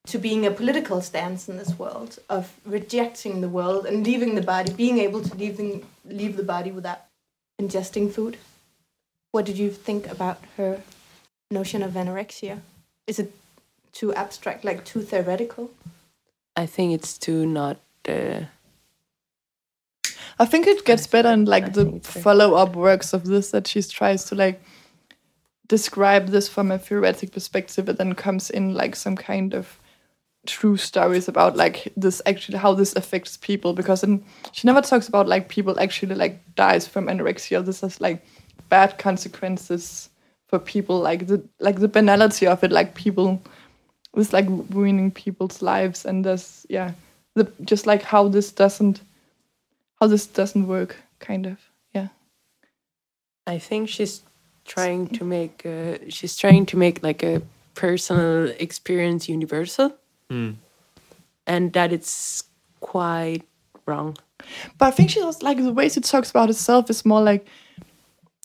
to 0.06 0.18
being 0.18 0.44
a 0.44 0.50
political 0.50 1.00
stance 1.00 1.48
in 1.48 1.56
this 1.58 1.78
world 1.78 2.18
of 2.28 2.52
rejecting 2.64 3.40
the 3.40 3.48
world 3.48 3.86
and 3.86 4.04
leaving 4.04 4.34
the 4.34 4.42
body, 4.42 4.72
being 4.72 4.98
able 4.98 5.22
to 5.22 5.34
leave 5.36 5.56
the, 5.56 5.82
leave 6.04 6.36
the 6.36 6.42
body 6.42 6.72
without 6.72 7.02
ingesting 7.60 8.10
food. 8.10 8.36
What 9.30 9.44
did 9.44 9.58
you 9.58 9.70
think 9.70 10.10
about 10.10 10.40
her 10.56 10.82
notion 11.50 11.82
of 11.82 11.92
anorexia? 11.92 12.60
Is 13.06 13.18
it 13.18 13.32
too 13.92 14.12
abstract, 14.14 14.64
like 14.64 14.84
too 14.84 15.02
theoretical? 15.02 15.70
i 16.56 16.66
think 16.66 16.92
it's 16.92 17.16
too 17.18 17.46
not 17.46 17.78
uh, 18.08 18.40
I 20.42 20.44
think 20.44 20.66
it 20.66 20.84
gets 20.84 21.06
better 21.06 21.28
in 21.28 21.44
like 21.44 21.72
the 21.72 21.84
think 21.84 21.96
it's 21.98 22.12
fair. 22.12 22.22
follow 22.24 22.54
up 22.54 22.74
works 22.74 23.12
of 23.12 23.24
this 23.24 23.52
that 23.52 23.68
she 23.68 23.80
tries 23.80 24.24
to 24.24 24.34
like 24.34 24.60
describe 25.68 26.26
this 26.26 26.48
from 26.48 26.72
a 26.72 26.80
theoretic 26.80 27.30
perspective, 27.30 27.84
but 27.84 27.96
then 27.96 28.16
comes 28.16 28.50
in 28.50 28.74
like 28.74 28.96
some 28.96 29.14
kind 29.14 29.54
of 29.54 29.78
true 30.44 30.76
stories 30.76 31.28
about 31.28 31.56
like 31.56 31.92
this 31.96 32.20
actually 32.26 32.58
how 32.58 32.74
this 32.74 32.96
affects 32.96 33.36
people 33.36 33.72
because 33.72 34.02
in, 34.02 34.24
she 34.50 34.66
never 34.66 34.82
talks 34.82 35.06
about 35.06 35.28
like 35.28 35.48
people 35.48 35.78
actually 35.78 36.16
like 36.16 36.40
dies 36.56 36.88
from 36.88 37.06
anorexia. 37.06 37.64
This 37.64 37.82
has 37.82 38.00
like 38.00 38.26
bad 38.68 38.98
consequences 38.98 40.10
for 40.48 40.58
people 40.58 40.98
like 40.98 41.28
the 41.28 41.40
like 41.60 41.78
the 41.78 41.86
banality 41.86 42.48
of 42.48 42.64
it 42.64 42.72
like 42.72 42.96
people 42.96 43.40
this 44.14 44.32
like 44.32 44.48
ruining 44.70 45.12
people's 45.12 45.62
lives 45.62 46.04
and 46.04 46.24
this 46.24 46.66
yeah 46.68 46.90
the 47.36 47.44
just 47.62 47.86
like 47.86 48.02
how 48.02 48.26
this 48.26 48.50
doesn't 48.50 49.02
how 50.02 50.08
this 50.08 50.26
doesn't 50.26 50.66
work 50.66 50.96
kind 51.20 51.46
of 51.46 51.58
yeah. 51.94 52.08
I 53.46 53.58
think 53.58 53.88
she's 53.88 54.22
trying 54.64 55.06
to 55.18 55.24
make 55.24 55.64
uh, 55.64 55.98
she's 56.08 56.36
trying 56.36 56.66
to 56.66 56.76
make 56.76 57.04
like 57.04 57.22
a 57.22 57.40
personal 57.74 58.48
experience 58.58 59.28
universal. 59.28 59.94
Hmm. 60.28 60.52
and 61.46 61.72
that 61.74 61.92
it's 61.92 62.44
quite 62.80 63.42
wrong. 63.86 64.16
But 64.78 64.86
i 64.86 64.90
think 64.90 65.10
she 65.10 65.22
was 65.22 65.42
like 65.42 65.58
the 65.58 65.72
way 65.72 65.88
she 65.88 66.00
talks 66.00 66.30
about 66.30 66.48
herself 66.48 66.90
is 66.90 67.04
more 67.04 67.22
like 67.22 67.46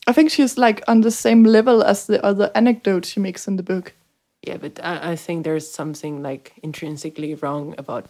i 0.06 0.12
think 0.12 0.30
she's 0.30 0.56
like 0.58 0.82
on 0.86 1.00
the 1.00 1.10
same 1.10 1.42
level 1.42 1.82
as 1.82 2.06
the 2.06 2.24
other 2.24 2.50
anecdotes 2.54 3.08
she 3.08 3.20
makes 3.20 3.48
in 3.48 3.56
the 3.56 3.62
book. 3.62 3.94
Yeah, 4.46 4.58
but 4.58 4.78
I, 4.84 5.12
I 5.12 5.16
think 5.16 5.44
there's 5.44 5.68
something 5.68 6.22
like 6.22 6.52
intrinsically 6.62 7.34
wrong 7.34 7.74
about 7.78 8.06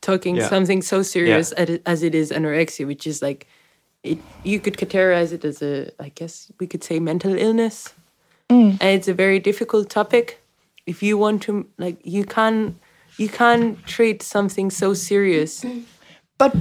talking 0.00 0.36
Yeah. 0.36 0.48
something 0.48 0.82
so 0.82 1.02
serious 1.02 1.52
at 1.56 1.68
it- 1.70 1.82
as 1.86 2.02
it 2.02 2.14
is 2.14 2.30
anorexia, 2.30 2.86
which 2.86 3.06
is 3.06 3.22
like 3.22 3.46
it. 4.02 4.18
You 4.44 4.60
could 4.60 4.76
categorize 4.76 5.32
it 5.32 5.44
as 5.44 5.62
a, 5.62 5.90
I 5.98 6.10
guess 6.14 6.50
we 6.58 6.66
could 6.66 6.82
say, 6.84 6.98
mental 7.00 7.34
illness, 7.36 7.92
mm. 8.48 8.78
and 8.80 8.90
it's 8.96 9.08
a 9.08 9.14
very 9.14 9.38
difficult 9.38 9.90
topic. 9.90 10.40
If 10.86 11.02
you 11.02 11.18
want 11.18 11.42
to, 11.42 11.66
like, 11.78 11.98
you 12.02 12.24
can, 12.24 12.76
you 13.18 13.28
can 13.28 13.76
treat 13.86 14.22
something 14.22 14.70
so 14.70 14.94
serious. 14.94 15.64
but 16.38 16.54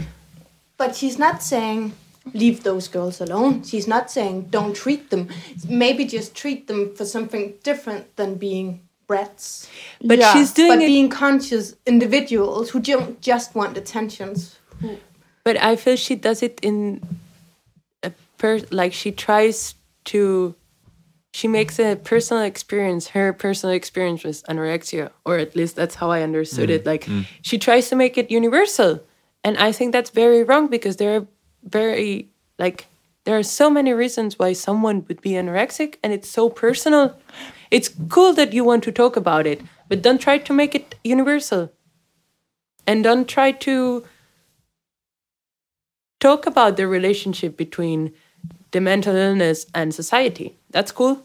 But 0.78 0.96
she's 0.96 1.18
not 1.18 1.42
saying 1.42 1.94
leave 2.34 2.64
those 2.64 2.88
girls 2.90 3.22
alone. 3.22 3.64
She's 3.64 3.88
not 3.88 4.12
saying 4.12 4.48
don't 4.50 4.76
treat 4.76 5.10
them. 5.10 5.28
Maybe 5.68 6.06
just 6.06 6.36
treat 6.36 6.68
them 6.68 6.94
for 6.96 7.06
something 7.06 7.54
different 7.64 8.16
than 8.16 8.36
being 8.36 8.82
brats. 9.10 9.68
But 10.06 10.20
Yeah, 10.20 10.32
she's 10.32 10.54
doing 10.54 10.70
but 10.70 10.84
it. 10.84 10.88
being 10.88 11.10
conscious 11.10 11.76
individuals 11.86 12.70
who 12.70 12.80
don't 12.80 13.20
just 13.20 13.56
want 13.56 13.76
attentions. 13.76 14.56
Who, 14.80 14.98
But 15.44 15.58
I 15.58 15.76
feel 15.76 15.98
she 15.98 16.16
does 16.16 16.42
it 16.44 16.60
in 16.62 17.02
a 18.04 18.12
per 18.38 18.62
like 18.72 18.94
she 18.94 19.12
tries 19.12 19.76
to 20.14 20.56
she 21.34 21.48
makes 21.48 21.80
a 21.80 21.96
personal 21.96 22.44
experience 22.44 23.10
her 23.10 23.34
personal 23.34 23.76
experience 23.76 24.24
with 24.24 24.44
anorexia 24.50 25.10
or 25.26 25.38
at 25.38 25.56
least 25.56 25.76
that's 25.76 25.96
how 25.96 26.10
I 26.12 26.22
understood 26.22 26.70
mm, 26.70 26.76
it 26.76 26.86
like 26.86 27.06
mm. 27.06 27.26
she 27.42 27.58
tries 27.58 27.90
to 27.90 27.96
make 27.96 28.18
it 28.18 28.32
universal 28.32 29.02
and 29.44 29.58
I 29.58 29.72
think 29.72 29.92
that's 29.92 30.10
very 30.10 30.44
wrong 30.44 30.68
because 30.68 30.96
there 30.98 31.14
are 31.18 31.26
very 31.64 32.30
like 32.58 32.88
there 33.26 33.38
are 33.38 33.44
so 33.44 33.70
many 33.70 33.94
reasons 33.94 34.40
why 34.40 34.54
someone 34.54 35.06
would 35.08 35.22
be 35.22 35.32
anorexic 35.32 35.96
and 36.04 36.14
it's 36.14 36.30
so 36.30 36.50
personal 36.50 37.16
it's 37.72 37.90
cool 38.10 38.34
that 38.34 38.54
you 38.54 38.64
want 38.64 38.84
to 38.84 38.92
talk 38.92 39.16
about 39.16 39.46
it 39.48 39.62
but 39.88 40.02
don't 40.02 40.20
try 40.22 40.38
to 40.38 40.54
make 40.54 40.76
it 40.76 40.96
universal 41.04 41.72
and 42.88 43.04
don't 43.04 43.28
try 43.28 43.52
to 43.52 44.04
talk 46.20 46.46
about 46.46 46.78
the 46.78 46.88
relationship 46.88 47.58
between 47.58 48.14
the 48.72 48.82
mental 48.82 49.16
illness 49.16 49.66
and 49.74 49.94
society. 49.94 50.56
That's 50.70 50.92
cool. 50.92 51.24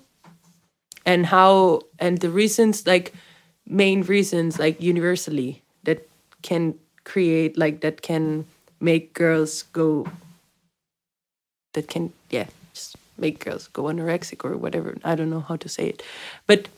And 1.04 1.26
how 1.26 1.82
and 1.98 2.18
the 2.18 2.30
reasons 2.30 2.86
like 2.86 3.12
main 3.66 4.02
reasons 4.02 4.58
like 4.58 4.80
universally 4.80 5.62
that 5.84 6.08
can 6.42 6.74
create 7.04 7.58
like 7.58 7.80
that 7.80 8.00
can 8.00 8.46
make 8.80 9.12
girls 9.12 9.62
go 9.72 10.06
that 11.74 11.88
can 11.88 12.12
yeah 12.30 12.46
make 13.18 13.44
girls 13.44 13.68
go 13.68 13.84
anorexic 13.84 14.44
or 14.44 14.56
whatever. 14.56 14.96
I 15.04 15.14
don't 15.14 15.30
know 15.30 15.40
how 15.40 15.56
to 15.56 15.68
say 15.68 15.88
it, 15.88 16.02
but 16.46 16.68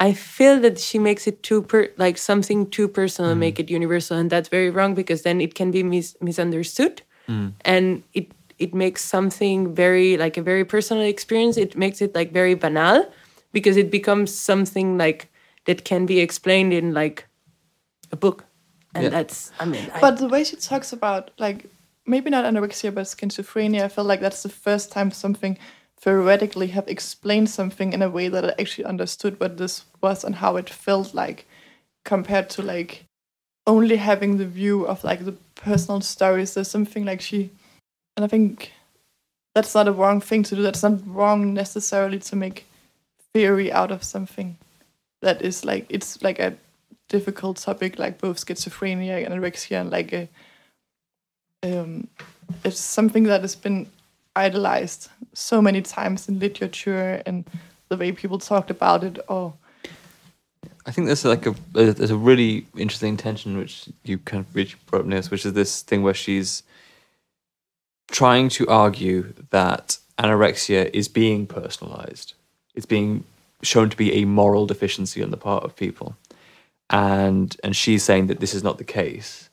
I 0.00 0.12
feel 0.12 0.60
that 0.60 0.78
she 0.78 0.98
makes 0.98 1.26
it 1.26 1.42
too 1.42 1.62
per 1.62 1.88
like 1.96 2.18
something 2.18 2.70
too 2.70 2.88
personal 2.88 3.30
and 3.30 3.38
mm. 3.38 3.46
make 3.46 3.58
it 3.58 3.68
universal, 3.70 4.16
and 4.16 4.30
that's 4.30 4.48
very 4.48 4.70
wrong 4.70 4.94
because 4.94 5.22
then 5.22 5.40
it 5.40 5.54
can 5.54 5.70
be 5.70 5.82
mis- 5.82 6.16
misunderstood, 6.20 7.02
mm. 7.28 7.52
and 7.64 8.02
it 8.14 8.30
it 8.58 8.74
makes 8.74 9.04
something 9.04 9.74
very 9.74 10.16
like 10.16 10.36
a 10.36 10.42
very 10.42 10.64
personal 10.64 11.02
experience. 11.04 11.56
It 11.56 11.76
makes 11.76 12.00
it 12.00 12.14
like 12.14 12.32
very 12.32 12.54
banal 12.54 13.10
because 13.52 13.76
it 13.76 13.90
becomes 13.90 14.32
something 14.32 14.98
like 14.98 15.30
that 15.64 15.84
can 15.84 16.06
be 16.06 16.20
explained 16.20 16.72
in 16.72 16.94
like 16.94 17.26
a 18.12 18.16
book, 18.16 18.44
and 18.94 19.04
Yeah. 19.04 19.10
that's 19.10 19.50
I 19.58 19.64
mean, 19.64 19.90
I, 19.94 20.00
But 20.00 20.18
the 20.18 20.28
way 20.28 20.44
she 20.44 20.56
talks 20.56 20.92
about 20.92 21.30
like 21.38 21.66
maybe 22.08 22.30
not 22.30 22.44
anorexia 22.44 22.94
but 22.94 23.04
schizophrenia, 23.04 23.82
I 23.82 23.88
feel 23.88 24.04
like 24.04 24.20
that's 24.20 24.42
the 24.42 24.48
first 24.48 24.90
time 24.90 25.10
something 25.10 25.58
theoretically 26.00 26.68
have 26.68 26.88
explained 26.88 27.50
something 27.50 27.92
in 27.92 28.02
a 28.02 28.08
way 28.08 28.28
that 28.28 28.44
I 28.44 28.54
actually 28.60 28.84
understood 28.84 29.38
what 29.40 29.58
this 29.58 29.84
was 30.00 30.24
and 30.24 30.36
how 30.36 30.56
it 30.56 30.70
felt 30.70 31.12
like 31.14 31.46
compared 32.04 32.48
to 32.50 32.62
like 32.62 33.04
only 33.66 33.96
having 33.96 34.38
the 34.38 34.46
view 34.46 34.86
of 34.86 35.04
like 35.04 35.24
the 35.24 35.36
personal 35.54 36.00
stories. 36.00 36.54
There's 36.54 36.70
something 36.70 37.04
like 37.04 37.20
she 37.20 37.50
and 38.16 38.24
I 38.24 38.28
think 38.28 38.72
that's 39.54 39.74
not 39.74 39.88
a 39.88 39.92
wrong 39.92 40.20
thing 40.20 40.42
to 40.44 40.56
do. 40.56 40.62
That's 40.62 40.82
not 40.82 41.00
wrong 41.06 41.52
necessarily 41.52 42.18
to 42.20 42.36
make 42.36 42.66
theory 43.34 43.70
out 43.70 43.90
of 43.90 44.02
something 44.02 44.56
that 45.20 45.42
is 45.42 45.64
like 45.64 45.86
it's 45.88 46.22
like 46.22 46.38
a 46.38 46.56
difficult 47.08 47.56
topic 47.56 47.98
like 47.98 48.18
both 48.18 48.44
schizophrenia 48.44 49.24
and 49.24 49.34
anorexia 49.34 49.80
and 49.80 49.90
like 49.90 50.12
a 50.12 50.28
um 51.62 52.08
it's 52.64 52.80
something 52.80 53.24
that 53.24 53.40
has 53.42 53.56
been 53.56 53.88
idolized 54.36 55.08
so 55.34 55.60
many 55.60 55.82
times 55.82 56.28
in 56.28 56.38
literature 56.38 57.22
and 57.26 57.44
the 57.88 57.96
way 57.96 58.12
people 58.12 58.38
talked 58.38 58.70
about 58.70 59.04
it 59.04 59.18
or 59.28 59.54
I 60.88 60.90
think 60.90 61.06
there's 61.06 61.24
like 61.24 61.46
a 61.46 61.54
there's 61.74 62.10
a 62.10 62.16
really 62.16 62.66
interesting 62.74 63.18
tension 63.18 63.58
which 63.58 63.90
you 64.04 64.16
kind 64.18 64.42
of 64.42 64.54
which 64.54 64.74
brought 64.86 65.02
up 65.02 65.06
Nils, 65.06 65.30
which 65.30 65.44
is 65.44 65.52
this 65.52 65.82
thing 65.82 66.02
where 66.02 66.14
she's 66.14 66.62
trying 68.10 68.48
to 68.48 68.66
argue 68.68 69.34
that 69.50 69.98
anorexia 70.18 70.88
is 70.94 71.06
being 71.06 71.46
personalized. 71.46 72.32
It's 72.74 72.86
being 72.86 73.24
shown 73.62 73.90
to 73.90 73.96
be 73.98 74.14
a 74.14 74.24
moral 74.24 74.66
deficiency 74.66 75.22
on 75.22 75.30
the 75.30 75.36
part 75.36 75.62
of 75.62 75.76
people. 75.76 76.16
And 76.88 77.54
and 77.62 77.76
she's 77.76 78.02
saying 78.02 78.28
that 78.28 78.40
this 78.40 78.54
is 78.54 78.62
not 78.62 78.78
the 78.78 78.84
case. 78.84 79.47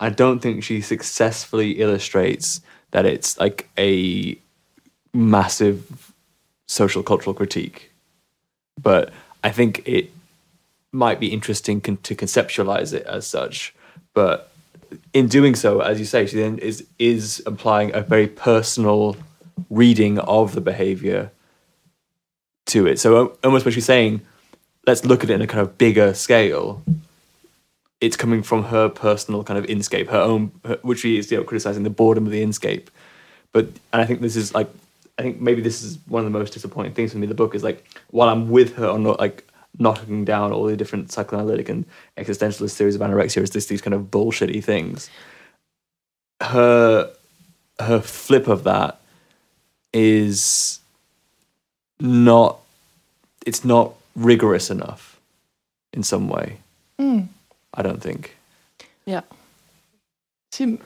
I 0.00 0.10
don't 0.10 0.40
think 0.40 0.62
she 0.62 0.80
successfully 0.80 1.72
illustrates 1.72 2.60
that 2.90 3.04
it's 3.04 3.38
like 3.38 3.68
a 3.78 4.38
massive 5.12 6.12
social 6.66 7.02
cultural 7.02 7.34
critique. 7.34 7.90
But 8.80 9.12
I 9.42 9.50
think 9.50 9.82
it 9.86 10.10
might 10.92 11.20
be 11.20 11.32
interesting 11.32 11.80
con- 11.80 11.98
to 11.98 12.14
conceptualize 12.14 12.92
it 12.92 13.04
as 13.06 13.26
such. 13.26 13.74
But 14.14 14.50
in 15.12 15.28
doing 15.28 15.54
so, 15.54 15.80
as 15.80 15.98
you 15.98 16.06
say, 16.06 16.26
she 16.26 16.36
then 16.36 16.58
is 16.58 16.86
is 16.98 17.42
applying 17.44 17.94
a 17.94 18.00
very 18.00 18.26
personal 18.26 19.16
reading 19.68 20.18
of 20.20 20.54
the 20.54 20.60
behavior 20.60 21.30
to 22.66 22.86
it. 22.86 22.98
So 22.98 23.20
um, 23.20 23.32
almost 23.42 23.64
when 23.64 23.74
she's 23.74 23.84
saying, 23.84 24.20
let's 24.86 25.04
look 25.04 25.24
at 25.24 25.30
it 25.30 25.34
in 25.34 25.42
a 25.42 25.46
kind 25.46 25.60
of 25.60 25.76
bigger 25.78 26.14
scale, 26.14 26.82
it's 28.00 28.16
coming 28.16 28.42
from 28.42 28.64
her 28.64 28.88
personal 28.88 29.42
kind 29.44 29.58
of 29.58 29.66
inscape, 29.66 30.08
her 30.08 30.20
own, 30.20 30.52
her, 30.64 30.78
which 30.82 31.00
she 31.00 31.18
is 31.18 31.30
you 31.30 31.38
know, 31.38 31.44
criticizing 31.44 31.82
the 31.82 31.90
boredom 31.90 32.26
of 32.26 32.32
the 32.32 32.42
inscape. 32.44 32.86
But 33.52 33.66
and 33.92 34.02
I 34.02 34.04
think 34.04 34.20
this 34.20 34.36
is 34.36 34.54
like, 34.54 34.68
I 35.18 35.22
think 35.22 35.40
maybe 35.40 35.60
this 35.62 35.82
is 35.82 35.98
one 36.06 36.24
of 36.24 36.32
the 36.32 36.38
most 36.38 36.52
disappointing 36.52 36.94
things 36.94 37.12
for 37.12 37.18
me. 37.18 37.26
The 37.26 37.34
book 37.34 37.54
is 37.54 37.64
like 37.64 37.84
while 38.10 38.28
I'm 38.28 38.50
with 38.50 38.76
her 38.76 38.88
on 38.88 39.02
not 39.02 39.18
like 39.18 39.44
knocking 39.78 40.24
down 40.24 40.52
all 40.52 40.64
the 40.64 40.76
different 40.76 41.12
psychoanalytic 41.12 41.68
and 41.68 41.84
existentialist 42.16 42.76
theories 42.76 42.94
of 42.94 43.00
anorexia 43.00 43.42
is 43.42 43.66
these 43.66 43.80
kind 43.80 43.94
of 43.94 44.10
bullshitty 44.10 44.62
things. 44.62 45.10
Her 46.40 47.12
her 47.80 48.00
flip 48.00 48.48
of 48.48 48.64
that 48.64 49.00
is 49.92 50.80
not 52.00 52.58
it's 53.46 53.64
not 53.64 53.94
rigorous 54.14 54.70
enough 54.70 55.18
in 55.92 56.02
some 56.02 56.28
way. 56.28 56.58
mm, 57.00 57.28
I 57.78 57.82
don't 57.82 58.02
think. 58.02 58.36
yeah. 59.06 59.22
she 60.52 60.78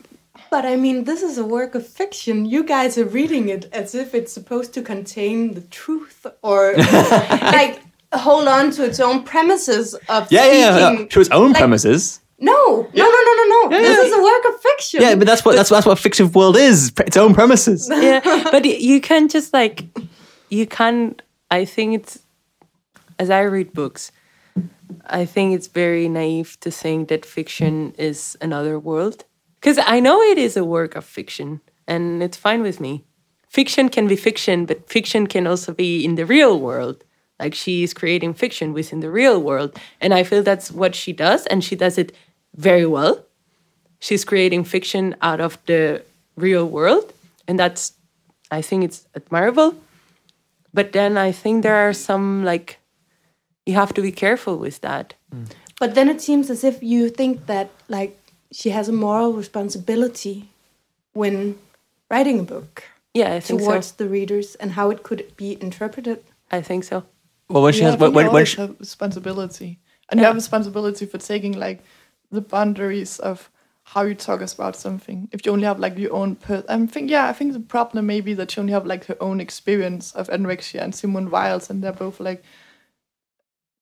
But 0.50 0.64
I 0.66 0.76
mean, 0.76 1.04
this 1.04 1.22
is 1.22 1.38
a 1.38 1.44
work 1.58 1.74
of 1.74 1.84
fiction. 1.86 2.44
You 2.54 2.62
guys 2.64 2.98
are 2.98 3.04
reading 3.18 3.48
it 3.48 3.64
as 3.72 3.94
if 3.94 4.14
it's 4.14 4.32
supposed 4.32 4.74
to 4.74 4.82
contain 4.82 5.54
the 5.54 5.62
truth 5.80 6.26
or 6.42 6.74
like 7.58 7.80
hold 8.14 8.46
on 8.56 8.70
to 8.72 8.84
its 8.84 9.00
own 9.00 9.22
premises 9.24 9.94
of 10.08 10.30
Yeah, 10.30 10.44
yeah, 10.46 10.52
yeah, 10.52 10.72
speaking. 10.76 10.98
yeah. 11.06 11.14
To 11.14 11.20
its 11.20 11.30
own 11.30 11.50
like- 11.52 11.60
premises. 11.62 12.20
No, 12.38 12.52
no, 12.92 13.04
no, 13.16 13.20
no, 13.28 13.32
no, 13.40 13.44
no. 13.54 13.60
Yeah, 13.70 13.78
this 13.88 13.98
yeah. 13.98 14.04
is 14.04 14.12
a 14.20 14.22
work 14.30 14.44
of 14.54 14.60
fiction. 14.60 15.00
Yeah, 15.00 15.14
but 15.14 15.26
that's 15.28 15.44
what 15.44 15.54
that's 15.54 15.70
that's 15.70 15.86
what 15.86 15.96
fictive 15.98 16.34
world 16.34 16.56
is. 16.56 16.92
Its 17.06 17.16
own 17.16 17.34
premises. 17.34 17.88
yeah 18.08 18.20
but 18.50 18.64
you 18.64 19.00
can 19.00 19.28
just 19.28 19.52
like 19.54 19.84
you 20.50 20.66
can 20.66 21.14
i 21.52 21.64
think 21.64 21.94
it's 21.94 22.18
as 23.20 23.30
i 23.30 23.40
read 23.42 23.72
books 23.72 24.10
i 25.06 25.24
think 25.24 25.54
it's 25.54 25.68
very 25.68 26.08
naive 26.08 26.58
to 26.60 26.70
think 26.70 27.08
that 27.08 27.26
fiction 27.26 27.94
is 27.98 28.36
another 28.40 28.78
world. 28.78 29.24
Because 29.60 29.78
i 29.78 30.00
know 30.00 30.20
it 30.20 30.38
is 30.38 30.56
a 30.56 30.64
work 30.64 30.96
of 30.96 31.04
fiction 31.04 31.60
and 31.86 32.22
it's 32.22 32.36
fine 32.36 32.62
with 32.62 32.80
me. 32.80 33.04
Fiction 33.48 33.88
can 33.88 34.06
be 34.08 34.16
fiction 34.16 34.66
but 34.66 34.88
fiction 34.88 35.26
can 35.26 35.46
also 35.46 35.72
be 35.72 36.04
in 36.04 36.14
the 36.14 36.26
real 36.26 36.58
world. 36.58 37.04
Like 37.40 37.54
she 37.54 37.82
is 37.82 37.92
creating 37.92 38.34
fiction 38.34 38.72
within 38.72 39.00
the 39.00 39.10
real 39.10 39.40
world 39.40 39.78
and 40.00 40.14
i 40.14 40.22
feel 40.22 40.42
that's 40.42 40.70
what 40.70 40.94
she 40.94 41.12
does 41.12 41.46
and 41.46 41.62
she 41.64 41.76
does 41.76 41.98
it 41.98 42.12
very 42.54 42.86
well. 42.86 43.24
She's 44.00 44.24
creating 44.24 44.64
fiction 44.64 45.14
out 45.22 45.40
of 45.40 45.58
the 45.66 46.02
real 46.36 46.66
world 46.66 47.12
and 47.46 47.58
that's 47.58 47.92
i 48.50 48.60
think 48.62 48.84
it's 48.84 49.06
admirable. 49.14 49.74
But 50.74 50.92
then 50.92 51.18
i 51.18 51.32
think 51.32 51.62
there 51.62 51.76
are 51.86 51.92
some 51.92 52.44
like 52.44 52.78
you 53.66 53.74
have 53.74 53.94
to 53.94 54.02
be 54.02 54.12
careful 54.12 54.56
with 54.58 54.80
that. 54.80 55.14
Mm. 55.34 55.50
But 55.78 55.94
then 55.94 56.08
it 56.08 56.20
seems 56.20 56.50
as 56.50 56.64
if 56.64 56.82
you 56.82 57.08
think 57.08 57.46
that 57.46 57.70
like 57.88 58.18
she 58.52 58.70
has 58.70 58.88
a 58.88 58.92
moral 58.92 59.32
responsibility 59.32 60.50
when 61.12 61.58
writing 62.10 62.38
a 62.38 62.42
book 62.42 62.84
yeah 63.14 63.34
i 63.34 63.40
think 63.40 63.60
towards 63.60 63.88
so 63.88 63.94
the 63.98 64.08
readers 64.08 64.54
and 64.56 64.72
how 64.72 64.90
it 64.90 65.02
could 65.02 65.34
be 65.36 65.60
interpreted. 65.60 66.22
i 66.50 66.60
think 66.60 66.84
so. 66.84 67.04
Well, 67.48 67.62
when 67.62 67.72
she 67.74 67.80
yeah, 67.80 67.86
has 67.86 67.94
I 67.94 67.98
think 67.98 68.14
when 68.14 68.26
when, 68.26 68.34
when 68.34 68.44
she, 68.46 68.56
have 68.60 68.76
responsibility, 68.78 69.78
and 70.08 70.18
you 70.18 70.26
have 70.26 70.34
responsibility 70.34 71.04
for 71.06 71.18
taking 71.18 71.52
like 71.52 71.82
the 72.30 72.40
boundaries 72.40 73.18
of 73.18 73.50
how 73.84 74.02
you 74.02 74.14
talk 74.14 74.40
about 74.40 74.76
something. 74.76 75.28
If 75.32 75.44
you 75.44 75.52
only 75.52 75.66
have 75.66 75.78
like 75.78 75.98
your 75.98 76.14
own, 76.14 76.36
per- 76.36 76.64
I 76.68 76.86
think 76.86 77.10
yeah, 77.10 77.28
I 77.28 77.34
think 77.34 77.52
the 77.52 77.60
problem 77.60 78.06
may 78.06 78.22
be 78.22 78.32
that 78.34 78.50
she 78.52 78.60
only 78.60 78.72
have 78.72 78.86
like 78.86 79.04
her 79.06 79.16
own 79.20 79.38
experience 79.40 80.12
of 80.12 80.28
anorexia 80.28 80.80
and 80.80 80.94
Simone 80.94 81.30
Weil's, 81.30 81.68
and 81.68 81.82
they're 81.82 81.92
both 81.92 82.20
like 82.20 82.42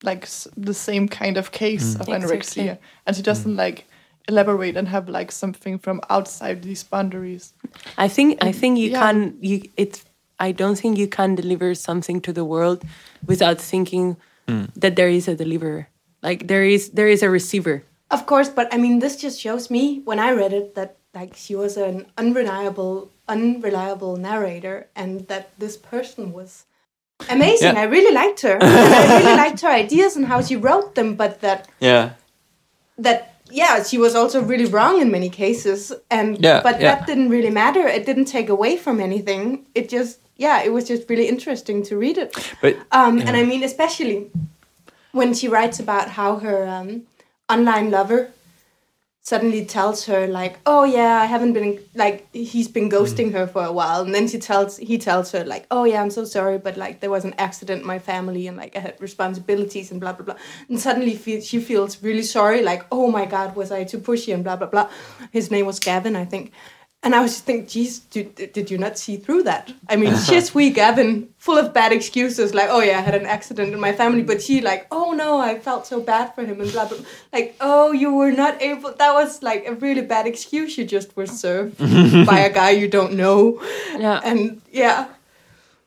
like 0.02 0.22
s- 0.24 0.48
the 0.56 0.74
same 0.74 1.08
kind 1.08 1.36
of 1.36 1.50
case 1.52 1.94
mm. 1.94 2.00
of 2.00 2.08
Exactly. 2.08 2.16
anorexia, 2.18 2.78
and 3.06 3.16
she 3.16 3.22
doesn't 3.22 3.54
mm. 3.54 3.58
like 3.58 3.86
elaborate 4.28 4.76
and 4.76 4.88
have 4.88 5.08
like 5.08 5.32
something 5.32 5.78
from 5.78 6.00
outside 6.08 6.62
these 6.62 6.84
boundaries. 6.84 7.52
i 7.98 8.06
think 8.08 8.38
i 8.44 8.52
think 8.52 8.78
you 8.78 8.90
yeah. 8.90 9.00
can 9.00 9.36
you 9.40 9.62
it's 9.76 10.04
i 10.38 10.52
don't 10.52 10.76
think 10.78 10.98
you 10.98 11.08
can 11.08 11.34
deliver 11.34 11.74
something 11.74 12.20
to 12.20 12.32
the 12.32 12.44
world 12.44 12.84
without 13.26 13.58
thinking 13.60 14.16
mm. 14.46 14.68
that 14.76 14.94
there 14.94 15.08
is 15.08 15.26
a 15.26 15.34
deliverer 15.34 15.88
like 16.22 16.46
there 16.46 16.64
is 16.64 16.90
there 16.90 17.08
is 17.08 17.22
a 17.22 17.30
receiver 17.30 17.82
Of 18.10 18.26
course, 18.26 18.50
but 18.50 18.66
I 18.74 18.76
mean, 18.76 18.98
this 18.98 19.14
just 19.14 19.38
shows 19.38 19.70
me 19.70 20.02
when 20.02 20.18
I 20.18 20.34
read 20.34 20.50
it 20.52 20.74
that 20.74 20.98
like 21.14 21.38
she 21.38 21.54
was 21.54 21.76
an 21.78 22.10
unreliable, 22.18 23.06
unreliable 23.30 24.16
narrator, 24.18 24.90
and 24.98 25.28
that 25.30 25.54
this 25.62 25.76
person 25.78 26.32
was 26.34 26.66
amazing. 27.28 27.74
Yeah. 27.74 27.80
I 27.80 27.84
really 27.84 28.14
liked 28.14 28.40
her. 28.42 28.58
I 28.62 29.18
really 29.18 29.36
liked 29.36 29.60
her 29.60 29.68
ideas 29.68 30.16
and 30.16 30.26
how 30.26 30.42
she 30.42 30.56
wrote 30.56 30.94
them, 30.94 31.16
but 31.16 31.40
that 31.40 31.68
yeah. 31.80 32.10
that 32.98 33.34
yeah, 33.50 33.82
she 33.82 33.98
was 33.98 34.14
also 34.14 34.42
really 34.42 34.66
wrong 34.66 35.00
in 35.00 35.10
many 35.10 35.28
cases, 35.28 35.92
and 36.10 36.38
Yeah, 36.38 36.62
but 36.62 36.80
yeah. 36.80 36.94
that 36.94 37.06
didn't 37.06 37.30
really 37.30 37.50
matter. 37.50 37.86
It 37.86 38.06
didn't 38.06 38.26
take 38.26 38.48
away 38.48 38.76
from 38.76 39.00
anything. 39.00 39.66
It 39.74 39.88
just 39.88 40.20
yeah, 40.36 40.62
it 40.62 40.72
was 40.72 40.88
just 40.88 41.08
really 41.10 41.28
interesting 41.28 41.82
to 41.84 41.96
read 41.96 42.16
it. 42.16 42.32
But 42.62 42.76
Um, 42.92 43.20
And 43.20 43.36
I 43.36 43.44
mean, 43.44 43.62
especially 43.62 44.30
when 45.12 45.34
she 45.34 45.48
writes 45.48 45.78
about 45.80 46.10
how 46.10 46.36
her 46.36 46.66
um, 46.66 47.02
online 47.48 47.90
lover 47.90 48.30
suddenly 49.22 49.64
tells 49.64 50.06
her 50.06 50.26
like, 50.26 50.58
"Oh 50.66 50.84
yeah, 50.84 51.20
I 51.20 51.26
haven't 51.26 51.52
been 51.52 51.78
like 51.94 52.26
he's 52.32 52.68
been 52.68 52.88
mm. 52.88 52.92
ghosting 52.92 53.32
her 53.32 53.46
for 53.46 53.64
a 53.64 53.72
while," 53.72 54.00
and 54.02 54.14
then 54.14 54.28
she 54.28 54.38
tells 54.38 54.76
he 54.78 54.98
tells 54.98 55.32
her 55.32 55.44
like, 55.44 55.66
"Oh 55.70 55.84
yeah, 55.84 56.02
I'm 56.02 56.10
so 56.10 56.24
sorry, 56.24 56.58
but 56.58 56.76
like 56.76 57.00
there 57.00 57.10
was 57.10 57.24
an 57.24 57.34
accident 57.38 57.82
in 57.82 57.86
my 57.86 57.98
family 57.98 58.46
and 58.46 58.56
like 58.56 58.76
I 58.76 58.80
had 58.80 59.00
responsibilities 59.00 59.90
and 59.90 60.00
blah 60.00 60.12
blah 60.12 60.24
blah," 60.24 60.36
and 60.68 60.80
suddenly 60.80 61.14
fe- 61.14 61.40
she 61.40 61.60
feels 61.60 62.02
really 62.02 62.22
sorry, 62.22 62.62
like, 62.62 62.84
"Oh 62.90 63.10
my 63.10 63.26
God, 63.26 63.56
was 63.56 63.70
I 63.70 63.84
too 63.84 63.98
pushy 63.98 64.34
and 64.34 64.42
blah 64.42 64.56
blah 64.56 64.68
blah." 64.68 64.88
His 65.32 65.50
name 65.50 65.66
was 65.66 65.78
Gavin, 65.78 66.16
I 66.16 66.24
think. 66.24 66.52
And 67.02 67.14
I 67.14 67.20
was 67.22 67.32
just 67.32 67.44
thinking, 67.46 67.66
geez, 67.66 68.00
did, 68.00 68.34
did 68.52 68.70
you 68.70 68.76
not 68.76 68.98
see 68.98 69.16
through 69.16 69.44
that? 69.44 69.72
I 69.88 69.96
mean, 69.96 70.14
she's 70.18 70.54
we 70.54 70.68
Gavin, 70.68 71.32
full 71.38 71.56
of 71.56 71.72
bad 71.72 71.92
excuses, 71.92 72.52
like, 72.52 72.68
oh 72.68 72.80
yeah, 72.80 72.98
I 72.98 73.00
had 73.00 73.14
an 73.14 73.24
accident 73.24 73.72
in 73.72 73.80
my 73.80 73.92
family, 73.92 74.22
but 74.22 74.42
she 74.42 74.60
like, 74.60 74.86
oh 74.90 75.12
no, 75.12 75.38
I 75.38 75.58
felt 75.58 75.86
so 75.86 76.00
bad 76.00 76.34
for 76.34 76.44
him 76.44 76.60
and 76.60 76.70
blah 76.70 76.86
blah. 76.86 76.98
Like, 77.32 77.56
oh, 77.58 77.92
you 77.92 78.12
were 78.12 78.32
not 78.32 78.60
able. 78.60 78.92
That 78.92 79.14
was 79.14 79.42
like 79.42 79.66
a 79.66 79.74
really 79.76 80.02
bad 80.02 80.26
excuse. 80.26 80.76
You 80.76 80.84
just 80.84 81.16
were 81.16 81.26
served 81.26 81.78
by 82.26 82.40
a 82.40 82.52
guy 82.52 82.70
you 82.70 82.86
don't 82.86 83.14
know. 83.14 83.62
Yeah. 83.96 84.20
And 84.22 84.60
yeah, 84.70 85.08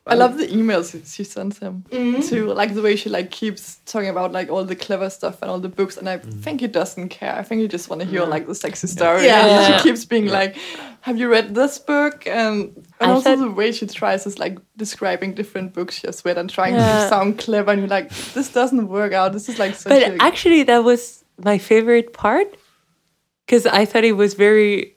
I 0.05 0.15
love 0.15 0.37
the 0.37 0.47
emails 0.47 0.91
she 1.15 1.23
sends 1.23 1.59
him 1.59 1.85
Mhm. 1.89 2.27
too. 2.27 2.53
Like 2.53 2.73
the 2.73 2.81
way 2.81 2.95
she 2.97 3.09
like 3.09 3.31
keeps 3.31 3.77
talking 3.85 4.09
about 4.09 4.33
like 4.33 4.49
all 4.49 4.65
the 4.65 4.75
clever 4.75 5.09
stuff 5.09 5.41
and 5.41 5.49
all 5.49 5.59
the 5.61 5.69
books, 5.69 5.95
and 5.95 6.09
I 6.09 6.17
think 6.17 6.59
he 6.59 6.67
doesn't 6.67 7.07
care. 7.07 7.33
I 7.33 7.43
think 7.43 7.61
he 7.61 7.67
just 7.69 7.89
want 7.89 8.01
to 8.01 8.07
hear 8.07 8.25
like 8.25 8.45
the 8.45 8.53
sexy 8.55 8.87
story. 8.87 9.23
Yeah. 9.25 9.39
And 9.39 9.49
Yeah. 9.51 9.77
she 9.77 9.83
keeps 9.83 10.03
being 10.03 10.27
like, 10.27 10.57
"Have 11.01 11.17
you 11.17 11.29
read 11.29 11.55
this 11.55 11.79
book?" 11.79 12.27
And 12.27 12.75
and 12.99 13.11
also 13.11 13.29
thought- 13.29 13.39
the 13.39 13.51
way 13.51 13.71
she 13.71 13.85
tries 13.87 14.27
is 14.27 14.37
like 14.39 14.57
describing 14.75 15.35
different 15.35 15.73
books 15.73 15.95
she 15.99 16.07
has 16.07 16.23
read 16.25 16.37
and 16.37 16.49
trying 16.49 16.73
Yeah. 16.75 17.03
to 17.03 17.09
sound 17.09 17.39
clever. 17.39 17.71
And 17.71 17.79
you're 17.79 17.87
like, 17.99 18.09
"This 18.33 18.49
doesn't 18.49 18.87
work 18.89 19.13
out. 19.13 19.31
This 19.31 19.47
is 19.47 19.57
like 19.57 19.73
such 19.75 19.89
but 19.93 20.01
a 20.03 20.17
actually 20.21 20.63
that 20.63 20.83
was 20.83 21.23
my 21.41 21.57
favorite 21.57 22.11
part 22.13 22.47
because 23.45 23.65
i 23.65 23.85
thought 23.85 24.03
it 24.03 24.15
was 24.15 24.35
very 24.35 24.92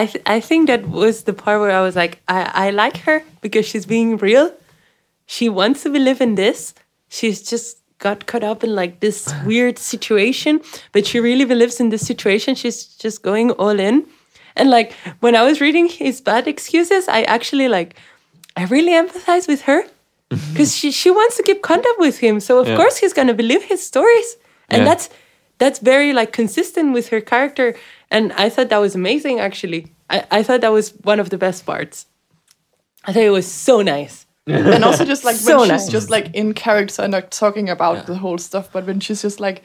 I, 0.00 0.06
th- 0.06 0.24
I 0.26 0.40
think 0.40 0.66
that 0.66 0.82
was 0.88 1.22
the 1.24 1.32
part 1.32 1.60
where 1.60 1.70
i 1.70 1.80
was 1.80 1.94
like 2.02 2.14
I, 2.28 2.40
I 2.66 2.70
like 2.70 2.96
her 3.06 3.22
because 3.40 3.64
she's 3.70 3.86
being 3.86 4.16
real. 4.28 4.46
She 5.26 5.48
wants 5.48 5.82
to 5.84 5.90
believe 5.90 6.20
in 6.20 6.34
this. 6.34 6.74
She's 7.08 7.38
just 7.52 7.78
got 7.98 8.26
caught 8.26 8.44
up 8.44 8.64
in 8.64 8.74
like 8.74 9.00
this 9.00 9.32
weird 9.46 9.78
situation 9.78 10.60
but 10.92 11.06
she 11.06 11.20
really 11.20 11.44
believes 11.52 11.80
in 11.80 11.88
this 11.90 12.06
situation. 12.12 12.54
She's 12.54 12.84
just 13.04 13.22
going 13.22 13.50
all 13.52 13.78
in. 13.90 14.04
And 14.56 14.68
like 14.70 14.92
when 15.20 15.34
i 15.34 15.42
was 15.48 15.60
reading 15.60 15.86
his 15.88 16.20
bad 16.20 16.46
excuses 16.46 17.08
i 17.08 17.22
actually 17.36 17.68
like 17.76 17.96
i 18.56 18.64
really 18.74 18.92
empathize 19.02 19.46
with 19.48 19.62
her 19.62 19.80
because 20.52 20.70
she, 20.76 20.90
she 20.90 21.10
wants 21.10 21.36
to 21.38 21.42
keep 21.42 21.60
contact 21.62 21.98
with 21.98 22.18
him. 22.18 22.40
So 22.40 22.58
of 22.60 22.66
Yeah. 22.68 22.76
course 22.76 22.96
he's 23.02 23.12
going 23.18 23.28
to 23.28 23.34
believe 23.42 23.62
his 23.72 23.80
stories. 23.92 24.28
And 24.70 24.80
Yeah. 24.82 24.88
that's 24.90 25.08
that's 25.62 25.78
very 25.78 26.12
like 26.12 26.30
consistent 26.32 26.92
with 26.96 27.06
her 27.12 27.20
character 27.20 27.74
and 28.14 28.32
i 28.44 28.48
thought 28.48 28.68
that 28.70 28.78
was 28.86 28.94
amazing 28.94 29.36
actually 29.48 29.80
I, 30.10 30.24
I 30.38 30.42
thought 30.42 30.60
that 30.62 30.72
was 30.72 30.90
one 31.10 31.20
of 31.20 31.28
the 31.30 31.38
best 31.38 31.64
parts 31.66 32.06
i 33.04 33.12
thought 33.12 33.22
it 33.22 33.30
was 33.40 33.50
so 33.50 33.82
nice 33.82 34.24
and 34.46 34.84
also 34.84 35.04
just 35.04 35.24
like 35.24 35.36
So 35.36 35.60
when 35.60 35.68
nice. 35.68 35.84
she's 35.84 35.92
just 35.92 36.10
like 36.10 36.26
in 36.34 36.52
character 36.52 37.02
and 37.02 37.12
not 37.12 37.30
talking 37.30 37.70
about 37.70 38.06
the 38.06 38.14
whole 38.14 38.36
stuff, 38.36 38.68
but 38.74 38.84
when 38.86 39.00
she's 39.00 39.22
just 39.22 39.40
like 39.40 39.62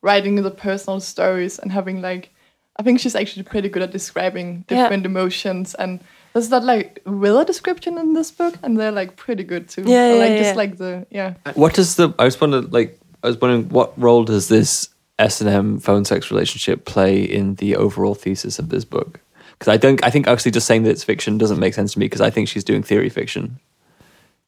writing 0.00 0.36
the 0.36 0.50
personal 0.50 0.98
stories 1.00 1.58
and 1.58 1.70
having 1.70 2.00
like, 2.00 2.30
I 2.78 2.82
think 2.82 3.00
she's 3.00 3.14
actually 3.14 3.42
pretty 3.42 3.68
good 3.68 3.82
at 3.82 3.92
describing 3.92 4.64
Yeah. 4.70 4.84
different 4.84 5.04
emotions 5.06 5.74
and. 5.74 6.00
There's 6.32 6.48
not 6.50 6.64
like 6.64 7.00
weather 7.04 7.44
description 7.44 7.98
in 7.98 8.14
this 8.14 8.30
book, 8.32 8.54
and 8.62 8.76
they're 8.80 8.96
like 9.00 9.14
pretty 9.16 9.44
good 9.44 9.68
too. 9.68 9.82
Yeah, 9.86 10.14
yeah, 10.14 10.18
like 10.22 10.30
yeah. 10.30 10.42
just 10.42 10.56
like 10.56 10.78
the 10.78 11.06
yeah. 11.10 11.34
What 11.54 11.74
does 11.74 11.94
the? 11.96 12.12
I 12.18 12.24
was 12.24 12.40
wondering, 12.40 12.70
like, 12.70 12.98
I 13.22 13.26
was 13.28 13.38
wondering, 13.40 13.68
what 13.68 13.92
role 14.00 14.24
does 14.24 14.48
this 14.48 14.88
S 15.18 15.40
and 15.40 15.48
M 15.50 15.78
phone 15.78 16.04
sex 16.04 16.30
relationship 16.30 16.84
play 16.84 17.22
in 17.22 17.54
the 17.56 17.76
overall 17.76 18.14
thesis 18.14 18.58
of 18.58 18.68
this 18.70 18.84
book? 18.84 19.20
Because 19.58 19.72
I 19.72 19.76
don't. 19.76 20.02
I 20.04 20.10
think 20.10 20.26
actually 20.26 20.50
just 20.50 20.66
saying 20.66 20.82
that 20.84 20.90
it's 20.90 21.04
fiction 21.04 21.38
doesn't 21.38 21.60
make 21.60 21.74
sense 21.74 21.92
to 21.92 21.98
me 21.98 22.06
because 22.06 22.20
I 22.20 22.30
think 22.30 22.48
she's 22.48 22.64
doing 22.64 22.82
theory 22.82 23.08
fiction. 23.08 23.58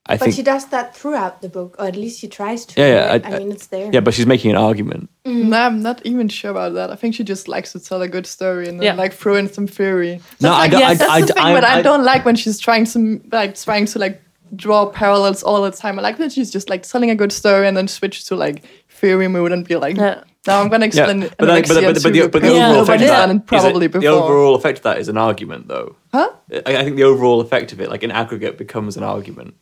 I 0.09 0.15
but 0.17 0.27
think. 0.27 0.35
she 0.37 0.43
does 0.43 0.67
that 0.69 0.95
throughout 0.97 1.43
the 1.43 1.49
book, 1.49 1.75
or 1.81 1.87
at 1.87 1.97
least 1.97 2.21
she 2.21 2.29
tries 2.29 2.65
to. 2.67 2.81
Yeah, 2.81 2.87
yeah, 2.87 3.07
right? 3.09 3.27
I- 3.27 3.35
I, 3.35 3.39
mean, 3.41 3.51
it's 3.51 3.67
there. 3.67 3.91
yeah, 3.93 3.99
but 3.99 4.15
she's 4.15 4.27
making 4.27 4.53
an 4.53 4.57
argument. 4.57 5.11
Mm. 5.25 5.49
No, 5.49 5.59
I'm 5.59 5.83
not 5.83 6.01
even 6.07 6.29
sure 6.29 6.53
about 6.53 6.75
that. 6.75 6.91
I 6.93 6.95
think 6.97 7.17
she 7.17 7.25
just 7.25 7.49
likes 7.49 7.73
to 7.73 7.81
tell 7.81 8.01
a 8.03 8.09
good 8.09 8.25
story 8.27 8.69
and 8.69 8.79
then 8.79 8.85
Yeah. 8.85 8.95
like 8.95 9.13
throw 9.13 9.35
in 9.35 9.53
some 9.53 9.67
theory. 9.67 10.21
No, 10.41 10.53
I 10.53 10.59
like, 10.59 10.71
don't. 10.71 10.81
yes, 10.81 10.91
I, 10.91 10.95
that's 10.95 11.11
I, 11.11 11.21
the 11.23 11.27
thing. 11.33 11.43
I, 11.43 11.55
but 11.55 11.65
I, 11.65 11.79
I- 11.79 11.83
don't 11.83 12.05
like 12.05 12.25
when 12.25 12.37
she's 12.37 12.61
trying 12.61 12.85
to 12.87 13.21
like 13.33 13.57
trying 13.57 13.87
to 13.87 13.99
like 13.99 14.23
draw 14.55 14.87
parallels 14.87 15.43
all 15.43 15.61
the 15.63 15.73
time. 15.73 15.99
I 15.99 16.03
like 16.03 16.19
that 16.19 16.31
she's 16.31 16.53
just 16.53 16.71
like 16.71 16.85
telling 16.85 17.11
a 17.11 17.17
good 17.17 17.33
story 17.33 17.67
and 17.67 17.77
then 17.77 17.89
switch 17.89 18.27
to 18.27 18.37
like 18.37 18.63
theory 18.97 19.29
mode 19.29 19.53
and 19.53 19.67
be 19.67 19.77
like, 19.77 19.97
Yeah. 19.97 20.23
now 20.47 20.61
I'm 20.61 20.69
gonna 20.69 20.87
explain. 20.87 21.23
Yeah, 21.23 21.29
but, 21.39 21.49
like, 21.49 21.69
but, 21.69 21.75
but, 21.75 22.03
but, 22.03 22.13
the, 22.13 22.29
but 22.29 22.33
the 22.33 22.41
because 22.41 22.57
Yeah, 22.57 22.69
overall 22.69 22.75
nobody's 22.85 22.89
effect 22.89 23.03
of 23.03 23.29
that 23.29 23.37
it 23.37 23.47
probably 23.47 23.87
it- 23.87 23.93
before. 23.93 24.01
the 24.01 24.09
overall 24.09 24.55
effect 24.55 24.79
of 24.79 24.85
that 24.85 24.99
is 24.99 25.09
an 25.09 25.17
argument, 25.19 25.69
though. 25.69 25.97
huh? 26.13 26.31
I, 26.67 26.77
I 26.77 26.85
think 26.85 26.97
the 26.97 27.05
overall 27.05 27.41
effect 27.41 27.73
of 27.73 27.81
it, 27.81 27.91
like 27.91 28.03
in 28.03 28.11
aggregate, 28.11 28.59
becomes 28.59 28.97
an 28.97 29.03
argument. 29.03 29.55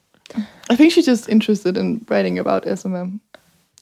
I 0.70 0.76
think 0.76 0.92
she's 0.92 1.06
just 1.06 1.28
interested 1.28 1.76
in 1.76 2.04
writing 2.08 2.38
about 2.38 2.64
SMM. 2.64 3.20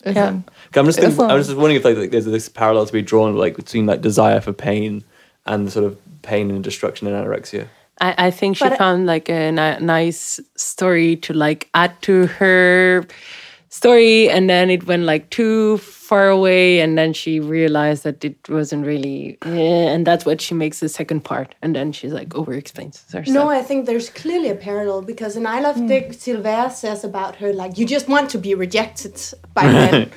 Yeah. 0.04 0.28
I'm 0.28 0.44
just, 0.86 0.98
thinking, 0.98 1.20
I 1.20 1.28
not- 1.28 1.34
was 1.36 1.46
just 1.46 1.56
wondering 1.56 1.76
if 1.76 1.84
like, 1.84 1.96
like 1.96 2.10
there's 2.10 2.24
this 2.24 2.48
parallel 2.48 2.86
to 2.86 2.92
be 2.92 3.02
drawn 3.02 3.36
like 3.36 3.54
between 3.56 3.86
like 3.86 4.00
desire 4.00 4.40
for 4.40 4.52
pain 4.52 5.04
and 5.46 5.66
the 5.66 5.70
sort 5.70 5.84
of 5.84 5.96
pain 6.22 6.50
and 6.50 6.62
destruction 6.64 7.06
in 7.06 7.14
anorexia. 7.14 7.68
I, 8.00 8.14
I 8.26 8.30
think 8.32 8.56
she 8.56 8.68
But 8.68 8.78
found 8.78 9.06
like 9.06 9.28
a 9.28 9.52
nice 9.52 10.40
story 10.56 11.16
to 11.16 11.32
like 11.34 11.68
add 11.74 12.00
to 12.02 12.26
her 12.26 13.06
story, 13.72 14.28
and 14.28 14.48
then 14.50 14.68
it 14.70 14.86
went 14.86 15.04
like 15.04 15.30
too 15.30 15.78
far 15.78 16.28
away, 16.28 16.80
and 16.80 16.96
then 16.98 17.12
she 17.14 17.40
realized 17.40 18.04
that 18.04 18.22
it 18.24 18.36
wasn't 18.48 18.84
really, 18.86 19.38
eh, 19.46 19.88
and 19.94 20.06
that's 20.06 20.24
what 20.26 20.40
she 20.42 20.54
makes 20.54 20.80
the 20.80 20.88
second 20.88 21.20
part, 21.24 21.54
and 21.62 21.74
then 21.74 21.90
she's 21.90 22.12
like 22.12 22.34
over 22.34 22.52
explains 22.52 23.02
herself. 23.12 23.34
No, 23.34 23.48
I 23.48 23.62
think 23.62 23.86
there's 23.86 24.10
clearly 24.10 24.50
a 24.50 24.54
parallel 24.54 25.00
because 25.02 25.36
in 25.36 25.46
I 25.46 25.60
Love 25.60 25.78
Dick, 25.88 26.10
Sylvère 26.10 26.70
says 26.70 27.02
about 27.02 27.36
her, 27.36 27.52
like, 27.52 27.78
you 27.78 27.86
just 27.86 28.08
want 28.08 28.28
to 28.30 28.38
be 28.38 28.54
rejected 28.54 29.16
by 29.54 29.64
men. 29.80 30.10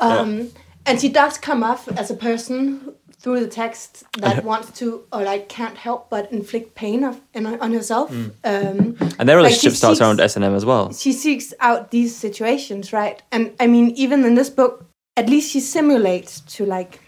um, 0.00 0.48
And 0.88 1.00
she 1.00 1.08
does 1.08 1.38
come 1.38 1.62
off 1.64 1.88
as 1.88 2.10
a 2.10 2.14
person 2.16 2.80
who- 2.84 2.94
through 3.26 3.40
the 3.40 3.48
text 3.48 4.04
that 4.18 4.44
wants 4.44 4.70
to, 4.78 5.02
or 5.12 5.24
like, 5.24 5.48
can't 5.48 5.76
help 5.76 6.08
but 6.08 6.30
inflict 6.30 6.76
pain 6.76 7.02
of, 7.02 7.20
in, 7.34 7.44
on 7.44 7.72
herself. 7.72 8.08
Um, 8.44 8.96
And 9.18 9.28
their 9.28 9.36
relationship 9.36 9.72
she 9.72 9.76
starts 9.78 9.98
seeks- 9.98 10.00
around 10.06 10.20
S 10.20 10.36
and 10.36 10.44
M 10.44 10.54
as 10.54 10.64
well. 10.64 10.92
she 10.92 11.12
seeks 11.12 11.52
out 11.58 11.90
these 11.90 12.14
situations, 12.14 12.92
right? 12.92 13.20
And 13.32 13.50
I 13.58 13.66
mean, 13.66 13.90
even 13.96 14.24
in 14.24 14.36
this 14.36 14.48
book, 14.48 14.86
at 15.16 15.28
least 15.28 15.50
she 15.50 15.58
simulates 15.58 16.38
to 16.56 16.64
like 16.64 17.00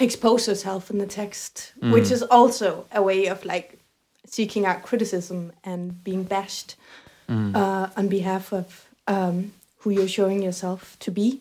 expose 0.00 0.46
herself 0.46 0.90
in 0.92 0.98
the 0.98 1.06
text, 1.08 1.72
which 1.80 2.12
is 2.12 2.22
also 2.22 2.86
a 2.92 3.02
way 3.02 3.26
of 3.26 3.44
like 3.44 3.80
seeking 4.26 4.64
out 4.64 4.82
criticism 4.84 5.50
and 5.64 6.04
being 6.04 6.22
bashed 6.22 6.76
uh, 7.28 7.88
on 7.96 8.06
behalf 8.06 8.52
of 8.52 8.86
um, 9.08 9.50
who 9.78 9.90
you're 9.90 10.06
showing 10.18 10.40
yourself 10.40 10.96
to 11.00 11.10
be. 11.10 11.40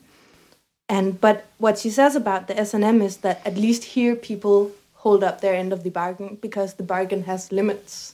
And 0.92 1.22
but 1.22 1.46
what 1.58 1.80
she 1.80 1.90
says 1.90 2.18
about 2.18 2.48
the 2.50 2.60
S 2.60 2.74
and 2.74 2.84
M 2.84 3.02
is 3.02 3.18
that 3.24 3.40
at 3.48 3.56
least 3.56 3.96
here 3.96 4.14
people 4.14 4.72
hold 4.96 5.24
up 5.24 5.40
their 5.40 5.56
end 5.56 5.72
of 5.72 5.84
the 5.84 5.90
bargain 5.90 6.38
because 6.42 6.74
the 6.74 6.84
bargain 6.84 7.24
has 7.24 7.50
limits. 7.50 8.14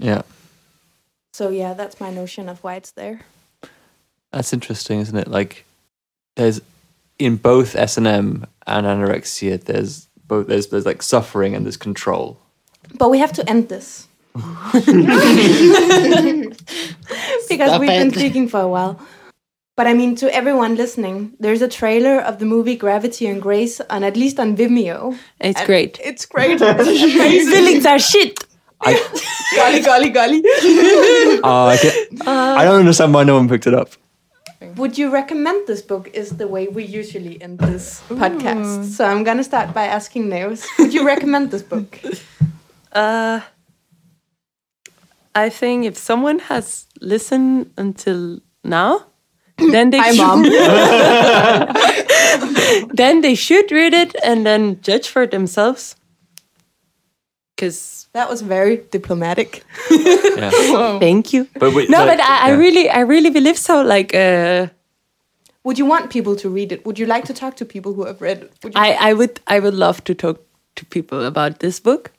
Yeah, 0.00 0.22
So 1.32 1.50
yeah, 1.50 1.72
that's 1.72 2.00
my 2.00 2.10
notion 2.10 2.48
of 2.48 2.62
why 2.64 2.74
it's 2.74 2.90
there. 2.90 3.20
that's 4.32 4.52
interesting, 4.52 4.98
isn't 4.98 5.16
it? 5.16 5.28
Like, 5.28 5.64
there's 6.34 6.60
in 7.20 7.36
both 7.36 7.76
S 7.76 7.96
and 7.96 8.08
M 8.08 8.44
and 8.66 8.86
anorexia, 8.86 9.62
there's 9.62 10.08
both 10.26 10.48
there's 10.48 10.66
there's 10.66 10.84
like 10.86 11.00
suffering 11.00 11.54
and 11.54 11.64
there's 11.64 11.76
control. 11.76 12.38
But 12.98 13.08
we 13.10 13.18
have 13.18 13.32
to 13.34 13.48
end 13.48 13.68
this. 13.68 14.08
because 17.48 17.68
Stop 17.70 17.80
we've 17.80 17.88
been 17.88 18.08
it. 18.08 18.14
speaking 18.14 18.48
for 18.48 18.60
a 18.60 18.68
while. 18.68 18.98
But 19.76 19.88
I 19.88 19.94
mean, 19.94 20.14
to 20.16 20.32
everyone 20.32 20.76
listening, 20.76 21.34
there's 21.40 21.60
a 21.60 21.68
trailer 21.68 22.20
of 22.20 22.38
the 22.38 22.44
movie 22.44 22.76
Gravity 22.76 23.26
and 23.26 23.42
Grace 23.42 23.80
on 23.90 24.04
at 24.04 24.16
least 24.16 24.38
on 24.38 24.56
Vimeo. 24.56 25.18
it's 25.40 25.58
And 25.58 25.66
great. 25.66 25.98
It's 26.02 26.26
great. 26.26 26.60
It's 26.62 26.88
amazing. 26.88 27.50
Feelings 27.50 27.86
are 27.86 27.98
shit. 27.98 28.38
I 28.80 28.94
golly, 29.56 29.80
golly, 29.80 30.10
golly. 30.10 30.42
oh, 31.42 31.66
I, 31.72 31.78
get, 31.82 32.28
I 32.28 32.64
don't 32.64 32.80
understand 32.80 33.14
why 33.14 33.24
no 33.24 33.34
one 33.34 33.48
picked 33.48 33.66
it 33.66 33.74
up. 33.74 33.90
Would 34.76 34.96
you 34.96 35.10
recommend 35.10 35.66
this 35.66 35.82
book? 35.82 36.08
Is 36.14 36.36
the 36.36 36.48
way 36.48 36.68
we 36.68 36.84
usually 36.84 37.40
end 37.42 37.58
this 37.58 38.02
podcast. 38.08 38.84
So 38.86 39.04
I'm 39.04 39.22
gonna 39.24 39.44
start 39.44 39.74
by 39.74 39.86
asking 39.86 40.28
Naos. 40.28 40.66
Would 40.78 40.94
you 40.94 41.06
recommend 41.06 41.50
this 41.50 41.62
book? 41.62 42.00
Uh, 42.94 43.40
I 45.34 45.48
think 45.50 45.84
if 45.84 45.96
someone 45.98 46.38
has 46.38 46.86
listened 47.00 47.72
until 47.76 48.38
now, 48.62 49.06
then 49.58 49.90
they 49.90 49.98
Hi, 49.98 50.12
should, 50.12 50.18
mom. 50.18 50.42
then 52.94 53.20
they 53.20 53.34
should 53.34 53.70
read 53.70 53.94
it 53.94 54.14
and 54.24 54.44
then 54.44 54.80
judge 54.82 55.08
for 55.08 55.26
themselves. 55.26 55.96
Because 57.56 58.08
That 58.12 58.28
was 58.28 58.42
very 58.42 58.78
diplomatic. 58.90 59.62
Yeah, 59.90 60.50
thank 60.98 61.32
you. 61.32 61.46
but 61.58 61.72
we, 61.72 61.86
No, 61.86 62.04
like, 62.04 62.18
but 62.18 62.26
I, 62.26 62.48
I 62.48 62.50
really, 62.54 62.90
I 62.90 63.00
really 63.00 63.30
believe 63.30 63.58
so. 63.58 63.82
Like, 63.82 64.12
uh, 64.14 64.68
Would 65.62 65.78
you 65.78 65.86
want 65.86 66.10
people 66.10 66.34
to 66.36 66.50
read 66.50 66.72
it? 66.72 66.84
Would 66.84 66.98
you 66.98 67.06
like 67.06 67.24
to 67.26 67.34
talk 67.34 67.56
to 67.56 67.64
people 67.64 67.94
who 67.94 68.04
have 68.06 68.20
read 68.20 68.42
it? 68.42 68.52
Would 68.64 68.74
you 68.74 68.80
I, 68.80 69.10
I 69.10 69.12
would, 69.14 69.40
I 69.46 69.60
would 69.60 69.74
love 69.74 70.02
to 70.04 70.14
talk 70.14 70.40
to 70.76 70.84
people 70.84 71.24
about 71.24 71.60
this 71.60 71.78
book. 71.80 72.10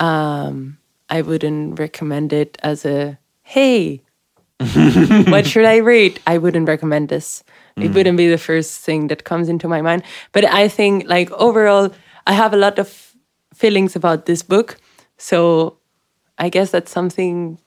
Um, 0.00 0.78
I 1.08 1.22
wouldn't 1.22 1.78
recommend 1.78 2.32
it 2.32 2.58
as 2.62 2.84
a 2.84 3.18
hey, 3.42 4.02
what 5.30 5.46
should 5.46 5.64
I 5.64 5.76
read? 5.92 6.20
I 6.26 6.38
wouldn't 6.38 6.68
recommend 6.68 7.08
this. 7.08 7.42
It 7.76 7.94
wouldn't 7.94 8.18
be 8.18 8.28
the 8.28 8.36
first 8.36 8.80
thing 8.80 9.08
that 9.08 9.24
comes 9.24 9.48
into 9.48 9.66
my 9.66 9.80
mind. 9.80 10.02
But 10.32 10.44
I 10.44 10.68
think, 10.68 11.08
like 11.08 11.30
overall, 11.32 11.90
I 12.26 12.34
have 12.34 12.52
a 12.52 12.58
lot 12.58 12.78
of 12.78 13.14
feelings 13.54 13.96
about 13.96 14.26
this 14.26 14.42
book. 14.42 14.76
So 15.16 15.78
I 16.36 16.50
guess 16.50 16.70
that's 16.70 16.90
something 16.92 17.58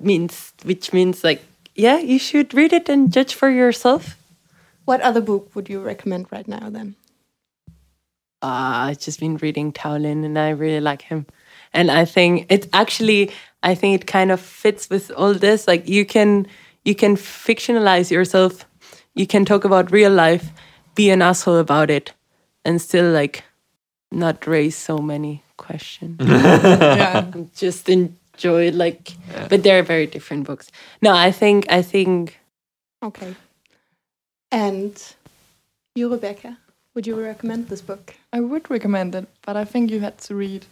means 0.00 0.52
which 0.64 0.92
means 0.92 1.22
like 1.22 1.42
yeah, 1.74 1.98
you 1.98 2.18
should 2.18 2.54
read 2.54 2.72
it 2.72 2.88
and 2.88 3.12
judge 3.12 3.34
for 3.34 3.48
yourself. 3.48 4.18
What 4.84 5.00
other 5.00 5.20
book 5.20 5.54
would 5.54 5.68
you 5.68 5.80
recommend 5.80 6.26
right 6.30 6.46
now 6.46 6.68
then? 6.68 6.96
Uh, 8.42 8.90
I've 8.90 8.98
just 8.98 9.20
been 9.20 9.36
reading 9.36 9.72
Tao 9.72 9.96
Lin 9.96 10.24
and 10.24 10.38
I 10.38 10.50
really 10.50 10.80
like 10.80 11.02
him. 11.02 11.26
And 11.72 11.90
I 11.90 12.04
think 12.04 12.46
it's 12.50 12.66
actually 12.72 13.30
I 13.62 13.74
think 13.74 14.00
it 14.00 14.06
kind 14.06 14.30
of 14.30 14.40
fits 14.40 14.90
with 14.90 15.10
all 15.12 15.34
this. 15.34 15.66
Like 15.68 15.88
you 15.88 16.04
can 16.04 16.46
you 16.84 16.94
can 16.94 17.16
fictionalize 17.16 18.10
yourself, 18.10 18.66
you 19.14 19.26
can 19.26 19.44
talk 19.44 19.64
about 19.64 19.92
real 19.92 20.12
life, 20.12 20.50
be 20.94 21.10
an 21.10 21.22
asshole 21.22 21.58
about 21.58 21.90
it, 21.90 22.12
and 22.64 22.80
still 22.80 23.10
like 23.10 23.44
not 24.10 24.46
raise 24.46 24.76
so 24.76 24.98
many 24.98 25.42
questions. 25.56 26.16
yeah. 26.20 27.30
just 27.54 27.88
enjoy 27.88 28.68
it 28.68 28.74
like 28.74 29.12
but 29.48 29.62
they're 29.62 29.82
very 29.82 30.06
different 30.06 30.44
books. 30.44 30.70
No, 31.00 31.14
I 31.14 31.30
think 31.30 31.66
I 31.70 31.82
think 31.82 32.38
Okay. 33.02 33.34
And 34.52 35.14
you, 35.94 36.10
Rebecca, 36.10 36.58
would 36.94 37.06
you 37.06 37.20
recommend 37.20 37.68
this 37.68 37.80
book? 37.80 38.14
I 38.32 38.40
would 38.40 38.70
recommend 38.70 39.14
it, 39.14 39.26
but 39.44 39.56
I 39.56 39.64
think 39.64 39.90
you 39.90 40.00
had 40.00 40.18
to 40.18 40.34
read 40.34 40.66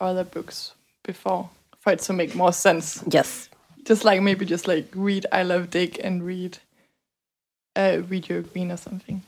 other 0.00 0.24
books 0.24 0.72
before 1.02 1.50
for 1.84 1.92
it 1.92 1.98
to 2.00 2.12
make 2.14 2.34
more 2.34 2.52
sense. 2.52 3.04
yes. 3.06 3.50
Just 3.84 4.04
like 4.04 4.22
maybe 4.22 4.46
just 4.46 4.66
like 4.66 4.88
read 4.94 5.26
I 5.30 5.42
Love 5.42 5.68
Dick 5.68 6.00
and 6.02 6.24
read 6.24 6.58
uh 7.76 7.98
read 7.98 8.06
Video 8.06 8.42
Green 8.42 8.72
or 8.72 8.78
something. 8.78 9.22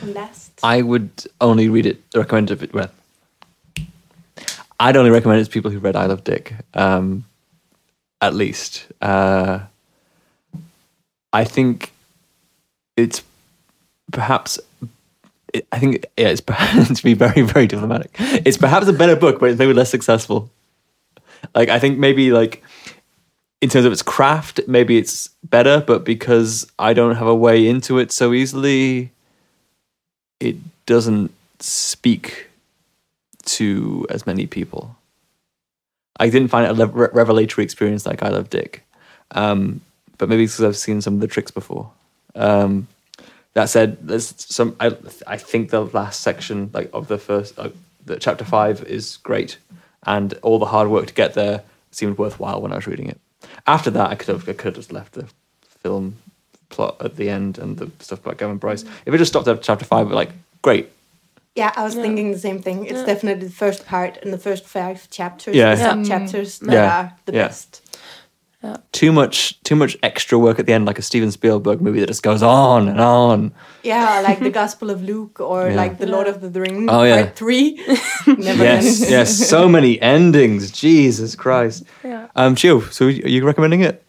And 0.00 0.14
last. 0.14 0.58
I 0.62 0.80
would 0.80 1.10
only 1.40 1.68
read 1.68 1.84
it, 1.84 2.02
recommend 2.14 2.50
it. 2.50 2.72
Well, 2.72 2.90
I'd 4.80 4.96
only 4.96 5.10
recommend 5.10 5.42
it 5.42 5.44
to 5.44 5.50
people 5.50 5.70
who 5.70 5.78
read 5.78 5.94
I 5.94 6.06
Love 6.06 6.24
Dick, 6.24 6.54
um, 6.72 7.26
at 8.22 8.34
least. 8.34 8.86
Uh, 9.02 9.60
I 11.34 11.44
think 11.44 11.92
it's 12.96 13.22
perhaps. 14.10 14.58
I 15.70 15.78
think 15.78 16.06
yeah, 16.16 16.28
it's 16.28 16.40
perhaps 16.52 16.96
to 16.96 17.02
be 17.04 17.12
very 17.12 17.42
very 17.42 17.66
diplomatic. 17.66 18.16
It's 18.18 18.56
perhaps 18.56 18.88
a 18.88 18.94
better 18.94 19.16
book, 19.16 19.38
but 19.38 19.50
it's 19.50 19.58
maybe 19.58 19.74
less 19.74 19.90
successful. 19.90 20.50
Like 21.58 21.70
I 21.70 21.80
think 21.80 21.98
maybe 21.98 22.30
like 22.30 22.62
in 23.60 23.68
terms 23.68 23.84
of 23.84 23.90
its 23.90 24.00
craft, 24.00 24.60
maybe 24.68 24.96
it's 24.96 25.30
better, 25.42 25.82
but 25.84 26.04
because 26.04 26.70
I 26.78 26.92
don't 26.92 27.16
have 27.16 27.26
a 27.26 27.34
way 27.34 27.66
into 27.66 27.98
it 27.98 28.12
so 28.12 28.32
easily, 28.32 29.10
it 30.38 30.54
doesn't 30.86 31.32
speak 31.58 32.46
to 33.56 34.06
as 34.08 34.24
many 34.24 34.46
people. 34.46 34.94
I 36.20 36.30
didn't 36.30 36.46
find 36.46 36.64
it 36.64 36.80
a 36.80 36.86
revelatory 36.86 37.64
experience 37.64 38.06
like 38.06 38.22
I 38.22 38.28
Love 38.28 38.50
Dick, 38.50 38.84
um, 39.32 39.80
but 40.16 40.28
maybe 40.28 40.44
because 40.44 40.62
I've 40.62 40.76
seen 40.76 41.00
some 41.00 41.14
of 41.14 41.20
the 41.20 41.26
tricks 41.26 41.50
before. 41.50 41.90
Um, 42.36 42.86
that 43.54 43.68
said, 43.68 44.06
there's 44.06 44.32
some. 44.38 44.76
I 44.78 44.96
I 45.26 45.36
think 45.38 45.70
the 45.70 45.86
last 45.86 46.20
section, 46.20 46.70
like 46.72 46.88
of 46.92 47.08
the 47.08 47.18
first, 47.18 47.58
uh, 47.58 47.70
the 48.04 48.16
chapter 48.16 48.44
five, 48.44 48.84
is 48.84 49.16
great, 49.16 49.58
and 50.06 50.34
all 50.42 50.58
the 50.58 50.66
hard 50.66 50.88
work 50.88 51.06
to 51.06 51.14
get 51.14 51.34
there 51.34 51.62
seemed 51.90 52.18
worthwhile 52.18 52.60
when 52.60 52.72
I 52.72 52.76
was 52.76 52.86
reading 52.86 53.08
it. 53.08 53.20
After 53.66 53.90
that, 53.90 54.10
I 54.10 54.14
could 54.14 54.28
have 54.28 54.48
I 54.48 54.52
could 54.52 54.66
have 54.66 54.74
just 54.74 54.92
left 54.92 55.12
the 55.12 55.26
film 55.82 56.16
plot 56.70 56.96
at 57.00 57.16
the 57.16 57.30
end 57.30 57.58
and 57.58 57.78
the 57.78 57.90
stuff 58.00 58.20
about 58.20 58.36
Gavin 58.38 58.58
Bryce. 58.58 58.84
Mm. 58.84 58.90
If 59.06 59.14
it 59.14 59.18
just 59.18 59.32
stopped 59.32 59.48
at 59.48 59.62
chapter 59.62 59.84
five, 59.84 60.10
like 60.10 60.30
great, 60.62 60.90
Yeah, 61.56 61.72
I 61.74 61.82
was 61.82 61.96
Yeah. 61.96 62.02
thinking 62.02 62.30
the 62.30 62.38
same 62.38 62.60
thing. 62.62 62.84
It's 62.84 63.00
Yeah. 63.00 63.06
definitely 63.06 63.48
the 63.48 63.52
first 63.52 63.84
part 63.84 64.16
and 64.22 64.32
the 64.32 64.38
first 64.38 64.64
five 64.64 65.10
chapters, 65.10 65.56
Yeah. 65.56 65.74
the 65.74 65.80
Yeah. 65.80 65.90
sub 65.90 66.04
chapters 66.06 66.60
mm. 66.60 66.66
that 66.66 66.72
Yeah. 66.72 66.96
are 66.98 67.12
the 67.24 67.32
Yeah. 68.62 68.76
too 68.90 69.12
much 69.12 69.62
too 69.62 69.76
much 69.76 69.96
extra 70.02 70.36
work 70.36 70.58
at 70.58 70.66
the 70.66 70.72
end, 70.72 70.84
like 70.84 70.98
a 70.98 71.02
Steven 71.02 71.30
Spielberg 71.30 71.80
movie 71.80 72.00
that 72.00 72.08
just 72.08 72.24
goes 72.24 72.42
on 72.42 72.88
and 72.88 73.00
on. 73.00 73.52
Yeah, 73.84 74.20
like 74.28 74.40
the 74.40 74.50
Gospel 74.50 74.90
of 74.90 75.00
Luke 75.02 75.38
or 75.40 75.68
Yeah. 75.68 75.76
like 75.76 75.98
the 75.98 76.06
Lord 76.06 76.26
of 76.26 76.40
the 76.40 76.60
Rings 76.60 76.90
Oh, 76.90 77.04
yeah. 77.04 77.22
part 77.22 77.36
three. 77.36 77.76
Never 78.26 78.64
Yes, 78.64 78.84
ends. 78.86 79.10
yes, 79.10 79.48
so 79.48 79.68
many 79.68 80.00
endings. 80.02 80.72
Jesus 80.72 81.36
Christ. 81.36 81.84
Yeah. 82.02 82.26
Um, 82.34 82.56
Chiu, 82.56 82.80
so 82.90 83.06
are 83.06 83.10
you 83.10 83.44
recommending 83.46 83.82
it? 83.82 84.02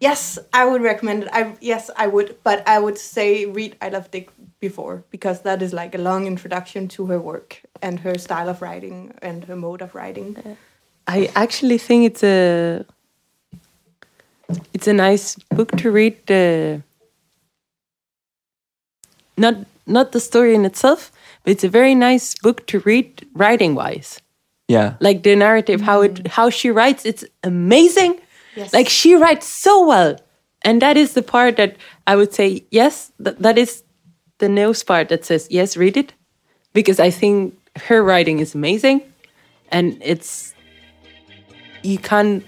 Yes, 0.00 0.38
I 0.52 0.64
would 0.64 0.80
recommend 0.82 1.24
it. 1.24 1.28
I 1.32 1.56
yes, 1.60 1.90
I 1.96 2.06
would, 2.06 2.36
but 2.44 2.62
I 2.68 2.78
would 2.78 2.96
say 2.96 3.46
read 3.46 3.74
I 3.82 3.88
Love 3.88 4.08
Dick 4.12 4.28
before 4.60 5.02
because 5.10 5.42
that 5.42 5.62
is 5.62 5.72
like 5.72 5.96
a 5.96 5.98
long 5.98 6.26
introduction 6.26 6.86
to 6.88 7.06
her 7.06 7.18
work 7.20 7.60
and 7.82 7.98
her 8.00 8.16
style 8.18 8.48
of 8.48 8.62
writing 8.62 9.14
and 9.20 9.44
her 9.46 9.56
mode 9.56 9.82
of 9.82 9.96
writing. 9.96 10.36
I 11.08 11.28
actually 11.34 11.78
think 11.78 12.04
it's 12.06 12.22
a 12.22 12.84
it's 14.72 14.86
a 14.86 14.92
nice 14.92 15.36
book 15.50 15.76
to 15.78 15.90
read. 15.90 16.30
Uh, 16.30 16.78
not 19.36 19.54
not 19.86 20.12
the 20.12 20.20
story 20.20 20.54
in 20.54 20.64
itself, 20.64 21.12
but 21.42 21.52
it's 21.52 21.64
a 21.64 21.68
very 21.68 21.94
nice 21.94 22.34
book 22.34 22.66
to 22.66 22.80
read 22.80 23.26
writing 23.34 23.74
wise. 23.74 24.20
Yeah. 24.68 24.94
Like 25.00 25.22
the 25.22 25.34
narrative, 25.34 25.80
how 25.80 26.02
it 26.02 26.26
how 26.28 26.50
she 26.50 26.70
writes, 26.70 27.04
it's 27.04 27.24
amazing. 27.42 28.20
Yes. 28.54 28.72
Like 28.72 28.88
she 28.88 29.14
writes 29.14 29.46
so 29.46 29.86
well, 29.86 30.16
and 30.62 30.82
that 30.82 30.96
is 30.96 31.14
the 31.14 31.22
part 31.22 31.56
that 31.56 31.76
I 32.06 32.16
would 32.16 32.34
say 32.34 32.64
yes. 32.70 33.12
That 33.18 33.38
that 33.38 33.58
is 33.58 33.82
the 34.38 34.48
nose 34.48 34.82
part 34.82 35.08
that 35.08 35.24
says 35.24 35.46
yes, 35.50 35.76
read 35.76 35.96
it, 35.96 36.12
because 36.72 37.00
I 37.00 37.10
think 37.10 37.56
her 37.76 38.02
writing 38.02 38.40
is 38.40 38.54
amazing, 38.54 39.02
and 39.70 39.96
it's 40.02 40.54
you 41.82 41.98
can't 41.98 42.44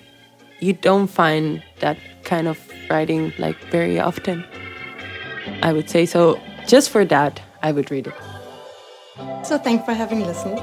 you 0.61 0.73
don't 0.73 1.07
find 1.07 1.63
that 1.81 1.99
kind 2.25 2.49
of 2.49 2.59
writing 2.89 3.33
like 3.39 3.57
very 3.71 3.99
often. 3.99 4.45
I 5.63 5.73
would 5.73 5.91
say 5.91 6.07
so. 6.07 6.41
Just 6.67 6.91
for 6.91 7.05
that, 7.07 7.41
I 7.63 7.73
would 7.73 7.91
read 7.91 8.07
it. 8.07 8.15
So 9.45 9.59
thanks 9.59 9.85
for 9.85 9.93
having 9.93 10.21
listened. 10.21 10.61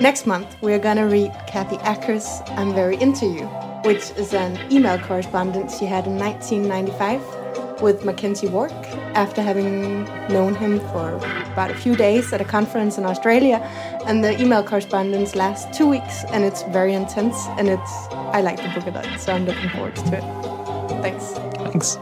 Next 0.00 0.26
month, 0.26 0.56
we're 0.62 0.78
gonna 0.78 1.06
read 1.06 1.32
Kathy 1.46 1.76
Acker's 1.78 2.40
I'm 2.48 2.74
Very 2.74 2.96
Into 3.00 3.26
You, 3.26 3.46
which 3.84 4.10
is 4.16 4.34
an 4.34 4.58
email 4.72 4.98
correspondence 4.98 5.78
she 5.78 5.86
had 5.86 6.06
in 6.06 6.16
1995 6.18 7.20
with 7.80 8.02
McKenzie 8.02 8.50
Wark 8.50 8.72
after 9.14 9.42
having 9.42 10.04
known 10.28 10.54
him 10.54 10.80
for 10.90 11.16
about 11.52 11.70
a 11.70 11.74
few 11.74 11.96
days 11.96 12.32
at 12.32 12.40
a 12.40 12.44
conference 12.44 12.98
in 12.98 13.04
Australia. 13.04 13.58
And 14.06 14.22
the 14.22 14.40
email 14.40 14.62
correspondence 14.62 15.34
lasts 15.34 15.76
two 15.76 15.88
weeks 15.88 16.24
and 16.32 16.44
it's 16.44 16.62
very 16.64 16.94
intense 16.94 17.36
and 17.58 17.68
it's 17.68 17.92
I 18.10 18.40
like 18.40 18.56
the 18.56 18.68
book 18.68 18.86
a 18.86 18.90
lot, 18.90 19.20
so 19.20 19.32
I'm 19.32 19.44
looking 19.44 19.70
forward 19.70 19.96
to 19.96 20.18
it. 20.18 20.24
Thanks. 21.02 21.32
Thanks. 21.64 21.98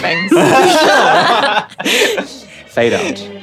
Thanks. 0.00 0.32
Fade 2.74 2.92
out. 2.92 3.35